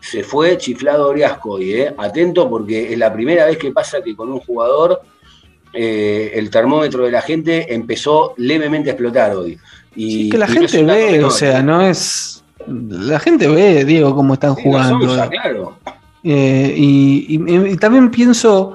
Se 0.00 0.22
fue 0.24 0.56
chiflado 0.58 1.12
Briasco 1.12 1.52
hoy, 1.52 1.72
¿eh? 1.74 1.94
Atento 1.96 2.48
porque 2.48 2.92
es 2.92 2.98
la 2.98 3.12
primera 3.12 3.46
vez 3.46 3.58
que 3.58 3.70
pasa 3.72 4.02
que 4.02 4.16
con 4.16 4.32
un 4.32 4.40
jugador 4.40 5.00
eh, 5.72 6.32
el 6.34 6.50
termómetro 6.50 7.04
de 7.04 7.10
la 7.12 7.20
gente 7.20 7.72
empezó 7.74 8.34
levemente 8.38 8.90
a 8.90 8.92
explotar 8.94 9.34
hoy. 9.36 9.58
Y, 9.94 10.24
Sí, 10.24 10.30
que 10.30 10.38
la 10.38 10.46
y 10.46 10.52
gente 10.52 10.82
ve, 10.82 11.24
o 11.24 11.30
sea, 11.30 11.62
no 11.62 11.82
es. 11.82 12.42
La 12.66 13.18
gente 13.20 13.48
ve, 13.48 13.84
Diego, 13.84 14.14
cómo 14.14 14.34
están 14.34 14.56
Sí, 14.56 14.62
jugando. 14.62 15.28
Claro. 15.30 15.78
Eh, 16.24 16.74
y, 16.76 17.36
y- 17.36 17.70
y 17.72 17.76
también 17.76 18.10
pienso, 18.10 18.74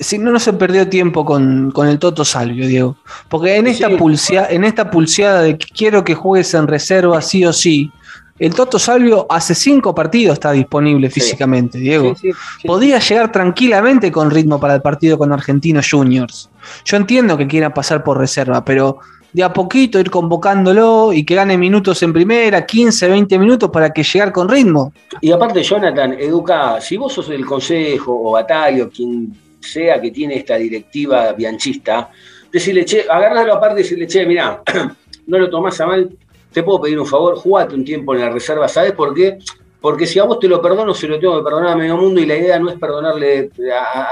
si 0.00 0.18
no, 0.18 0.30
no 0.32 0.40
se 0.40 0.52
perdió 0.54 0.88
tiempo 0.88 1.24
con, 1.24 1.70
con 1.70 1.86
el 1.86 1.98
Toto 1.98 2.24
Salvio, 2.24 2.66
Diego. 2.66 2.96
Porque 3.28 3.56
en 3.56 3.66
esta, 3.66 3.88
Sí. 3.88 3.94
pulsea- 3.96 4.46
en 4.50 4.64
esta 4.64 4.90
pulseada 4.90 5.42
de 5.42 5.58
que 5.58 5.66
quiero 5.66 6.02
que 6.02 6.14
juegues 6.14 6.52
en 6.54 6.66
reserva 6.66 7.20
sí 7.22 7.44
o 7.44 7.52
sí, 7.52 7.90
el 8.38 8.54
Toto 8.54 8.78
Salvio 8.78 9.26
hace 9.28 9.54
cinco 9.54 9.94
partidos 9.94 10.32
está 10.34 10.52
disponible 10.52 11.10
físicamente, 11.10 11.78
Diego. 11.78 12.14
Sí, 12.16 12.32
sí, 12.32 12.38
sí. 12.62 12.66
Podía 12.66 12.98
llegar 12.98 13.30
tranquilamente 13.30 14.10
con 14.10 14.30
ritmo 14.30 14.58
para 14.58 14.74
el 14.76 14.80
partido 14.80 15.18
con 15.18 15.30
Argentinos 15.32 15.86
Juniors. 15.90 16.48
Yo 16.86 16.96
entiendo 16.96 17.36
que 17.36 17.46
quiera 17.46 17.74
pasar 17.74 18.02
por 18.02 18.16
reserva, 18.16 18.64
pero 18.64 18.98
de 19.34 19.44
a 19.44 19.52
poquito 19.52 20.00
ir 20.00 20.10
convocándolo 20.10 21.12
y 21.12 21.22
que 21.24 21.34
gane 21.34 21.56
minutos 21.58 22.02
en 22.02 22.12
primera, 22.14 22.64
15, 22.64 23.08
20 23.08 23.38
minutos 23.38 23.70
para 23.70 23.90
que 23.92 24.02
llegar 24.02 24.32
con 24.32 24.48
ritmo. 24.48 24.92
Y 25.20 25.30
aparte, 25.30 25.62
Jonathan, 25.62 26.14
educa, 26.14 26.80
si 26.80 26.96
vos 26.96 27.12
sos 27.12 27.28
del 27.28 27.44
consejo 27.44 28.18
o 28.24 28.32
Batalio, 28.32 28.88
quien 28.90 29.32
sea 29.60 30.00
que 30.00 30.10
tiene 30.10 30.36
esta 30.36 30.56
directiva 30.56 31.32
bianchista, 31.32 32.10
decirle, 32.50 32.84
che, 32.84 33.06
agarrarlo 33.08 33.54
aparte 33.54 33.80
y 33.80 33.82
decirle, 33.82 34.06
che, 34.06 34.26
mirá, 34.26 34.62
no 35.26 35.38
lo 35.38 35.50
tomás 35.50 35.80
a 35.80 35.86
mal, 35.86 36.10
te 36.52 36.62
puedo 36.62 36.80
pedir 36.80 36.98
un 36.98 37.06
favor, 37.06 37.36
jugate 37.36 37.74
un 37.74 37.84
tiempo 37.84 38.14
en 38.14 38.20
la 38.20 38.30
reserva, 38.30 38.68
¿sabes 38.68 38.92
por 38.92 39.14
qué? 39.14 39.38
Porque 39.80 40.06
si 40.06 40.18
a 40.18 40.24
vos 40.24 40.38
te 40.38 40.46
lo 40.46 40.60
perdono, 40.60 40.92
se 40.92 41.08
lo 41.08 41.18
tengo 41.18 41.38
que 41.38 41.44
perdonar 41.44 41.72
a 41.72 41.76
medio 41.76 41.96
mundo 41.96 42.20
y 42.20 42.26
la 42.26 42.36
idea 42.36 42.58
no 42.58 42.68
es 42.68 42.78
perdonarle 42.78 43.50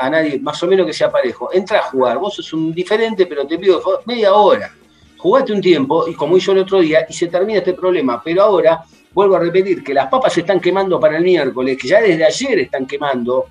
a, 0.00 0.08
nadie, 0.08 0.40
más 0.40 0.62
o 0.62 0.66
menos 0.66 0.86
que 0.86 0.94
sea 0.94 1.10
parejo. 1.10 1.50
Entra 1.52 1.80
a 1.80 1.82
jugar, 1.82 2.18
vos 2.18 2.34
sos 2.34 2.52
un 2.54 2.72
diferente, 2.72 3.26
pero 3.26 3.46
te 3.46 3.58
pido 3.58 3.82
media 4.06 4.32
hora. 4.32 4.72
Jugate 5.18 5.52
un 5.52 5.60
tiempo, 5.60 6.08
y 6.08 6.14
como 6.14 6.36
hizo 6.36 6.52
el 6.52 6.58
otro 6.58 6.80
día, 6.80 7.04
y 7.06 7.12
se 7.12 7.26
termina 7.26 7.58
este 7.58 7.74
problema. 7.74 8.22
Pero 8.24 8.44
ahora, 8.44 8.82
vuelvo 9.12 9.36
a 9.36 9.40
repetir, 9.40 9.84
que 9.84 9.92
las 9.92 10.08
papas 10.08 10.32
se 10.32 10.40
están 10.40 10.58
quemando 10.58 10.98
para 10.98 11.18
el 11.18 11.24
miércoles, 11.24 11.76
que 11.76 11.88
ya 11.88 12.00
desde 12.00 12.24
ayer 12.24 12.60
están 12.60 12.86
quemando, 12.86 13.46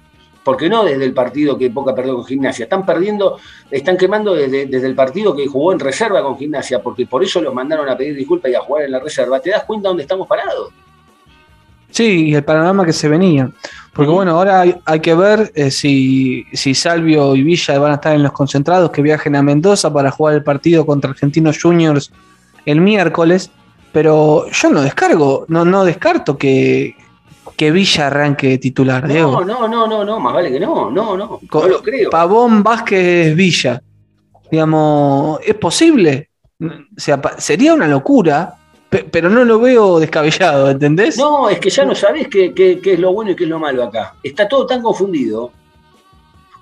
porque 0.48 0.70
no 0.70 0.86
desde 0.86 1.04
el 1.04 1.14
partido 1.14 1.58
que 1.58 1.68
Boca 1.68 1.94
perdió 1.94 2.16
con 2.16 2.24
Gimnasia, 2.24 2.64
están 2.64 2.86
perdiendo, 2.86 3.38
están 3.70 3.98
quemando 3.98 4.34
desde, 4.34 4.66
desde 4.66 4.88
el 4.88 4.96
partido 4.96 5.36
que 5.36 5.46
jugó 5.46 5.74
en 5.74 5.80
reserva 5.82 6.24
con 6.24 6.38
Gimnasia, 6.38 6.82
porque 6.82 7.06
por 7.06 7.22
eso 7.22 7.42
los 7.42 7.54
mandaron 7.54 7.90
a 7.90 7.98
pedir 7.98 8.16
disculpas 8.16 8.50
y 8.50 8.56
a 8.56 8.62
jugar 8.62 8.86
en 8.86 8.92
la 8.94 9.02
reserva. 9.02 9.42
¿Te 9.42 9.50
das 9.50 9.66
cuenta 9.66 9.90
dónde 9.90 10.04
estamos 10.04 10.26
parados? 10.26 10.70
Sí, 11.90 12.30
y 12.30 12.36
el 12.36 12.46
panorama 12.46 12.86
que 12.86 12.94
se 12.94 13.10
venía. 13.10 13.52
Porque 13.92 14.10
bueno, 14.10 14.40
ahora 14.40 14.62
hay, 14.62 14.74
hay 14.86 15.02
que 15.02 15.16
ver 15.16 15.52
eh, 15.54 15.70
si, 15.70 16.46
si 16.54 16.74
Salvio 16.74 17.36
y 17.36 17.44
Villa 17.44 17.78
van 17.78 17.92
a 17.92 17.96
estar 17.96 18.16
en 18.16 18.24
los 18.24 18.32
concentrados 18.32 18.90
que 18.92 19.02
viajen 19.02 19.36
a 19.36 19.44
Mendoza 19.44 19.92
para 19.92 20.12
jugar 20.12 20.36
el 20.36 20.44
partido 20.44 20.86
contra 20.86 21.10
Argentinos 21.10 21.62
Juniors 21.62 22.10
el 22.66 22.80
miércoles. 22.80 23.52
Pero 23.92 24.50
yo 24.50 24.70
no 24.70 24.82
descargo, 24.82 25.44
no, 25.50 25.66
no 25.66 25.84
descarto 25.84 26.38
que, 26.38 26.96
que 27.58 27.72
Villa 27.72 28.08
arranque 28.08 28.58
titular, 28.60 29.08
Diego. 29.08 29.44
No, 29.44 29.44
no, 29.44 29.68
no, 29.68 29.88
no, 29.88 30.06
no, 30.06 30.20
más 30.20 30.34
vale 30.34 30.52
que 30.52 30.60
no, 30.60 30.90
no, 30.92 31.18
no, 31.18 31.40
Co- 31.50 31.64
no 31.64 31.68
lo 31.68 31.82
creo. 31.84 32.10
Pavón, 32.10 32.62
Vázquez, 32.64 33.36
Villa. 33.36 33.82
Digamos, 34.50 35.40
¿es 35.46 35.56
posible? 35.56 36.30
O 36.62 36.68
sea, 37.00 37.20
sería 37.38 37.74
una 37.74 37.88
locura, 37.88 38.54
pe- 38.90 39.06
pero 39.12 39.30
no 39.30 39.44
lo 39.44 39.60
veo 39.60 40.00
descabellado, 40.00 40.70
¿entendés? 40.70 41.18
No, 41.18 41.50
es 41.50 41.60
que 41.60 41.70
ya 41.70 41.84
no 41.84 41.94
sabés 41.96 42.28
qué, 42.30 42.54
qué- 42.54 42.80
qué 42.80 42.94
es 42.94 43.00
lo 43.00 43.12
bueno 43.12 43.32
y 43.32 43.36
qué 43.36 43.44
es 43.44 43.50
lo 43.50 43.60
malo 43.60 43.84
acá. 43.84 44.16
Está 44.24 44.48
todo 44.48 44.66
tan 44.66 44.82
confundido. 44.82 45.52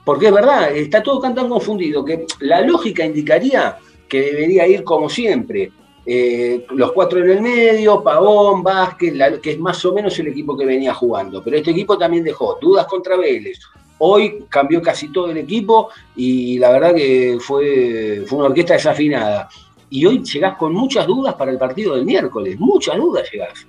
Porque 0.03 0.27
es 0.27 0.33
verdad, 0.33 0.71
está 0.75 1.01
todo 1.03 1.19
tan, 1.19 1.33
tan 1.35 1.49
confundido 1.49 2.05
que 2.05 2.25
la 2.39 2.61
lógica 2.61 3.03
indicaría 3.03 3.77
que 4.07 4.21
debería 4.21 4.67
ir 4.67 4.83
como 4.83 5.09
siempre. 5.09 5.71
Eh, 6.05 6.65
los 6.75 6.91
cuatro 6.91 7.19
en 7.19 7.31
el 7.31 7.41
medio, 7.41 8.03
Pavón, 8.03 8.61
Vázquez, 8.61 9.15
la- 9.15 9.39
que 9.39 9.51
es 9.51 9.59
más 9.59 9.83
o 9.85 9.93
menos 9.93 10.17
el 10.19 10.27
equipo 10.27 10.55
que 10.55 10.65
venía 10.65 10.93
jugando. 10.93 11.41
Pero 11.43 11.57
este 11.57 11.71
equipo 11.71 11.97
también 11.97 12.23
dejó 12.23 12.57
dudas 12.61 12.85
contra 12.85 13.17
Vélez, 13.17 13.59
Hoy 13.97 14.43
cambió 14.49 14.81
casi 14.81 15.07
todo 15.09 15.31
el 15.31 15.37
equipo 15.37 15.89
y 16.15 16.57
la 16.59 16.71
verdad 16.71 16.93
que 16.93 17.37
fue, 17.39 18.23
fue 18.27 18.39
una 18.39 18.47
orquesta 18.47 18.73
desafinada. 18.73 19.47
Y 19.89 20.05
hoy 20.05 20.21
llegás 20.21 20.57
con 20.57 20.73
muchas 20.73 21.07
dudas 21.07 21.35
para 21.35 21.51
el 21.51 21.57
partido 21.57 21.95
del 21.95 22.05
miércoles, 22.05 22.59
muchas 22.59 22.97
dudas 22.97 23.29
llegás. 23.31 23.65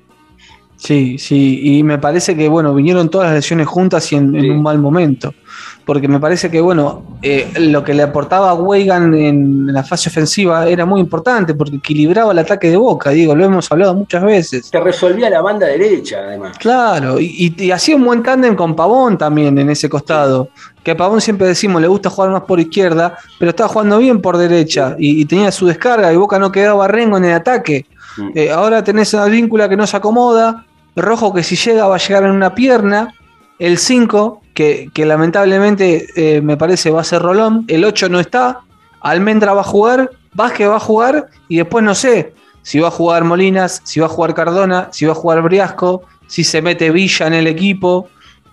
Sí, 0.77 1.17
sí, 1.19 1.79
y 1.79 1.83
me 1.83 1.99
parece 1.99 2.37
que, 2.37 2.49
bueno, 2.49 2.75
vinieron 2.75 3.09
todas 3.09 3.29
las 3.29 3.37
lesiones 3.37 3.67
juntas 3.67 4.13
y 4.13 4.17
en, 4.17 4.35
un 4.35 4.63
mal 4.63 4.79
momento. 4.79 5.33
Porque 5.87 6.09
me 6.09 6.19
parece 6.19 6.51
que, 6.51 6.61
bueno, 6.61 7.05
eh, 7.23 7.49
lo 7.59 7.85
que 7.85 7.95
le 7.95 8.03
aportaba 8.03 8.51
a 8.51 8.55
Weigan 8.55 9.15
en 9.15 9.73
la 9.73 9.85
fase 9.85 10.09
ofensiva 10.11 10.67
era 10.67 10.85
muy 10.85 11.01
importante 11.01 11.55
porque 11.55 11.77
equilibraba 11.77 12.33
el 12.33 12.41
ataque 12.41 12.69
de 12.71 12.77
Boca, 12.77 13.11
digo, 13.11 13.37
lo 13.37 13.45
hemos 13.45 13.71
hablado 13.71 13.95
muchas 13.95 14.25
veces. 14.25 14.69
Te 14.69 14.81
resolvía 14.81 15.31
la 15.31 15.41
banda 15.43 15.69
derecha, 15.69 16.19
además. 16.27 16.59
Claro, 16.59 17.21
y, 17.21 17.55
y- 17.57 17.65
y 17.67 17.71
hacía 17.71 17.95
un 17.95 18.05
buen 18.05 18.21
tándem 18.25 18.57
con 18.57 18.75
Pavón 18.75 19.17
también 19.17 19.57
en 19.59 19.71
ese 19.71 19.89
costado. 19.89 20.49
Que 20.83 20.91
a 20.91 20.97
Pavón 20.97 21.21
siempre 21.21 21.47
decimos 21.47 21.81
le 21.81 21.87
gusta 21.87 22.11
jugar 22.11 22.31
más 22.33 22.43
por 22.43 22.59
izquierda, 22.59 23.17
pero 23.39 23.51
estaba 23.51 23.69
jugando 23.69 23.99
bien 23.99 24.21
por 24.21 24.37
derecha 24.39 24.97
y, 24.99 25.21
y 25.21 25.25
tenía 25.25 25.53
su 25.53 25.67
descarga 25.67 26.13
y 26.13 26.17
Boca 26.17 26.39
no 26.41 26.51
quedaba 26.51 26.89
rengo 26.89 27.17
en 27.17 27.27
el 27.27 27.33
ataque. 27.35 27.87
Mm. 28.17 28.31
Eh, 28.35 28.51
ahora 28.51 28.83
tenés 28.83 29.15
una 29.15 29.27
víncula 29.27 29.69
que 29.69 29.77
no 29.77 29.87
se 29.87 29.97
acomoda, 29.97 30.65
Rojo 30.97 31.33
que 31.33 31.45
si 31.45 31.55
llega 31.57 31.87
va 31.87 31.95
a 31.95 31.99
llegar 31.99 32.25
en 32.25 32.31
una 32.31 32.55
pierna, 32.55 33.13
el 33.59 33.79
5 33.79 34.43
que, 34.55 34.91
que 34.93 35.07
lamentablemente 35.07 36.07
eh, 36.17 36.41
me 36.41 36.57
parece 36.57 36.91
va 36.91 37.01
a 37.01 37.05
ser 37.05 37.23
Rolón, 37.23 37.65
el 37.69 37.85
8 37.85 38.09
no 38.09 38.21
está, 38.21 38.61
Almendra 39.01 39.53
va 39.55 39.61
a 39.61 39.65
jugar, 39.65 40.11
Vázquez 40.35 40.69
va 40.69 40.77
a 40.77 40.81
jugar 40.81 41.29
y 41.49 41.57
después 41.59 41.85
no 41.85 41.95
sé 41.95 42.33
si 42.63 42.79
va 42.81 42.89
a 42.89 42.91
jugar 42.91 43.25
Molinas, 43.25 43.81
si 43.85 44.01
va 44.01 44.07
a 44.07 44.09
jugar 44.09 44.35
Cardona, 44.35 44.89
si 44.93 45.05
va 45.07 45.13
a 45.13 45.15
jugar 45.15 45.41
Briasco, 45.43 46.03
si 46.27 46.43
se 46.43 46.61
mete 46.63 46.91
Villa 46.91 47.27
en 47.29 47.35
el 47.35 47.47
equipo 47.47 48.09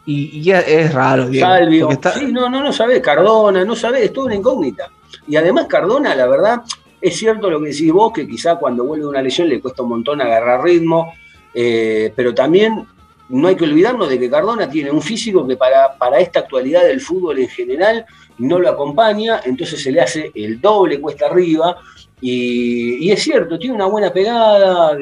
y, 0.05 0.39
y 0.39 0.51
es, 0.51 0.93
raro. 0.93 1.27
Diego, 1.27 1.47
Salvio. 1.47 1.89
está- 1.89 2.13
Sí, 2.13 2.31
no, 2.31 2.49
no, 2.49 2.61
no 2.61 2.71
sabés. 2.73 3.01
Cardona, 3.01 3.63
no 3.65 3.75
sabés, 3.75 4.03
es 4.03 4.13
toda 4.13 4.27
una 4.27 4.35
incógnita. 4.35 4.89
Y 5.27 5.35
además 5.37 5.65
Cardona, 5.67 6.13
la 6.13 6.27
verdad, 6.27 6.61
es 7.01 7.17
cierto 7.17 7.49
lo 7.49 7.59
que 7.61 7.67
decís 7.69 7.91
vos, 7.91 8.11
que 8.13 8.27
quizá 8.27 8.55
cuando 8.57 8.83
vuelve 8.83 9.07
una 9.07 9.21
lesión 9.21 9.47
le 9.49 9.59
cuesta 9.61 9.81
un 9.81 9.89
montón 9.89 10.21
agarrar 10.21 10.61
ritmo, 10.63 11.13
eh, 11.53 12.11
pero 12.15 12.33
también 12.35 12.85
no 13.29 13.47
hay 13.47 13.55
que 13.55 13.63
olvidarnos 13.63 14.09
de 14.09 14.19
que 14.19 14.29
Cardona 14.29 14.69
tiene 14.69 14.91
un 14.91 15.01
físico 15.01 15.47
que 15.47 15.55
para, 15.55 15.97
para 15.97 16.19
esta 16.19 16.39
actualidad 16.39 16.83
del 16.83 17.01
fútbol 17.01 17.39
en 17.39 17.49
general 17.49 18.05
no 18.37 18.59
lo 18.59 18.69
acompaña, 18.69 19.41
entonces 19.45 19.81
se 19.81 19.91
le 19.91 20.01
hace 20.01 20.31
el 20.35 20.59
doble 20.59 20.99
cuesta 20.99 21.27
arriba. 21.27 21.77
Y, 22.21 23.05
y 23.05 23.11
es 23.11 23.21
cierto, 23.21 23.59
tiene 23.59 23.75
una 23.75 23.85
buena 23.85 24.11
pegada, 24.11 24.97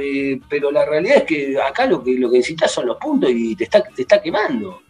pero 0.50 0.72
la 0.72 0.86
realidad 0.86 1.18
es 1.18 1.24
que 1.24 1.62
acá 1.62 1.86
lo 1.86 2.04
que, 2.04 2.18
lo 2.18 2.32
que 2.32 2.38
necesitas 2.38 2.72
son 2.72 2.88
los 2.88 2.98
puntos 2.98 3.30
y 3.32 3.56
te 3.56 3.66
está, 3.66 3.84
te 3.84 4.02
está 4.02 4.22
quemando. 4.22 4.82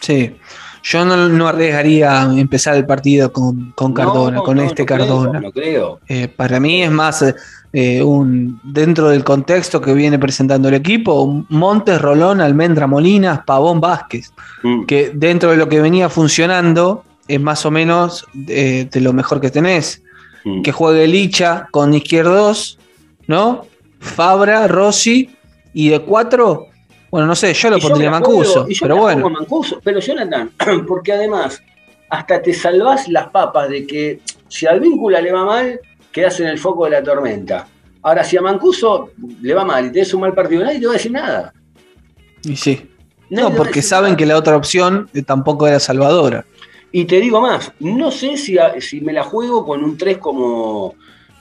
Sí, 0.00 0.34
yo 0.82 1.04
no, 1.04 1.28
no 1.28 1.46
arriesgaría 1.46 2.22
empezar 2.36 2.74
el 2.76 2.84
partido 2.84 3.32
con, 3.32 3.70
con 3.72 3.94
Cardona, 3.94 4.38
No, 4.38 4.42
con 4.42 4.58
este 4.58 4.84
creo, 4.84 4.98
Cardona. 4.98 5.40
no 5.40 5.52
creo. 5.52 6.00
Eh, 6.08 6.26
para 6.26 6.58
mí 6.58 6.82
es 6.82 6.90
más 6.90 7.24
eh, 7.72 8.02
un 8.02 8.60
dentro 8.62 9.08
del 9.08 9.24
contexto 9.24 9.80
que 9.80 9.94
viene 9.94 10.18
presentando 10.18 10.68
el 10.68 10.74
equipo, 10.74 11.44
Montes, 11.48 12.00
Rolón, 12.00 12.40
Almendra, 12.40 12.86
Molinas, 12.86 13.40
Pavón, 13.46 13.80
Vázquez, 13.80 14.32
Mm. 14.62 14.84
que 14.84 15.10
dentro 15.14 15.50
de 15.50 15.56
lo 15.56 15.68
que 15.68 15.80
venía 15.80 16.08
funcionando 16.08 17.04
es 17.28 17.40
más 17.40 17.64
o 17.66 17.70
menos 17.70 18.26
eh, 18.48 18.88
de 18.90 19.00
lo 19.00 19.12
mejor 19.12 19.40
que 19.40 19.50
tenés. 19.50 20.02
Mm. 20.44 20.62
Que 20.62 20.72
juegue 20.72 21.06
Licha 21.06 21.68
con 21.70 21.94
izquierdos, 21.94 22.78
¿no? 23.26 23.64
Fabra, 24.00 24.66
Rossi 24.68 25.30
y 25.72 25.88
de 25.88 26.00
cuatro, 26.00 26.66
bueno, 27.10 27.26
no 27.26 27.34
sé, 27.36 27.54
yo 27.54 27.70
lo 27.70 27.78
Y 27.78 27.80
yo 27.80 27.88
pondría 27.88 28.10
la 28.10 28.18
Mancuso, 28.18 28.52
juego- 28.52 28.68
y 28.70 28.74
yo 28.74 28.80
pero 28.82 28.96
bueno. 28.96 29.30
Mancuso. 29.30 29.80
Pero 29.82 30.00
Jonathan, 30.00 30.50
porque 30.88 31.12
además, 31.12 31.62
hasta 32.10 32.42
te 32.42 32.52
salvás 32.52 33.08
las 33.08 33.28
papas 33.28 33.68
de 33.70 33.86
que 33.86 34.20
si 34.48 34.66
al 34.66 34.80
víncula 34.80 35.20
le 35.20 35.32
va 35.32 35.44
mal, 35.46 35.80
quedás 36.12 36.38
en 36.40 36.46
el 36.48 36.58
foco 36.58 36.84
de 36.84 36.90
la 36.92 37.02
tormenta. 37.02 37.66
Ahora, 38.02 38.24
si 38.24 38.36
a 38.36 38.42
Mancuso 38.42 39.10
le 39.40 39.54
va 39.54 39.64
mal 39.64 39.86
y 39.86 39.92
tenés 39.92 40.12
un 40.14 40.20
mal 40.22 40.34
partido, 40.34 40.64
nadie 40.64 40.80
te 40.80 40.86
va 40.86 40.92
a 40.92 40.96
decir 40.96 41.12
nada. 41.12 41.52
Y 42.44 42.56
sí. 42.56 42.88
Nadie 43.30 43.50
No, 43.50 43.56
porque 43.56 43.80
saben 43.82 44.10
nada. 44.10 44.16
que 44.16 44.26
la 44.26 44.36
otra 44.36 44.56
opción 44.56 45.08
eh, 45.14 45.22
tampoco 45.22 45.66
era 45.66 45.78
salvadora. 45.80 46.44
Y 46.90 47.04
te 47.06 47.20
digo 47.20 47.40
más, 47.40 47.72
no 47.80 48.10
sé 48.10 48.36
si, 48.36 48.58
a- 48.58 48.78
si 48.80 49.00
me 49.00 49.12
la 49.12 49.22
juego 49.24 49.64
con 49.64 49.82
un 49.82 49.96
3 49.96 50.18
como, 50.18 50.94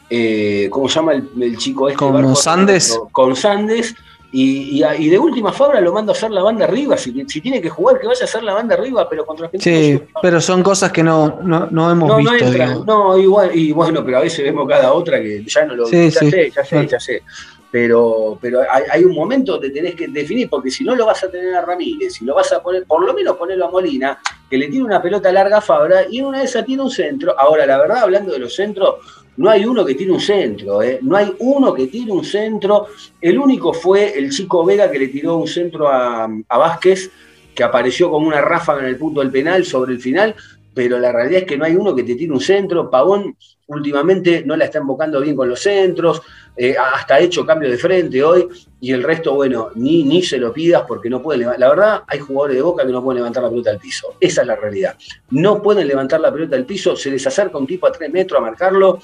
eh, 0.10 0.68
¿cómo 0.72 0.88
se 0.88 0.96
llama 0.96 1.14
el, 1.14 1.28
el 1.42 1.58
chico 1.58 1.90
este? 1.90 1.98
¿Como 1.98 2.14
Barco 2.14 2.36
Sandes? 2.36 2.98
Con 3.12 3.36
Sandes. 3.36 3.94
Y, 4.34 4.80
y 4.82 4.84
y 4.84 5.10
de 5.10 5.20
última 5.20 5.52
Fabra 5.52 5.82
lo 5.82 5.92
mando 5.92 6.14
a 6.14 6.16
hacer 6.16 6.32
la 6.32 6.42
banda 6.42 6.64
arriba. 6.66 6.98
Si, 6.98 7.12
si 7.28 7.42
tiene 7.42 7.62
que 7.62 7.70
jugar, 7.70 8.00
que 8.00 8.08
vaya 8.08 8.22
a 8.22 8.26
hacer 8.26 8.44
la 8.44 8.54
banda 8.54 8.76
arriba, 8.76 9.10
pero 9.10 9.26
contra 9.26 9.48
Argentina. 9.48 9.76
Sí, 9.76 10.02
pero 10.22 10.40
son 10.40 10.64
cosas 10.64 10.92
que 10.92 11.04
no, 11.04 11.40
no, 11.44 11.68
no 11.70 11.92
hemos 11.92 12.08
no, 12.10 12.18
visto. 12.18 12.46
no. 12.46 12.86
No, 12.86 13.18
igual, 13.18 13.52
y 13.54 13.72
bueno, 13.74 14.06
pero 14.06 14.20
a 14.20 14.22
veces 14.22 14.46
vemos 14.46 14.68
cada 14.70 14.94
otra 14.94 15.20
que 15.22 15.44
ya 15.46 15.66
no 15.66 15.76
lo 15.76 15.86
Sí, 15.86 16.10
ya 16.10 16.20
sí. 16.22 16.32
sé, 16.32 16.52
ya 16.52 16.64
sé, 16.64 16.88
ya 16.88 17.00
sé. 17.00 17.24
Pero, 17.70 18.38
pero 18.42 18.62
hay, 18.70 18.84
hay 18.92 19.04
un 19.06 19.16
momento 19.16 19.58
que 19.60 19.70
tenés 19.70 19.96
que 19.96 20.08
definir, 20.10 20.50
porque 20.50 20.70
si 20.70 20.84
no 20.84 20.94
lo 20.94 21.06
vas 21.06 21.24
a 21.24 21.32
tener 21.32 21.56
a 21.56 21.62
Ramírez, 21.62 22.14
si 22.16 22.26
lo 22.26 22.36
vas 22.36 22.52
a 22.52 22.62
poner, 22.62 22.86
por 22.86 23.06
lo 23.06 23.14
menos 23.14 23.38
ponerlo 23.38 23.66
a 23.68 23.72
Molina, 23.72 24.20
que 24.50 24.58
le 24.58 24.68
tiene 24.68 24.84
una 24.86 25.02
pelota 25.02 25.32
larga 25.32 25.58
a 25.60 25.62
Fabra, 25.62 26.04
y 26.10 26.20
una 26.22 26.40
de 26.40 26.46
esas 26.46 26.66
tiene 26.66 26.84
un 26.84 26.92
centro. 26.92 27.34
Ahora, 27.40 27.66
la 27.66 27.78
verdad, 27.78 28.00
hablando 28.00 28.34
de 28.34 28.40
los 28.40 28.54
centros, 28.56 28.96
no 29.38 29.50
hay 29.50 29.66
uno 29.66 29.86
que 29.86 29.96
tiene 29.96 30.14
un 30.14 30.20
centro, 30.20 30.82
¿eh? 30.82 31.00
no 31.02 31.16
hay 31.16 31.34
uno 31.40 31.74
que 31.74 31.88
tiene 31.88 32.12
un 32.12 32.24
centro. 32.24 32.88
El 33.20 33.40
único 33.40 33.74
fue 33.74 34.18
el 34.18 34.30
chico 34.30 34.66
Vega 34.66 34.92
que 34.92 35.00
le 35.00 35.08
tiró 35.08 35.38
un 35.38 35.48
centro 35.48 35.88
a, 35.88 36.26
a 36.26 36.58
Vázquez, 36.58 37.10
que 37.56 37.64
apareció 37.64 38.10
como 38.10 38.28
una 38.28 38.42
ráfaga 38.42 38.82
en 38.82 38.88
el 38.88 38.98
punto 38.98 39.20
del 39.22 39.32
penal 39.32 39.66
sobre 39.66 39.94
el 39.94 40.00
final, 40.00 40.36
pero 40.74 41.00
la 41.00 41.12
realidad 41.12 41.42
es 41.42 41.48
que 41.48 41.58
no 41.58 41.66
hay 41.66 41.76
uno 41.76 41.96
que 41.96 42.04
te 42.04 42.16
tire 42.16 42.32
un 42.32 42.40
centro. 42.40 42.90
Pavón 42.90 43.36
últimamente 43.68 44.44
no 44.46 44.56
la 44.56 44.66
está 44.66 44.80
invocando 44.80 45.22
bien 45.22 45.36
con 45.36 45.48
los 45.48 45.62
centros, 45.62 46.22
eh, 46.56 46.76
hasta 46.78 47.16
ha 47.16 47.20
hecho 47.20 47.46
cambio 47.46 47.70
de 47.70 47.78
frente 47.78 48.22
hoy, 48.22 48.48
y 48.80 48.92
el 48.92 49.04
resto, 49.04 49.34
bueno, 49.36 49.70
ni, 49.76 50.04
ni 50.04 50.22
se 50.22 50.38
lo 50.38 50.52
pidas 50.52 50.84
porque 50.88 51.10
no 51.10 51.22
pueden 51.22 51.42
levantar. 51.42 51.60
La 51.60 51.70
verdad, 51.70 52.04
hay 52.08 52.20
jugadores 52.20 52.58
de 52.58 52.62
boca 52.62 52.86
que 52.86 52.92
no 52.92 53.04
pueden 53.04 53.20
levantar 53.20 53.44
la 53.44 53.50
pelota 53.50 53.70
al 53.70 53.80
piso. 53.80 54.16
Esa 54.20 54.42
es 54.42 54.48
la 54.48 54.56
realidad. 54.56 54.98
No 55.30 55.62
pueden 55.62 55.88
levantar 55.88 56.20
la 56.20 56.32
pelota 56.32 56.56
al 56.56 56.66
piso, 56.66 56.96
se 56.96 57.12
les 57.12 57.26
acerca 57.26 57.58
un 57.58 57.68
tipo 57.68 57.88
a 57.88 57.92
tres 57.92 58.12
metros 58.12 58.40
a 58.40 58.42
marcarlo, 58.42 59.00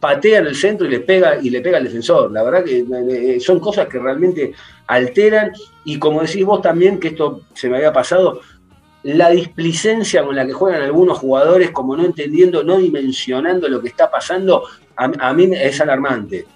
patea 0.00 0.38
en 0.38 0.46
el 0.46 0.56
centro 0.56 0.86
y 0.86 0.90
le 0.90 1.00
pega 1.00 1.38
y 1.40 1.50
le 1.50 1.60
pega 1.60 1.78
al 1.78 1.84
defensor. 1.84 2.32
La 2.32 2.42
verdad 2.42 2.64
que 2.64 2.84
eh, 2.88 3.40
son 3.40 3.60
cosas 3.60 3.86
que 3.86 3.98
realmente 3.98 4.52
alteran 4.86 5.52
y 5.84 5.98
como 5.98 6.22
decís 6.22 6.44
vos 6.44 6.62
también, 6.62 6.98
que 6.98 7.08
esto 7.08 7.42
se 7.54 7.68
me 7.68 7.76
había 7.76 7.92
pasado, 7.92 8.40
la 9.02 9.30
displicencia 9.30 10.24
con 10.24 10.36
la 10.36 10.46
que 10.46 10.52
juegan 10.52 10.82
algunos 10.82 11.18
jugadores, 11.18 11.70
como 11.70 11.96
no 11.96 12.04
entendiendo, 12.04 12.62
no 12.62 12.78
dimensionando 12.78 13.68
lo 13.68 13.80
que 13.80 13.88
está 13.88 14.10
pasando, 14.10 14.64
a, 14.96 15.10
a 15.18 15.32
mí 15.32 15.50
es 15.54 15.80
alarmante. 15.80 16.46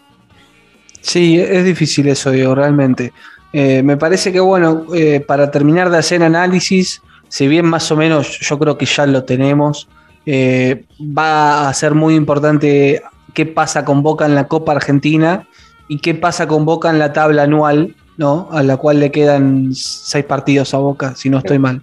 Sí, 1.01 1.39
es 1.39 1.65
difícil 1.65 2.09
eso, 2.09 2.31
Diego, 2.31 2.55
realmente. 2.55 3.13
Eh, 3.53 3.83
me 3.83 3.97
parece 3.97 4.33
que, 4.33 4.41
bueno, 4.41 4.87
eh, 4.95 5.21
para 5.21 5.51
terminar 5.51 5.89
de 5.89 5.99
hacer 5.99 6.23
análisis, 6.23 7.01
si 7.29 7.47
bien 7.47 7.67
más 7.67 7.91
o 7.93 7.97
menos 7.97 8.41
yo 8.41 8.59
creo 8.59 8.77
que 8.77 8.87
ya 8.87 9.07
lo 9.07 9.23
tenemos, 9.25 9.87
eh, 10.27 10.85
va 11.01 11.69
a 11.69 11.75
ser 11.75 11.95
muy 11.95 12.15
importante 12.15 13.03
qué 13.33 13.47
pasa 13.47 13.85
con 13.85 14.03
Boca 14.03 14.27
en 14.27 14.35
la 14.35 14.49
Copa 14.49 14.73
Argentina 14.73 15.47
y 15.89 15.99
qué 15.99 16.15
pasa 16.15 16.49
con 16.49 16.65
Boca 16.65 16.91
en 16.91 16.99
la 16.99 17.13
tabla 17.13 17.45
anual, 17.45 17.95
¿no? 18.17 18.49
A 18.51 18.63
la 18.63 18.77
cual 18.77 18.99
le 18.99 19.11
quedan 19.11 19.75
seis 19.75 20.25
partidos 20.25 20.75
a 20.75 20.79
Boca, 20.79 21.15
si 21.15 21.31
no 21.31 21.39
estoy 21.39 21.59
mal. 21.59 21.83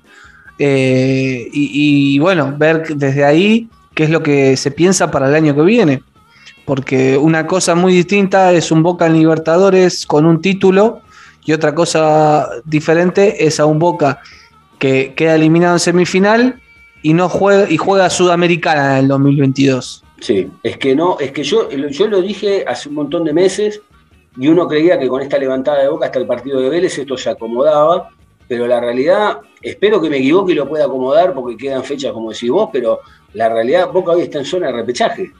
Eh, 0.64 1.50
y, 1.52 2.20
bueno, 2.20 2.54
ver 2.56 2.96
desde 2.96 3.26
ahí 3.26 3.68
qué 3.96 4.04
es 4.04 4.12
lo 4.12 4.22
que 4.22 4.56
se 4.58 4.70
piensa 4.70 5.10
para 5.10 5.28
el 5.28 5.34
año 5.34 5.56
que 5.56 5.64
viene. 5.64 6.04
Porque 6.66 7.18
una 7.18 7.48
cosa 7.48 7.74
muy 7.74 7.94
distinta 7.94 8.54
es 8.54 8.72
un 8.72 8.84
Boca 8.84 9.08
en 9.08 9.14
Libertadores 9.14 10.06
con 10.06 10.28
un 10.28 10.40
título 10.40 11.02
y 11.44 11.54
otra 11.54 11.74
cosa 11.74 12.48
diferente 12.64 13.44
es 13.44 13.60
a 13.60 13.66
un 13.66 13.80
Boca 13.80 14.20
que 14.78 15.16
queda 15.16 15.34
eliminado 15.34 15.74
en 15.74 15.80
semifinal 15.80 16.62
y 17.02 17.14
no 17.14 17.28
juega 17.28 17.68
y 17.68 17.78
juega 17.78 18.12
Sudamericana 18.12 19.00
en 19.00 19.06
el 19.06 19.08
2022. 19.08 20.04
Sí, 20.20 20.48
es 20.62 20.78
que 20.78 20.96
no, 20.96 21.18
es 21.20 21.32
que 21.32 21.44
yo, 21.44 21.72
yo 21.72 22.08
lo 22.08 22.22
dije 22.22 22.66
hace 22.68 22.88
un 22.88 22.96
montón 22.96 23.24
de 23.24 23.34
meses 23.34 23.82
y 24.38 24.48
uno 24.48 24.68
creía 24.68 25.00
que 25.00 25.08
con 25.08 25.24
esta 25.24 25.40
levantada 25.40 25.82
de 25.82 25.90
boca 25.90 26.06
hasta 26.06 26.20
el 26.20 26.28
partido 26.28 26.62
de 26.62 26.70
Vélez 26.70 27.00
esto 27.00 27.18
se 27.18 27.32
acomodaba, 27.32 28.12
pero 28.52 28.68
la 28.68 28.82
realidad, 28.82 29.40
espero 29.62 30.02
que 30.02 30.10
me 30.10 30.18
equivoque 30.18 30.52
y 30.52 30.56
lo 30.56 30.68
pueda 30.68 30.84
acomodar 30.84 31.34
porque 31.34 31.56
quedan 31.56 31.86
fechas 31.86 32.12
como 32.12 32.32
decís 32.32 32.52
vos, 32.52 32.70
pero 32.70 33.00
la 33.34 33.48
realidad, 33.48 33.90
Boca 33.94 34.12
hoy 34.12 34.24
está 34.24 34.40
en 34.40 34.46
zona 34.46 34.68
de 34.68 34.74
repechaje. 34.74 35.32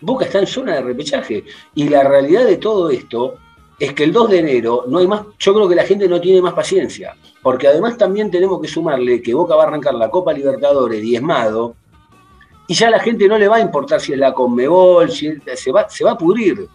Boca 0.00 0.24
está 0.24 0.38
en 0.38 0.46
zona 0.46 0.76
de 0.76 0.80
repechaje. 0.80 1.44
Y 1.74 1.90
la 1.90 2.04
realidad 2.04 2.46
de 2.46 2.56
todo 2.56 2.88
esto 2.88 3.34
es 3.78 3.92
que 3.92 4.04
el 4.04 4.14
2 4.14 4.30
de 4.30 4.38
enero 4.38 4.84
no 4.88 4.96
hay 4.96 5.06
más, 5.06 5.26
yo 5.38 5.52
creo 5.52 5.68
que 5.68 5.74
la 5.74 5.82
gente 5.82 6.08
no 6.08 6.22
tiene 6.22 6.40
más 6.40 6.54
paciencia, 6.54 7.14
porque 7.42 7.68
además 7.68 7.98
también 7.98 8.30
tenemos 8.30 8.62
que 8.62 8.68
sumarle 8.68 9.20
que 9.20 9.34
Boca 9.34 9.54
va 9.54 9.64
a 9.64 9.66
arrancar 9.66 9.92
la 9.92 10.08
Copa 10.08 10.32
Libertadores 10.32 11.02
diezmado, 11.02 11.74
y 12.66 12.72
ya 12.72 12.88
la 12.88 13.00
gente 13.00 13.28
no 13.28 13.36
le 13.36 13.48
va 13.48 13.56
a 13.56 13.60
importar 13.60 14.00
si 14.00 14.14
es 14.14 14.18
la 14.18 14.32
Conmebol, 14.32 15.10
si 15.10 15.34
se, 15.54 15.70
va, 15.70 15.86
se 15.90 16.02
va 16.02 16.12
a 16.12 16.18
pudrir, 16.18 16.66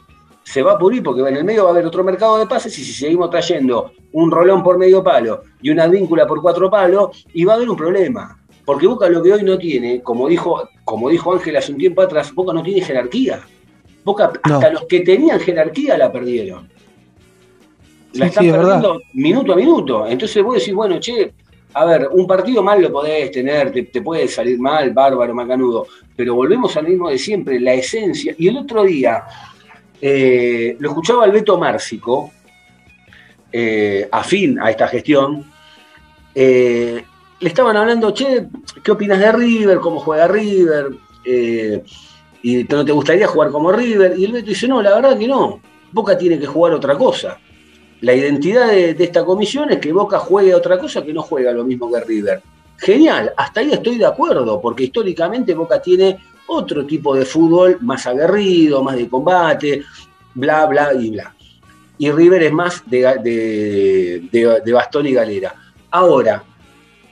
se 0.43 0.61
va 0.61 0.73
a 0.73 0.77
pudrir 0.77 1.01
porque 1.03 1.21
en 1.21 1.37
el 1.37 1.43
medio 1.43 1.63
va 1.63 1.69
a 1.69 1.73
haber 1.73 1.85
otro 1.85 2.03
mercado 2.03 2.37
de 2.37 2.45
pases 2.47 2.77
y 2.77 2.83
si 2.83 2.93
seguimos 2.93 3.29
trayendo 3.29 3.91
un 4.11 4.29
rolón 4.29 4.61
por 4.63 4.77
medio 4.77 5.03
palo 5.03 5.41
y 5.61 5.69
una 5.69 5.87
víncula 5.87 6.27
por 6.27 6.41
cuatro 6.41 6.69
palos, 6.69 7.25
y 7.33 7.43
va 7.45 7.53
a 7.53 7.55
haber 7.55 7.69
un 7.69 7.77
problema. 7.77 8.39
Porque 8.65 8.87
Boca 8.87 9.09
lo 9.09 9.21
que 9.23 9.33
hoy 9.33 9.43
no 9.43 9.57
tiene, 9.57 10.01
como 10.01 10.27
dijo, 10.27 10.69
como 10.85 11.09
dijo 11.09 11.33
Ángel 11.33 11.55
hace 11.57 11.71
un 11.71 11.77
tiempo 11.77 12.01
atrás, 12.01 12.33
Boca 12.33 12.53
no 12.53 12.61
tiene 12.63 12.81
jerarquía. 12.81 13.41
Boca, 14.05 14.31
No. 14.47 14.55
hasta 14.55 14.69
los 14.69 14.85
que 14.85 14.99
tenían 15.01 15.39
jerarquía 15.39 15.97
la 15.97 16.11
perdieron. 16.11 16.69
La 18.13 18.25
Sí, 18.25 18.29
están 18.29 18.43
sí, 18.43 18.49
es 18.49 18.53
verdad. 18.55 18.81
perdiendo 18.81 19.01
minuto 19.13 19.53
a 19.53 19.55
minuto. 19.55 20.07
Entonces 20.07 20.43
vos 20.43 20.55
decís, 20.59 20.73
bueno, 20.73 20.99
che, 20.99 21.33
a 21.73 21.85
ver, 21.85 22.07
un 22.11 22.27
partido 22.27 22.61
mal 22.61 22.81
lo 22.81 22.91
podés 22.91 23.31
tener, 23.31 23.71
te, 23.71 23.83
te 23.83 24.01
puede 24.01 24.27
salir 24.27 24.59
mal, 24.59 24.91
bárbaro, 24.91 25.33
macanudo, 25.33 25.87
pero 26.15 26.35
volvemos 26.35 26.75
al 26.77 26.87
mismo 26.87 27.09
de 27.09 27.17
siempre, 27.17 27.59
la 27.59 27.73
esencia. 27.73 28.35
Y 28.37 28.47
el 28.49 28.57
otro 28.57 28.83
día, 28.83 29.23
eh, 30.05 30.75
lo 30.79 30.89
escuchaba 30.89 31.23
al 31.23 31.31
Beto 31.31 31.57
Márcico, 31.57 32.33
eh, 33.49 34.05
afín 34.11 34.59
a 34.59 34.69
esta 34.69 34.85
gestión, 34.89 35.49
eh, 36.35 37.01
le 37.39 37.47
estaban 37.47 37.77
hablando, 37.77 38.11
che, 38.11 38.47
¿qué 38.83 38.91
opinas 38.91 39.17
de 39.17 39.31
River? 39.31 39.77
¿Cómo 39.77 40.01
juega 40.01 40.27
River? 40.27 40.87
Eh, 41.25 41.81
¿Y 42.41 42.65
no 42.65 42.83
te 42.83 42.91
gustaría 42.91 43.27
jugar 43.27 43.51
como 43.51 43.71
River? 43.71 44.15
Y 44.19 44.25
el 44.25 44.33
Beto 44.33 44.47
dice, 44.47 44.67
no, 44.67 44.81
la 44.81 44.93
verdad 44.93 45.17
que 45.17 45.25
no. 45.25 45.61
Boca 45.93 46.17
tiene 46.17 46.37
que 46.37 46.47
jugar 46.47 46.73
otra 46.73 46.97
cosa. 46.97 47.39
La 48.01 48.13
identidad 48.13 48.67
de, 48.67 48.95
de 48.95 49.03
esta 49.05 49.23
comisión 49.23 49.71
es 49.71 49.79
que 49.79 49.93
Boca 49.93 50.19
juegue 50.19 50.53
otra 50.53 50.77
cosa 50.77 51.01
que 51.01 51.13
no 51.13 51.21
juega 51.21 51.53
lo 51.53 51.63
mismo 51.63 51.89
que 51.89 52.01
River. 52.01 52.41
Genial, 52.75 53.31
hasta 53.37 53.61
ahí 53.61 53.71
estoy 53.71 53.97
de 53.97 54.05
acuerdo, 54.05 54.59
porque 54.59 54.83
históricamente 54.83 55.53
Boca 55.53 55.81
tiene 55.81 56.19
otro 56.47 56.85
tipo 56.85 57.15
de 57.15 57.25
fútbol 57.25 57.77
más 57.81 58.05
aguerrido, 58.07 58.83
más 58.83 58.95
de 58.95 59.09
combate, 59.09 59.83
bla, 60.33 60.65
bla 60.65 60.93
y 60.93 61.09
bla. 61.11 61.33
Y 61.97 62.11
River 62.11 62.43
es 62.43 62.51
más 62.51 62.83
de, 62.85 64.27
de 64.31 64.73
bastón 64.73 65.07
y 65.07 65.13
galera. 65.13 65.55
Ahora, 65.91 66.43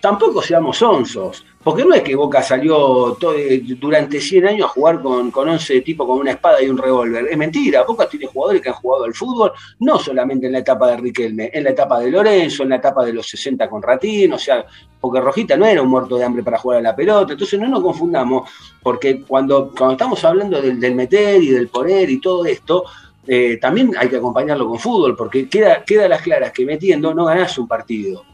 tampoco 0.02 0.42
seamos 0.42 0.82
onzos, 0.82 1.46
porque 1.64 1.86
no 1.86 1.94
es 1.94 2.02
que 2.02 2.16
Boca 2.16 2.42
salió 2.42 3.18
eh, 3.36 3.62
durante 3.80 4.20
100 4.20 4.48
años 4.48 4.66
a 4.66 4.70
jugar 4.70 5.02
con, 5.02 5.30
con 5.30 5.48
11 5.48 5.82
tipos 5.82 6.08
con 6.08 6.20
una 6.20 6.32
espada 6.32 6.62
y 6.62 6.70
un 6.70 6.78
revólver. 6.78 7.28
Es 7.30 7.38
mentira, 7.38 7.84
Boca 7.84 8.10
tiene 8.10 8.26
jugadores 8.26 8.62
que 8.62 8.70
han 8.70 8.76
jugado 8.76 9.04
al 9.04 9.14
fútbol, 9.14 9.52
no 9.80 10.00
solamente 10.00 10.48
en 10.48 10.54
la 10.54 10.60
etapa 10.60 10.90
de 10.90 10.98
Riquelme, 10.98 11.52
en 11.54 11.64
la 11.64 11.70
etapa 11.70 12.00
de 12.00 12.10
Lorenzo, 12.10 12.64
en 12.64 12.70
la 12.70 12.78
etapa 12.78 13.06
de 13.06 13.14
los 13.14 13.28
60 13.28 13.70
con 13.70 13.82
Ratín, 13.82 14.34
o 14.34 14.40
sea, 14.40 14.66
porque 15.00 15.22
Rojita 15.22 15.56
no 15.56 15.66
era 15.66 15.84
un 15.84 15.90
muerto 15.90 16.18
de 16.18 16.26
hambre 16.26 16.42
para 16.42 16.58
jugar 16.58 16.80
a 16.80 16.82
la 16.82 16.96
pelota, 16.96 17.34
entonces 17.34 17.60
no 17.60 17.68
nos 17.68 17.82
confundamos, 17.82 18.50
porque 18.82 19.22
cuando, 19.22 19.72
cuando 19.78 19.94
estamos 19.94 20.24
hablando 20.24 20.60
del, 20.62 20.96
meter 20.96 21.44
y 21.44 21.50
del 21.50 21.68
poner 21.68 22.10
y 22.10 22.20
todo 22.20 22.46
esto, 22.46 22.86
eh, 23.28 23.58
también 23.62 23.92
hay 24.00 24.10
que 24.10 24.18
acompañarlo 24.18 24.68
con 24.68 24.80
fútbol, 24.80 25.16
porque 25.16 25.48
queda, 25.48 25.84
queda 25.86 26.08
las 26.08 26.24
claras 26.24 26.52
que 26.52 26.66
metiendo 26.66 27.14
no 27.14 27.26
ganás 27.26 27.56
un 27.60 27.68
partido. 27.68 28.26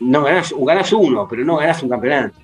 No 0.00 0.22
ganás, 0.22 0.52
ganás 0.58 0.92
uno, 0.92 1.26
pero 1.30 1.44
no 1.44 1.56
ganás 1.56 1.82
un 1.82 1.88
campeonato. 1.88 2.43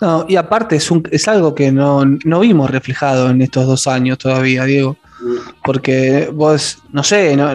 No, 0.00 0.24
y 0.28 0.36
aparte 0.36 0.76
es, 0.76 0.90
un, 0.90 1.02
es 1.10 1.26
algo 1.26 1.54
que 1.54 1.72
no, 1.72 2.04
no 2.04 2.40
vimos 2.40 2.70
reflejado 2.70 3.30
en 3.30 3.42
estos 3.42 3.66
dos 3.66 3.86
años 3.86 4.18
todavía, 4.18 4.64
Diego. 4.64 4.96
Porque 5.64 6.30
vos, 6.32 6.78
no 6.92 7.02
sé, 7.02 7.36
no, 7.36 7.50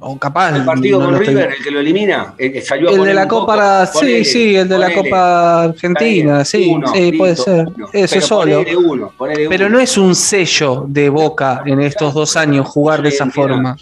o 0.00 0.18
capaz. 0.18 0.54
El 0.54 0.64
partido 0.64 1.00
con 1.00 1.14
estoy- 1.14 1.28
River, 1.28 1.54
el 1.56 1.64
que 1.64 1.70
lo 1.70 1.80
elimina, 1.80 2.34
el 2.36 2.52
que 2.52 2.60
salió 2.60 2.90
a 2.90 2.92
El 2.92 3.04
de 3.04 3.14
la 3.14 3.26
Copa, 3.26 3.86
sí, 3.86 3.98
ponele, 3.98 4.24
sí, 4.24 4.56
el 4.56 4.68
de 4.68 4.78
la. 4.78 4.92
Copa 4.92 5.62
Argentina, 5.64 6.44
sí, 6.44 6.70
uno, 6.74 6.92
sí, 6.92 7.12
puede 7.12 7.36
ser. 7.36 7.66
uno. 7.74 7.88
Eso 7.92 8.14
Pero 8.16 8.26
solo. 8.26 8.64
uno, 8.86 9.12
Pero 9.48 9.70
no 9.70 9.78
es 9.80 9.96
un 9.96 10.14
sello 10.14 10.84
de 10.86 11.08
Boca 11.08 11.62
en 11.64 11.80
estos 11.80 12.12
dos 12.12 12.36
años 12.36 12.66
jugar 12.68 13.00
de 13.02 13.08
esa 13.08 13.30
forma. 13.30 13.76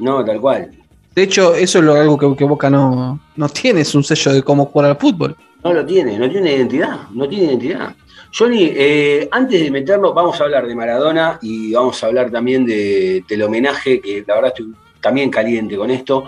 No, 0.00 0.24
tal 0.24 0.40
cual. 0.40 0.70
De 1.14 1.22
hecho, 1.22 1.54
eso 1.54 1.78
es 1.78 1.84
lo, 1.84 1.94
algo 1.94 2.18
que, 2.18 2.36
que 2.36 2.44
Boca 2.44 2.68
no, 2.70 3.20
no 3.36 3.48
tiene, 3.48 3.82
es 3.82 3.94
un 3.94 4.02
sello 4.02 4.32
de 4.32 4.42
cómo 4.42 4.66
jugar 4.66 4.90
al 4.90 4.96
fútbol. 4.96 5.36
No 5.62 5.72
lo 5.72 5.84
tiene, 5.84 6.18
no 6.18 6.28
tiene 6.30 6.54
identidad, 6.56 7.00
no 7.12 7.28
tiene 7.28 7.44
identidad. 7.46 7.94
Johnny, 8.36 8.72
eh, 8.74 9.28
antes 9.30 9.60
de 9.60 9.70
meternos, 9.70 10.14
vamos 10.14 10.40
a 10.40 10.44
hablar 10.44 10.66
de 10.66 10.74
Maradona 10.74 11.38
y 11.42 11.72
vamos 11.72 12.02
a 12.02 12.06
hablar 12.06 12.30
también 12.30 12.64
de- 12.64 13.24
del 13.28 13.42
homenaje, 13.42 14.00
que 14.00 14.24
la 14.26 14.36
verdad 14.36 14.52
estoy 14.56 14.72
también 15.00 15.30
caliente 15.30 15.76
con 15.76 15.90
esto. 15.90 16.24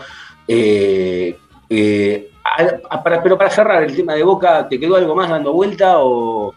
Eh, 0.47 1.37
eh, 1.71 2.31
pero 3.25 3.39
para 3.39 3.51
cerrar 3.51 3.83
el 3.85 3.95
tema 3.95 4.15
de 4.15 4.23
Boca, 4.23 4.69
¿te 4.69 4.79
quedó 4.79 4.97
algo 4.97 5.15
más 5.15 5.31
dando 5.31 5.53
vuelta 5.53 5.99
o, 6.01 6.53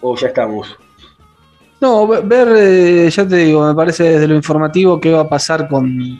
o 0.00 0.16
ya 0.16 0.28
estamos? 0.28 0.76
No, 1.80 2.06
ve- 2.08 2.20
ver, 2.24 3.08
ya 3.08 3.26
te 3.26 3.36
digo, 3.36 3.66
me 3.66 3.74
parece 3.74 4.02
desde 4.04 4.26
lo 4.28 4.34
informativo 4.34 5.00
qué 5.00 5.12
va 5.12 5.20
a 5.20 5.28
pasar 5.28 5.68
con, 5.68 6.18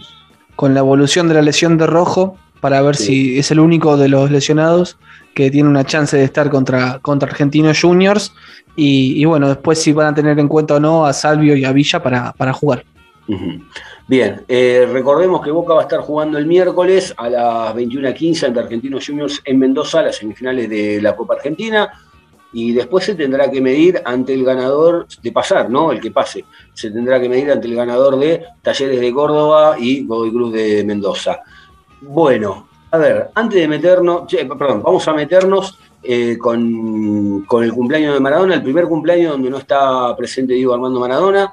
con 0.54 0.72
la 0.72 0.80
evolución 0.80 1.26
de 1.28 1.34
la 1.34 1.42
lesión 1.42 1.76
de 1.76 1.86
Rojo, 1.86 2.36
para 2.60 2.82
ver 2.82 2.96
Sí. 2.96 3.04
si 3.04 3.38
es 3.38 3.50
el 3.50 3.60
único 3.60 3.96
de 3.96 4.08
los 4.08 4.30
lesionados 4.30 4.98
que 5.34 5.50
tiene 5.50 5.68
una 5.68 5.84
chance 5.84 6.16
de 6.16 6.24
estar 6.24 6.50
contra, 6.50 6.98
contra 7.00 7.28
Argentinos 7.28 7.80
Juniors. 7.80 8.32
Y, 8.74 9.20
y 9.20 9.24
bueno, 9.24 9.48
después 9.48 9.80
si 9.80 9.92
van 9.92 10.08
a 10.08 10.14
tener 10.14 10.38
en 10.38 10.48
cuenta 10.48 10.74
o 10.74 10.80
no 10.80 11.06
a 11.06 11.12
Salvio 11.12 11.56
y 11.56 11.64
a 11.64 11.72
Villa 11.72 12.02
para, 12.02 12.32
para 12.32 12.52
jugar. 12.52 12.84
Bien, 14.06 14.42
eh, 14.48 14.88
recordemos 14.90 15.42
que 15.42 15.50
Boca 15.50 15.74
va 15.74 15.80
a 15.80 15.82
estar 15.82 16.00
jugando 16.00 16.38
el 16.38 16.46
miércoles 16.46 17.12
a 17.16 17.28
las 17.28 17.74
21.15 17.74 18.46
ante 18.46 18.60
Argentinos 18.60 19.06
Juniors 19.06 19.42
en 19.44 19.58
Mendoza, 19.58 20.02
las 20.02 20.16
semifinales 20.16 20.70
de 20.70 21.00
la 21.02 21.14
Copa 21.14 21.34
Argentina, 21.34 21.90
y 22.54 22.72
después 22.72 23.04
se 23.04 23.14
tendrá 23.14 23.50
que 23.50 23.60
medir 23.60 24.00
ante 24.06 24.32
el 24.32 24.44
ganador 24.44 25.06
de 25.22 25.30
pasar, 25.32 25.68
¿no? 25.68 25.92
El 25.92 26.00
que 26.00 26.10
pase. 26.10 26.46
Se 26.72 26.90
tendrá 26.90 27.20
que 27.20 27.28
medir 27.28 27.50
ante 27.50 27.68
el 27.68 27.74
ganador 27.74 28.18
de 28.18 28.42
Talleres 28.62 28.98
de 28.98 29.12
Córdoba 29.12 29.76
y 29.78 30.06
Godoy 30.06 30.30
Cruz 30.30 30.52
de 30.54 30.84
Mendoza. 30.84 31.40
Bueno, 32.00 32.68
a 32.90 32.98
ver, 32.98 33.28
antes 33.34 33.60
de 33.60 33.68
meternos, 33.68 34.22
perdón, 34.32 34.82
vamos 34.82 35.06
a 35.08 35.12
meternos 35.12 35.78
eh, 36.02 36.38
con, 36.38 37.42
con 37.42 37.64
el 37.64 37.72
cumpleaños 37.72 38.14
de 38.14 38.20
Maradona, 38.20 38.54
el 38.54 38.62
primer 38.62 38.86
cumpleaños 38.86 39.32
donde 39.32 39.50
no 39.50 39.58
está 39.58 40.16
presente 40.16 40.54
Diego 40.54 40.74
Armando 40.74 41.00
Maradona. 41.00 41.50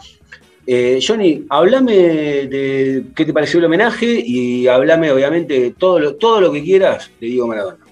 Eh, 0.68 1.00
Johnny, 1.06 1.46
hablame 1.50 1.93
de 1.93 3.06
qué 3.16 3.26
te 3.26 3.34
pareció 3.34 3.60
el 3.60 3.66
homenaje 3.66 4.24
y 4.26 4.68
hablame, 4.68 5.12
obviamente, 5.12 5.76
todo 5.78 6.16
todo 6.16 6.41
lo 6.41 6.52
que 6.52 6.64
quieras 6.64 7.12
de 7.20 7.28
Diego 7.28 7.48
Maradona. 7.48 7.85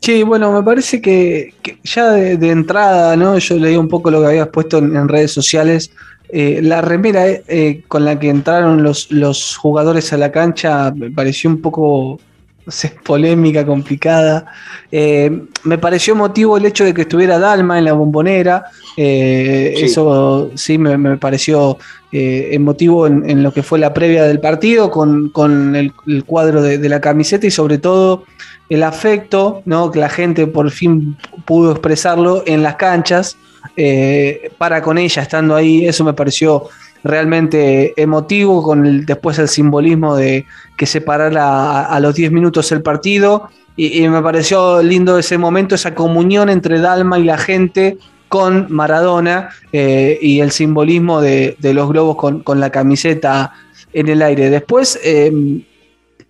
Sí, 0.00 0.22
bueno, 0.22 0.50
me 0.52 0.62
parece 0.62 1.00
que, 1.00 1.52
que 1.62 1.78
ya 1.84 2.10
de, 2.12 2.36
de 2.38 2.50
entrada, 2.50 3.16
¿no? 3.16 3.36
Yo 3.38 3.56
leí 3.56 3.76
un 3.76 3.88
poco 3.88 4.10
lo 4.10 4.20
que 4.20 4.28
habías 4.28 4.48
puesto 4.48 4.78
en, 4.78 4.96
en 4.96 5.08
redes 5.08 5.32
sociales. 5.32 5.90
Eh, 6.30 6.60
la 6.62 6.80
remera 6.80 7.26
eh, 7.26 7.82
con 7.88 8.04
la 8.04 8.18
que 8.18 8.28
entraron 8.30 8.82
los, 8.82 9.10
los 9.10 9.56
jugadores 9.56 10.12
a 10.12 10.16
la 10.16 10.30
cancha 10.30 10.92
me 10.94 11.10
pareció 11.10 11.50
un 11.50 11.60
poco 11.60 12.20
no 12.64 12.72
sé, 12.72 12.94
polémica, 13.04 13.66
complicada. 13.66 14.46
Eh, 14.92 15.42
me 15.64 15.76
pareció 15.76 16.14
motivo 16.14 16.56
el 16.56 16.66
hecho 16.66 16.84
de 16.84 16.94
que 16.94 17.02
estuviera 17.02 17.38
Dalma 17.38 17.78
en 17.78 17.84
la 17.84 17.92
bombonera. 17.92 18.64
Eh, 18.96 19.74
Sí. 19.76 19.84
Eso 19.86 20.50
sí 20.54 20.78
me, 20.78 20.96
me 20.96 21.16
pareció 21.18 21.78
eh, 22.12 22.48
emotivo 22.52 23.06
en, 23.06 23.28
en 23.28 23.42
lo 23.42 23.52
que 23.52 23.62
fue 23.62 23.78
la 23.78 23.92
previa 23.92 24.24
del 24.24 24.40
partido, 24.40 24.90
con, 24.90 25.28
con 25.30 25.74
el, 25.76 25.92
el 26.06 26.24
cuadro 26.24 26.62
de, 26.62 26.78
de 26.78 26.88
la 26.88 27.00
camiseta 27.00 27.46
y 27.46 27.50
sobre 27.50 27.78
todo 27.78 28.24
el 28.70 28.82
afecto, 28.82 29.62
¿no? 29.66 29.90
que 29.90 29.98
la 29.98 30.08
gente 30.08 30.46
por 30.46 30.70
fin 30.70 31.18
pudo 31.44 31.72
expresarlo 31.72 32.42
en 32.46 32.62
las 32.62 32.76
canchas, 32.76 33.36
eh, 33.76 34.50
para 34.56 34.80
con 34.80 34.96
ella 34.96 35.22
estando 35.22 35.54
ahí, 35.54 35.86
eso 35.86 36.04
me 36.04 36.14
pareció 36.14 36.68
realmente 37.02 37.92
emotivo, 38.00 38.62
con 38.62 39.04
después 39.04 39.38
el 39.38 39.48
simbolismo 39.48 40.16
de 40.16 40.46
que 40.76 40.86
separara 40.86 41.44
a, 41.44 41.84
a 41.86 42.00
los 42.00 42.14
10 42.14 42.32
minutos 42.32 42.72
el 42.72 42.82
partido, 42.82 43.50
y, 43.76 44.02
y 44.04 44.08
me 44.08 44.22
pareció 44.22 44.82
lindo 44.82 45.18
ese 45.18 45.36
momento, 45.36 45.74
esa 45.74 45.94
comunión 45.94 46.48
entre 46.48 46.80
Dalma 46.80 47.18
y 47.18 47.24
la 47.24 47.38
gente 47.38 47.98
con 48.28 48.66
Maradona 48.72 49.50
eh, 49.72 50.16
y 50.22 50.38
el 50.38 50.52
simbolismo 50.52 51.20
de, 51.20 51.56
de 51.58 51.74
los 51.74 51.88
globos 51.88 52.14
con, 52.16 52.44
con 52.44 52.60
la 52.60 52.70
camiseta 52.70 53.52
en 53.92 54.08
el 54.08 54.22
aire. 54.22 54.50
Después, 54.50 55.00
eh, 55.02 55.32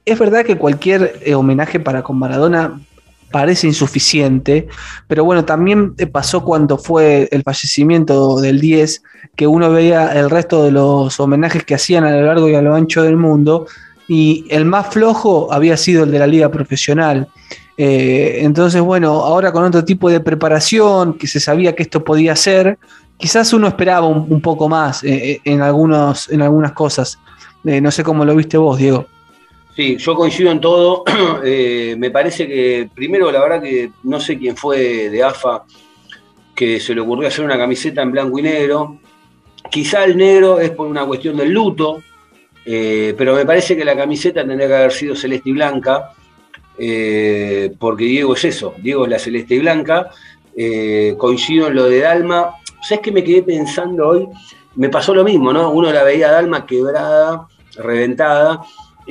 es 0.05 0.18
verdad 0.18 0.44
que 0.44 0.57
cualquier 0.57 1.20
eh, 1.22 1.34
homenaje 1.34 1.80
para 1.80 2.03
con 2.03 2.18
Maradona 2.18 2.80
parece 3.30 3.66
insuficiente, 3.66 4.68
pero 5.07 5.24
bueno, 5.24 5.44
también 5.44 5.94
pasó 6.11 6.44
cuando 6.44 6.78
fue 6.78 7.28
el 7.30 7.42
fallecimiento 7.42 8.40
del 8.40 8.61
10, 8.61 9.03
que 9.36 9.46
uno 9.46 9.70
veía 9.70 10.12
el 10.18 10.30
resto 10.30 10.64
de 10.64 10.72
los 10.72 11.20
homenajes 11.20 11.64
que 11.64 11.74
hacían 11.74 12.05
a 12.05 12.11
lo 12.11 12.22
largo 12.22 12.48
y 12.48 12.55
a 12.55 12.62
lo 12.62 12.74
ancho 12.74 13.03
del 13.03 13.16
mundo, 13.16 13.66
y 14.09 14.46
el 14.51 14.64
más 14.64 14.88
flojo 14.88 15.53
había 15.53 15.76
sido 15.76 16.03
el 16.03 16.11
de 16.11 16.18
la 16.18 16.26
liga 16.26 16.48
profesional. 16.51 17.28
Eh, 17.76 18.40
entonces, 18.42 18.80
bueno, 18.80 19.12
ahora 19.12 19.53
con 19.53 19.62
otro 19.62 19.84
tipo 19.84 20.11
de 20.11 20.18
preparación, 20.18 21.14
que 21.14 21.28
se 21.28 21.38
sabía 21.38 21.76
que 21.76 21.84
esto 21.84 22.03
podía 22.03 22.34
ser, 22.34 22.78
quizás 23.16 23.53
uno 23.53 23.68
esperaba 23.68 24.09
un, 24.09 24.40
poco 24.40 24.68
más 24.68 25.05
eh, 25.05 25.40
en, 25.44 25.62
algunos, 25.62 26.28
en 26.30 26.42
algunas 26.42 26.72
cosas. 26.72 27.18
No 27.62 27.90
sé 27.90 28.03
cómo 28.03 28.24
lo 28.24 28.34
viste 28.34 28.57
vos, 28.57 28.78
Diego. 28.78 29.07
Sí, 29.77 29.97
yo 29.97 30.14
coincido 30.14 30.51
en 30.51 30.61
todo. 30.61 31.05
Eh, 31.43 31.95
me 31.99 32.11
parece 32.11 32.47
que, 32.47 32.91
primero, 32.95 33.31
la 33.31 33.41
verdad 33.41 33.62
que 33.62 33.93
no 34.03 34.21
sé 34.21 34.39
quién 34.39 34.57
fue 34.57 35.09
de 35.09 35.23
AFA 35.23 35.64
que 36.55 36.79
se 36.79 36.95
le 36.95 37.01
ocurrió 37.01 37.29
hacer 37.29 37.45
una 37.45 37.57
camiseta 37.57 38.03
en 38.03 38.12
blanco 38.12 38.39
y 38.39 38.43
negro. 38.43 38.99
Quizá 39.71 40.05
el 40.05 40.16
negro 40.16 40.61
es 40.61 40.71
por 40.71 40.87
una 40.87 41.07
cuestión 41.07 41.37
del 41.37 41.51
luto, 41.51 42.03
eh, 42.66 43.14
pero 43.16 43.35
me 43.35 43.47
parece 43.47 43.77
que 43.77 43.85
la 43.85 43.97
camiseta 43.97 44.47
tendría 44.47 44.68
que 44.68 44.75
haber 44.75 44.93
sido 44.93 45.14
celeste 45.14 45.49
y 45.49 45.53
blanca, 45.53 46.12
eh, 46.77 47.73
porque 47.79 48.05
Diego 48.05 48.35
es 48.35 48.45
eso, 48.45 48.75
Diego 48.79 49.05
es 49.05 49.11
la 49.11 49.18
celeste 49.18 49.55
y 49.55 49.61
blanca. 49.61 50.11
coincido 51.16 51.68
en 51.68 51.75
lo 51.75 51.85
de 51.85 52.01
Dalma. 52.01 52.57
¿Sabes 52.83 53.01
qué 53.03 53.12
me 53.12 53.25
quedé 53.25 53.43
pensando 53.43 54.09
hoy? 54.09 54.29
Me 54.75 54.91
pasó 54.91 55.14
lo 55.14 55.25
mismo, 55.25 55.53
¿no? 55.53 55.71
Uno 55.71 55.91
la 55.91 56.03
veía 56.03 56.29
a 56.29 56.33
Dalma 56.33 56.66
quebrada, 56.66 57.49
reventada, 57.77 58.61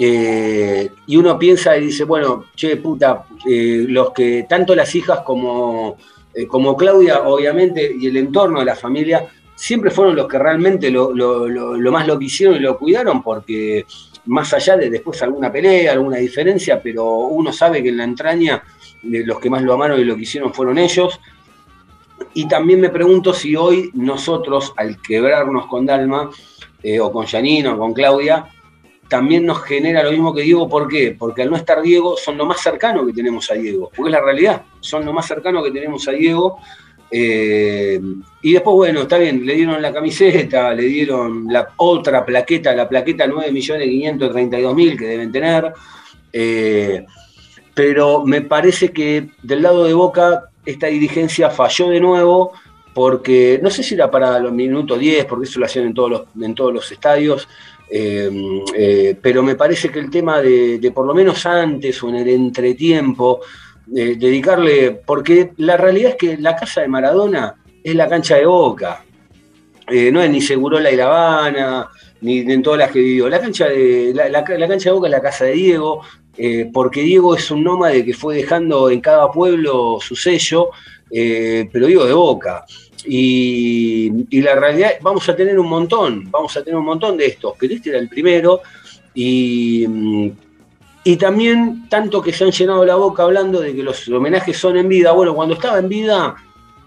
eh, 0.01 0.89
y 1.07 1.17
uno 1.17 1.37
piensa 1.37 1.75
y 1.75 1.87
dice, 1.87 2.05
bueno, 2.05 2.45
che, 2.55 2.77
puta, 2.77 3.25
eh, 3.45 3.83
los 3.85 4.11
que, 4.11 4.45
tanto 4.47 4.73
las 4.73 4.95
hijas 4.95 5.19
como, 5.25 5.97
eh, 6.33 6.47
como 6.47 6.77
Claudia, 6.77 7.23
obviamente, 7.23 7.97
y 7.99 8.07
el 8.07 8.15
entorno 8.15 8.59
de 8.59 8.65
la 8.65 8.77
familia, 8.77 9.27
siempre 9.53 9.91
fueron 9.91 10.15
los 10.15 10.25
que 10.25 10.39
realmente 10.39 10.89
lo, 10.89 11.11
más 11.91 12.07
lo 12.07 12.17
quisieron 12.17 12.55
y 12.55 12.59
lo 12.59 12.77
cuidaron, 12.77 13.21
porque 13.21 13.85
más 14.27 14.53
allá 14.53 14.77
de 14.77 14.89
después 14.89 15.21
alguna 15.21 15.51
pelea, 15.51 15.91
alguna 15.91 16.15
diferencia, 16.15 16.81
pero 16.81 17.03
uno 17.03 17.51
sabe 17.51 17.83
que 17.83 17.89
en 17.89 17.97
la 17.97 18.05
entraña 18.05 18.63
de 19.03 19.25
los 19.25 19.37
que 19.37 19.49
más 19.49 19.63
lo 19.63 19.73
amaron 19.73 19.99
y 19.99 20.05
lo 20.05 20.15
quisieron 20.15 20.53
fueron 20.53 20.77
ellos. 20.77 21.19
Y 22.33 22.47
también 22.47 22.79
me 22.79 22.89
pregunto 22.89 23.33
si 23.33 23.57
hoy 23.57 23.89
nosotros, 23.95 24.71
al 24.77 25.01
quebrarnos 25.01 25.67
con 25.67 25.85
Dalma, 25.85 26.29
o 27.01 27.11
con 27.11 27.25
Janino, 27.25 27.73
o 27.73 27.77
con 27.77 27.91
Claudia, 27.91 28.49
también 29.09 29.45
nos 29.45 29.63
genera 29.63 30.03
lo 30.03 30.11
mismo 30.11 30.33
que 30.33 30.43
Diego. 30.43 30.69
¿Por 30.69 30.87
qué? 30.87 31.15
Porque 31.17 31.41
al 31.41 31.49
no 31.49 31.57
estar 31.57 31.81
Diego, 31.81 32.15
son 32.15 32.37
lo 32.37 32.45
más 32.45 32.61
cercano 32.61 33.05
que 33.05 33.11
tenemos 33.11 33.49
a 33.51 33.55
Diego. 33.55 33.91
Porque 33.93 34.09
es 34.09 34.13
la 34.13 34.21
realidad, 34.21 34.61
son 34.79 35.03
lo 35.03 35.11
más 35.11 35.27
cercano 35.27 35.61
que 35.63 35.71
tenemos 35.71 36.07
a 36.07 36.11
Diego. 36.11 36.59
Eh, 37.11 37.99
y 38.43 38.53
después, 38.53 38.75
bueno, 38.75 39.01
está 39.01 39.17
bien, 39.17 39.45
le 39.45 39.55
dieron 39.55 39.81
la 39.81 39.91
camiseta, 39.91 40.73
le 40.73 40.83
dieron 40.83 41.47
la 41.49 41.69
otra 41.77 42.23
plaqueta, 42.23 42.75
la 42.75 42.87
plaqueta 42.87 43.25
9.532.000 43.25 44.97
que 44.97 45.05
deben 45.05 45.31
tener. 45.31 45.73
Eh, 46.31 47.03
pero 47.73 48.23
me 48.25 48.41
parece 48.41 48.91
que 48.91 49.29
del 49.41 49.63
lado 49.63 49.85
de 49.85 49.93
Boca 49.93 50.49
esta 50.65 50.87
dirigencia 50.87 51.49
falló 51.49 51.89
de 51.89 51.99
nuevo 51.99 52.51
porque 52.93 53.59
no 53.63 53.69
sé 53.69 53.81
si 53.81 53.95
era 53.95 54.11
para 54.11 54.39
los 54.39 54.51
minutos 54.51 54.99
10, 54.99 55.25
porque 55.25 55.47
eso 55.47 55.59
lo 55.59 55.65
hacían 55.65 55.85
en 55.85 55.93
todos 55.93 56.09
los, 56.11 56.21
en 56.41 56.53
todos 56.53 56.73
los 56.73 56.91
estadios, 56.91 57.47
eh, 57.91 58.29
eh, 58.75 59.15
pero 59.21 59.41
me 59.43 59.55
parece 59.55 59.89
que 59.89 59.99
el 59.99 60.09
tema 60.09 60.41
de, 60.41 60.91
por 60.93 61.05
lo 61.05 61.13
menos 61.13 61.45
antes 61.45 62.01
o 62.03 62.09
en 62.09 62.15
el 62.15 62.29
entretiempo, 62.29 63.41
dedicarle, 63.85 64.91
porque 65.05 65.51
la 65.57 65.75
realidad 65.75 66.11
es 66.11 66.15
que 66.17 66.37
la 66.37 66.55
casa 66.55 66.81
de 66.81 66.87
Maradona 66.87 67.55
es 67.83 67.95
la 67.95 68.07
cancha 68.07 68.35
de 68.37 68.45
Boca, 68.45 69.03
Eh, 69.91 70.11
no 70.11 70.21
es 70.21 70.29
ni 70.29 70.39
Segurola 70.39 70.91
y 70.91 70.95
La 70.95 71.05
Habana, 71.05 71.89
ni 72.21 72.39
en 72.41 72.61
todas 72.61 72.77
las 72.77 72.91
que 72.91 72.99
vivió. 72.99 73.27
La 73.27 73.39
cancha 73.39 73.67
de, 73.67 74.11
la, 74.13 74.29
la- 74.29 74.43
cancha 74.43 74.89
de 74.89 74.93
Boca 74.95 75.07
es 75.07 75.11
la 75.11 75.21
casa 75.21 75.45
de 75.45 75.53
Diego, 75.53 76.01
eh, 76.37 76.69
porque 76.71 77.01
Diego 77.01 77.33
es 77.35 77.49
un 77.49 77.63
nómade 77.63 78.05
que 78.05 78.13
fue 78.13 78.35
dejando 78.35 78.91
en 78.91 79.01
cada 79.01 79.31
pueblo 79.31 79.97
su 79.99 80.15
sello, 80.15 80.69
pero 81.09 81.87
Diego 81.87 82.05
de 82.05 82.13
Boca. 82.13 82.65
Y, 83.05 84.41
la 84.41 84.55
realidad, 84.55 84.91
vamos 85.01 85.27
a 85.29 85.35
tener 85.35 85.59
un 85.59 85.67
montón, 85.67 86.29
vamos 86.29 86.55
a 86.57 86.63
tener 86.63 86.77
un 86.77 86.85
montón 86.85 87.17
de 87.17 87.27
estos, 87.27 87.53
pero 87.59 87.73
este 87.73 87.89
era 87.89 87.99
el 87.99 88.09
primero. 88.09 88.61
Y, 89.13 89.85
y 91.03 91.15
también, 91.17 91.87
tanto 91.89 92.21
que 92.21 92.33
se 92.33 92.43
han 92.43 92.51
llenado 92.51 92.85
la 92.85 92.95
boca 92.95 93.23
hablando 93.23 93.61
de 93.61 93.75
que 93.75 93.83
los 93.83 94.07
homenajes 94.09 94.57
son 94.57 94.77
en 94.77 94.87
vida. 94.87 95.11
Bueno, 95.11 95.33
cuando 95.33 95.55
estaba 95.55 95.79
en 95.79 95.89
vida, 95.89 96.35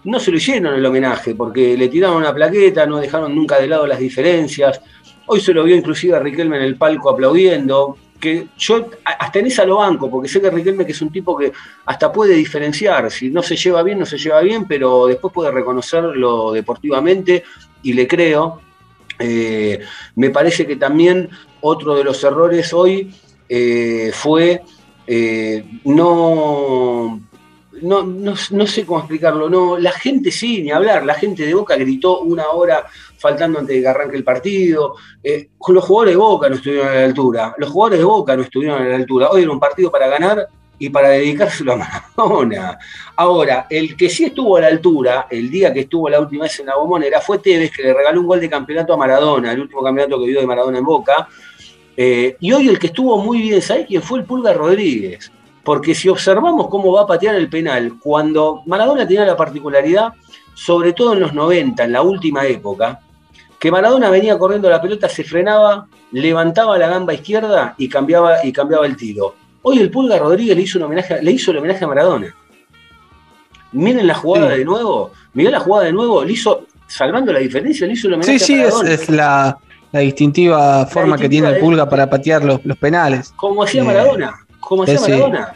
no 0.03 0.19
se 0.19 0.31
lo 0.31 0.37
hicieron 0.37 0.73
el 0.75 0.85
homenaje, 0.85 1.35
porque 1.35 1.77
le 1.77 1.89
tiraron 1.89 2.17
una 2.17 2.33
plaqueta, 2.33 2.85
no 2.85 2.97
dejaron 2.97 3.33
nunca 3.35 3.59
de 3.59 3.67
lado 3.67 3.87
las 3.87 3.99
diferencias. 3.99 4.81
Hoy 5.25 5.39
se 5.39 5.53
lo 5.53 5.63
vio 5.63 5.75
inclusive 5.75 6.15
a 6.15 6.19
Riquelme 6.19 6.57
en 6.57 6.63
el 6.63 6.75
palco 6.75 7.09
aplaudiendo, 7.09 7.97
que 8.23 8.47
yo 8.57 8.89
hasta 9.03 9.39
en 9.39 9.47
esa 9.47 9.65
lo 9.65 9.79
banco, 9.79 10.09
porque 10.09 10.29
sé 10.29 10.39
que 10.39 10.49
Riquelme 10.49 10.85
que 10.85 10.93
es 10.93 11.01
un 11.01 11.11
tipo 11.11 11.37
que 11.37 11.51
hasta 11.85 12.09
puede 12.09 12.35
diferenciar, 12.35 13.11
si 13.11 13.29
no 13.29 13.43
se 13.43 13.57
lleva 13.57 13.83
bien, 13.83 13.99
no 13.99 14.05
se 14.05 14.17
lleva 14.17 14.39
bien, 14.39 14.65
pero 14.65 15.07
después 15.07 15.33
puede 15.33 15.51
reconocerlo 15.51 16.53
deportivamente 16.53 17.43
y 17.81 17.91
le 17.91 18.07
creo. 18.07 18.61
Eh, 19.19 19.77
me 20.15 20.29
parece 20.29 20.65
que 20.65 20.77
también 20.77 21.29
otro 21.59 21.95
de 21.95 22.05
los 22.05 22.23
errores 22.23 22.71
hoy 22.71 23.13
eh, 23.49 24.11
fue 24.13 24.61
eh, 25.05 25.65
no, 25.83 27.19
no, 27.81 28.03
no, 28.03 28.33
no 28.51 28.67
sé 28.67 28.85
cómo 28.85 28.99
explicarlo, 28.99 29.49
no, 29.49 29.77
la 29.77 29.91
gente 29.91 30.31
sí, 30.31 30.61
ni 30.61 30.71
hablar, 30.71 31.05
la 31.05 31.15
gente 31.15 31.45
de 31.45 31.53
Boca 31.53 31.75
gritó 31.75 32.21
una 32.21 32.47
hora 32.51 32.85
faltando 33.23 33.59
antes 33.59 33.73
de 33.73 33.81
que 33.81 33.87
arranque 33.87 34.17
el 34.17 34.23
partido, 34.25 34.95
eh, 35.23 35.47
los 35.69 35.85
jugadores 35.85 36.13
de 36.13 36.17
Boca 36.17 36.49
no 36.49 36.55
estuvieron 36.55 36.89
a 36.89 36.93
la 36.93 37.05
altura, 37.05 37.55
los 37.57 37.69
jugadores 37.69 37.99
de 37.99 38.05
Boca 38.05 38.35
no 38.35 38.43
estuvieron 38.43 38.81
a 38.81 38.85
la 38.85 38.95
altura, 38.97 39.29
hoy 39.31 39.43
era 39.43 39.51
un 39.51 39.61
partido 39.61 39.89
para 39.89 40.09
ganar 40.09 40.45
y 40.77 40.89
para 40.89 41.07
dedicárselo 41.07 41.71
a 41.71 41.75
Maradona. 41.77 42.77
Ahora, 43.15 43.65
el 43.69 43.95
que 43.95 44.09
sí 44.09 44.25
estuvo 44.25 44.57
a 44.57 44.61
la 44.61 44.67
altura, 44.67 45.27
el 45.29 45.49
día 45.49 45.71
que 45.71 45.81
estuvo 45.81 46.09
la 46.09 46.19
última 46.19 46.43
vez 46.43 46.59
en 46.59 46.65
la 46.65 46.75
bombonera, 46.75 47.21
fue 47.21 47.39
Tevez, 47.39 47.71
que 47.71 47.83
le 47.83 47.93
regaló 47.93 48.19
un 48.19 48.27
gol 48.27 48.41
de 48.41 48.49
campeonato 48.49 48.93
a 48.93 48.97
Maradona, 48.97 49.53
el 49.53 49.61
último 49.61 49.81
campeonato 49.81 50.19
que 50.19 50.27
vio 50.27 50.41
de 50.41 50.45
Maradona 50.45 50.79
en 50.79 50.83
Boca, 50.83 51.29
eh, 51.95 52.35
y 52.41 52.51
hoy 52.51 52.67
el 52.67 52.77
que 52.77 52.87
estuvo 52.87 53.17
muy 53.19 53.41
bien, 53.41 53.61
¿sabés 53.61 53.87
quién 53.87 54.01
fue? 54.01 54.19
El 54.19 54.25
Pulga 54.25 54.51
Rodríguez. 54.51 55.31
Porque 55.63 55.95
si 55.95 56.09
observamos 56.09 56.67
cómo 56.67 56.91
va 56.91 57.03
a 57.03 57.07
patear 57.07 57.35
el 57.35 57.49
penal, 57.49 57.93
cuando 58.01 58.63
Maradona 58.65 59.07
tenía 59.07 59.23
la 59.23 59.37
particularidad, 59.37 60.11
sobre 60.53 60.91
todo 60.93 61.13
en 61.13 61.21
los 61.21 61.33
90, 61.33 61.85
en 61.85 61.91
la 61.93 62.01
última 62.01 62.45
época, 62.45 62.99
que 63.63 63.71
Maradona 63.71 64.09
venía 64.09 64.37
corriendo 64.37 64.69
la 64.69 64.81
pelota, 64.81 65.07
se 65.07 65.23
frenaba, 65.23 65.87
levantaba 66.11 66.77
la 66.77 66.89
gamba 66.89 67.13
izquierda 67.13 67.75
y 67.77 67.87
cambiaba, 67.87 68.43
y 68.45 68.51
cambiaba 68.51 68.85
el 68.85 68.97
tiro. 68.97 69.35
Hoy 69.61 69.77
el 69.79 69.89
Pulga 69.89 70.19
Rodríguez 70.19 70.53
le 70.57 70.63
hizo, 70.63 70.79
un 70.79 70.83
homenaje, 70.83 71.21
le 71.23 71.31
hizo 71.31 71.51
el 71.51 71.59
homenaje 71.59 71.85
a 71.85 71.87
Maradona. 71.87 72.35
Miren 73.71 74.05
la 74.05 74.15
jugada 74.15 74.51
Sí. 74.51 74.57
de 74.59 74.65
nuevo, 74.65 75.11
mirá 75.33 75.49
la 75.51 75.61
jugada 75.61 75.85
de 75.85 75.93
nuevo, 75.93 76.25
le 76.25 76.33
hizo, 76.33 76.65
salvando 76.87 77.31
la 77.31 77.39
diferencia, 77.39 77.87
le 77.87 77.93
hizo 77.93 78.07
el 78.07 78.15
homenaje 78.15 78.37
Sí, 78.37 78.45
sí, 78.47 78.53
a 78.55 78.67
es, 78.67 78.73
Maradona. 78.73 78.93
es 78.93 79.09
la, 79.09 79.57
la 79.93 79.99
distintiva 80.01 80.85
forma 80.87 81.15
que 81.15 81.23
distintiva 81.29 81.29
tiene 81.29 81.47
el 81.47 81.53
de- 81.53 81.59
Pulga 81.61 81.89
para 81.89 82.09
patear 82.09 82.43
los, 82.43 82.65
los 82.65 82.77
penales. 82.77 83.31
como 83.37 83.63
hacía 83.63 83.81
Eh, 83.81 83.85
Maradona, 83.85 84.45
como 84.59 84.83
hacía 84.83 84.97
sí, 84.97 85.05
sí. 85.05 85.11
Maradona. 85.11 85.55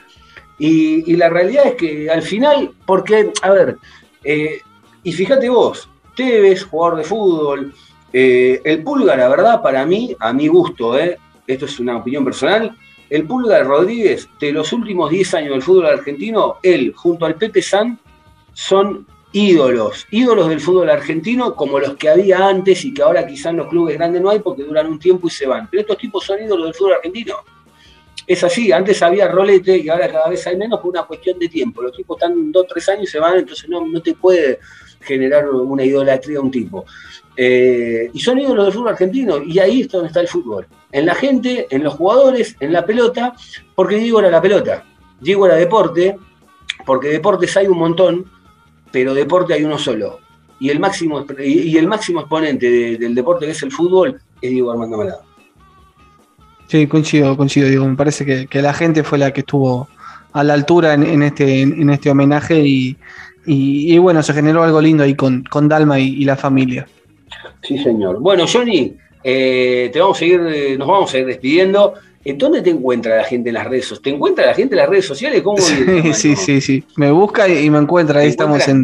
Y, 0.60 1.12
y 1.12 1.18
la 1.18 1.28
realidad 1.30 1.68
es 1.68 1.76
que 1.76 2.10
al 2.10 2.22
final, 2.22 2.72
porque, 2.86 3.34
a 3.42 3.50
ver, 3.50 3.78
eh, 4.24 4.62
y 5.04 5.12
fíjate 5.12 5.50
vos, 5.50 5.90
Tevez, 6.16 6.64
jugador 6.64 6.98
de 7.00 7.04
fútbol, 7.04 7.74
eh, 8.14 8.62
el 8.64 8.84
Pulga, 8.84 9.16
la 9.16 9.28
verdad, 9.28 9.62
para 9.62 9.86
mí, 9.86 10.16
a 10.20 10.34
mi 10.34 10.48
gusto, 10.48 10.98
eh, 10.98 11.18
esto 11.46 11.66
es 11.66 11.80
una 11.80 11.98
opinión 11.98 12.24
personal, 12.24 12.76
el 13.10 13.26
Pulga 13.26 13.64
Rodríguez, 13.64 14.28
de 14.40 14.52
los 14.52 14.74
últimos 14.74 15.10
10 15.10 15.34
años 15.36 15.52
del 15.52 15.62
fútbol 15.62 15.88
argentino, 15.88 16.58
él, 16.62 16.94
junto 16.96 17.26
al 17.26 17.36
Pepe 17.36 17.62
San, 17.62 18.00
son 18.54 19.06
ídolos, 19.32 20.08
ídolos 20.12 20.50
del 20.50 20.60
fútbol 20.60 20.90
argentino 20.90 21.54
como 21.54 21.80
los 21.80 21.96
que 21.96 22.10
había 22.10 22.48
antes 22.48 22.84
y 22.86 22.94
que 22.94 23.02
ahora 23.02 23.26
quizás 23.26 23.48
en 23.48 23.58
los 23.58 23.68
clubes 23.68 23.98
grandes 23.98 24.22
no 24.22 24.30
hay 24.30 24.40
porque 24.40 24.64
duran 24.64 24.88
un 24.88 25.00
tiempo 25.00 25.28
y 25.28 25.32
se 25.32 25.46
van. 25.46 25.68
Pero 25.70 25.82
estos 25.82 25.98
tipos 25.98 26.24
son 26.24 26.42
ídolos 26.42 26.66
del 26.66 26.74
fútbol 26.74 26.94
argentino. 26.94 27.36
Es 28.26 28.44
así, 28.44 28.72
antes 28.72 29.02
había 29.02 29.28
rolete 29.28 29.78
y 29.78 29.88
ahora 29.90 30.12
cada 30.12 30.30
vez 30.30 30.46
hay 30.48 30.58
menos 30.58 30.80
por 30.80 30.90
una 30.90 31.04
cuestión 31.04 31.40
de 31.40 31.48
tiempo. 31.48 31.82
Los 31.82 31.96
tipos 31.96 32.18
están 32.18 32.52
dos, 32.52 32.66
tres 32.68 32.90
años 32.90 33.04
y 33.04 33.08
se 33.08 33.20
van, 33.20 33.38
entonces 33.38 33.70
no, 33.70 33.86
no 33.86 34.02
te 34.02 34.16
puede 34.16 34.60
generar 35.00 35.50
una 35.50 35.84
idolatría 35.84 36.40
a 36.40 36.42
un 36.42 36.52
tipo. 36.52 36.86
Eh, 37.40 38.10
y 38.14 38.20
son 38.20 38.40
ídolos 38.40 38.66
del 38.66 38.74
fútbol 38.74 38.90
argentino, 38.90 39.42
y 39.44 39.60
ahí 39.60 39.82
es 39.82 39.90
donde 39.90 40.08
está 40.08 40.22
el 40.22 40.28
fútbol. 40.28 40.66
En 40.92 41.06
la 41.06 41.14
gente, 41.14 41.68
en 41.70 41.84
los 41.84 41.94
jugadores, 41.94 42.56
en 42.60 42.74
la 42.74 42.84
pelota, 42.86 43.34
porque 43.76 43.98
Diego 43.98 44.20
era 44.20 44.32
la 44.32 44.42
pelota. 44.42 44.84
Diego 45.22 45.46
era 45.46 45.56
deporte, 45.56 46.16
porque 46.86 47.10
deportes 47.10 47.56
hay 47.58 47.68
un 47.68 47.78
montón, 47.78 48.26
pero 48.92 49.14
deporte 49.14 49.54
hay 49.54 49.64
uno 49.64 49.78
solo. 49.78 50.20
Y 50.60 50.70
el 50.70 50.80
máximo, 50.80 51.24
y, 51.38 51.78
el 51.78 51.88
máximo 51.88 52.22
exponente 52.22 52.68
de- 52.70 52.98
del 52.98 53.14
deporte 53.14 53.46
que 53.46 53.52
es 53.52 53.62
el 53.62 53.72
fútbol 53.72 54.20
es 54.42 54.50
Diego 54.50 54.72
Armando 54.72 54.98
Maradona. 54.98 55.24
Sí, 56.68 56.88
coincido, 56.88 57.38
coincido, 57.38 57.70
digo, 57.70 57.88
me 57.88 57.96
parece 57.96 58.26
que, 58.26 58.48
que 58.48 58.62
la 58.62 58.74
gente 58.74 59.04
fue 59.04 59.18
la 59.20 59.32
que 59.32 59.42
estuvo 59.42 59.88
a 60.34 60.44
la 60.44 60.54
altura 60.54 60.94
en, 60.96 61.22
este, 61.24 61.62
en 61.62 61.90
este 61.92 62.10
homenaje 62.10 62.60
y, 62.66 62.98
y- 63.46 63.98
bueno, 64.00 64.22
se 64.24 64.34
generó 64.34 64.64
algo 64.64 64.82
lindo 64.82 65.04
ahí 65.04 65.16
con, 65.16 65.44
con 65.44 65.70
Dalma 65.70 66.00
y 66.00 66.26
la 66.26 66.36
familia. 66.36 66.88
Sí, 67.68 67.78
señor. 67.78 68.20
Bueno, 68.20 68.46
Johnny, 68.52 68.94
eh, 69.24 69.90
te 69.92 70.00
vamos 70.00 70.18
a 70.18 70.20
seguir, 70.20 70.42
eh, 70.50 70.76
nos 70.78 70.88
vamos 70.88 71.14
a 71.14 71.18
ir 71.18 71.26
despidiendo. 71.26 71.94
¿En 72.24 72.38
dónde 72.38 72.62
te 72.62 72.70
encuentra 72.70 73.18
la 73.18 73.24
gente 73.24 73.50
en 73.50 73.56
las 73.56 73.68
redes 73.68 73.86
sociales? 73.86 74.04
¿Te 74.04 74.10
encuentra 74.12 74.46
la 74.46 74.54
gente 74.54 74.76
en 74.76 74.80
las 74.80 74.90
redes 74.90 75.06
sociales? 75.06 75.42
¿Cómo 75.42 75.58
Sí, 75.58 76.14
sí, 76.14 76.36
sí, 76.36 76.62
sí. 76.62 76.84
Me 76.96 77.12
busca 77.12 77.48
y, 77.48 77.70
me 77.70 77.78
encuentra, 77.78 78.20
ahí 78.20 78.26
¿Te 78.28 78.32
estamos 78.32 78.68
en, 78.68 78.84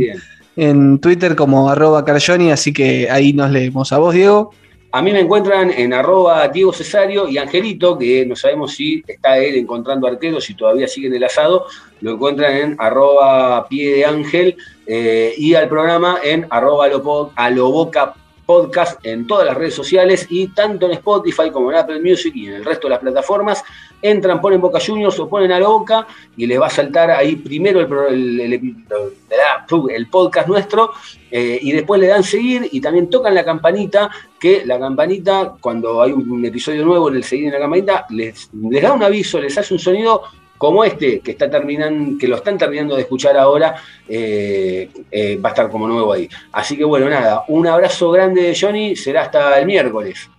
en 0.56 1.00
Twitter 1.00 1.36
como 1.36 1.70
arroba 1.70 2.04
Carjoni, 2.06 2.52
así 2.52 2.72
que 2.74 3.10
ahí 3.10 3.34
nos 3.34 3.52
leemos. 3.52 3.92
A 3.92 3.98
vos, 4.00 4.14
Diego. 4.14 4.52
A 4.92 5.02
mí 5.02 5.12
me 5.12 5.22
encuentran 5.22 5.72
en 5.72 5.92
arroba 5.92 6.48
Diego 6.50 6.72
Cesario 6.72 7.28
y 7.28 7.38
Angelito, 7.40 7.98
que 7.98 8.26
no 8.28 8.36
sabemos 8.36 8.74
si 8.76 9.04
está 9.08 9.40
él 9.40 9.56
encontrando 9.56 10.06
arqueros, 10.08 10.44
si 10.44 10.54
todavía 10.54 10.88
sigue 10.88 11.08
en 11.08 11.16
el 11.16 11.24
asado, 11.24 11.66
lo 12.02 12.12
encuentran 12.12 12.56
en 12.56 12.76
arroba 12.78 13.68
pie 13.68 13.96
de 13.96 14.06
ángel 14.06 14.56
eh, 14.86 15.34
y 15.36 15.56
al 15.56 15.68
programa 15.68 16.20
en 16.24 16.46
arroba 16.50 16.88
alopo- 16.88 17.32
aloboca 17.36 18.14
podcast 18.46 19.00
en 19.06 19.26
todas 19.28 19.46
las 19.48 19.56
redes 19.58 19.74
sociales 19.74 20.28
y 20.30 20.48
tanto 20.50 20.86
en 20.86 20.94
Spotify 20.94 21.50
como 21.52 21.72
en 21.72 21.78
Apple 21.78 22.02
Music 22.02 22.34
y 22.36 22.48
en 22.48 22.54
el 22.56 22.66
resto 22.66 22.88
de 22.88 22.92
las 22.92 23.00
plataformas. 23.00 23.64
Entran, 24.02 24.42
ponen 24.42 24.60
Boca 24.60 24.80
Juniors 24.86 25.18
o 25.20 25.30
ponen 25.30 25.52
a 25.54 25.60
la 25.60 25.68
Boca 25.68 26.06
y 26.36 26.46
les 26.46 26.60
va 26.60 26.68
a 26.68 26.70
saltar 26.70 27.10
ahí 27.12 27.38
primero 27.38 27.80
el, 27.80 27.88
pro- 27.88 28.08
el- 28.10 30.08
podcast 30.12 30.48
nuestro 30.48 30.92
eh, 31.32 31.58
y 31.62 31.72
después 31.72 32.00
le 32.02 32.08
dan 32.08 32.24
seguir 32.24 32.68
y 32.72 32.82
también 32.82 33.10
tocan 33.10 33.34
la 33.34 33.44
campanita, 33.46 34.10
que 34.40 34.66
la 34.66 34.78
campanita, 34.80 35.54
cuando 35.60 36.02
hay 36.02 36.12
un 36.12 36.46
episodio 36.46 36.86
nuevo 36.86 37.10
en 37.10 37.16
el 37.16 37.24
seguir 37.24 37.46
en 37.48 37.54
la 37.54 37.60
campanita, 37.60 38.06
les 38.10 38.50
da 38.52 38.94
un 38.94 39.04
aviso, 39.04 39.40
les 39.40 39.58
hace 39.58 39.74
un 39.74 39.80
sonido 39.80 40.22
como 40.64 40.86
este 40.86 41.20
que 41.20 41.32
está 41.32 41.50
terminando, 41.50 42.18
que 42.18 42.26
lo 42.26 42.38
están 42.38 42.58
terminando 42.58 42.96
de 42.96 43.02
escuchar 43.02 43.36
ahora, 43.36 43.76
eh, 44.08 44.90
eh, 45.12 45.36
va 45.36 45.50
a 45.50 45.52
estar 45.52 45.70
como 45.70 45.90
nuevo 45.90 46.14
ahí. 46.14 46.30
Así 46.54 46.78
que 46.78 46.86
bueno, 46.86 47.10
nada, 47.10 47.44
un 47.50 47.68
abrazo 47.68 48.10
grande 48.12 48.44
de 48.44 48.58
Johnny, 48.58 48.96
será 48.96 49.24
hasta 49.24 49.60
el 49.60 49.66
miércoles. 49.66 50.30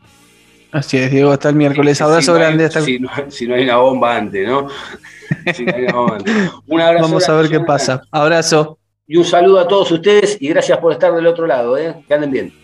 Así 0.72 0.96
es, 0.96 1.10
Diego, 1.10 1.30
hasta 1.30 1.50
el 1.50 1.56
miércoles. 1.56 1.98
Si 1.98 2.04
Abrazo 2.04 2.32
no 2.32 2.38
hay- 2.38 2.42
grande. 2.42 2.64
Hasta... 2.64 2.80
si, 2.80 2.98
no, 2.98 3.10
si 3.28 3.46
no 3.46 3.54
hay 3.54 3.64
una 3.64 3.76
bomba 3.76 4.16
antes, 4.16 4.48
¿no? 4.48 4.68
Si 5.54 5.66
no 5.66 5.74
hay 5.76 5.82
una 5.82 5.92
bomba 5.92 6.16
antes. 6.16 6.34
Un 6.68 6.80
abrazo 6.80 7.02
Vamos 7.04 7.28
a 7.28 7.36
ver 7.36 7.50
qué 7.50 7.60
pasa. 7.60 8.00
Abrazo. 8.10 8.78
Y 9.06 9.18
un 9.18 9.26
saludo 9.26 9.60
a 9.60 9.68
todos 9.68 9.92
ustedes 9.92 10.38
y 10.40 10.48
gracias 10.48 10.78
por 10.78 10.92
estar 10.92 11.14
del 11.14 11.26
otro 11.26 11.46
lado, 11.46 11.76
¿eh? 11.76 11.96
que 12.08 12.14
anden 12.14 12.30
bien. 12.30 12.63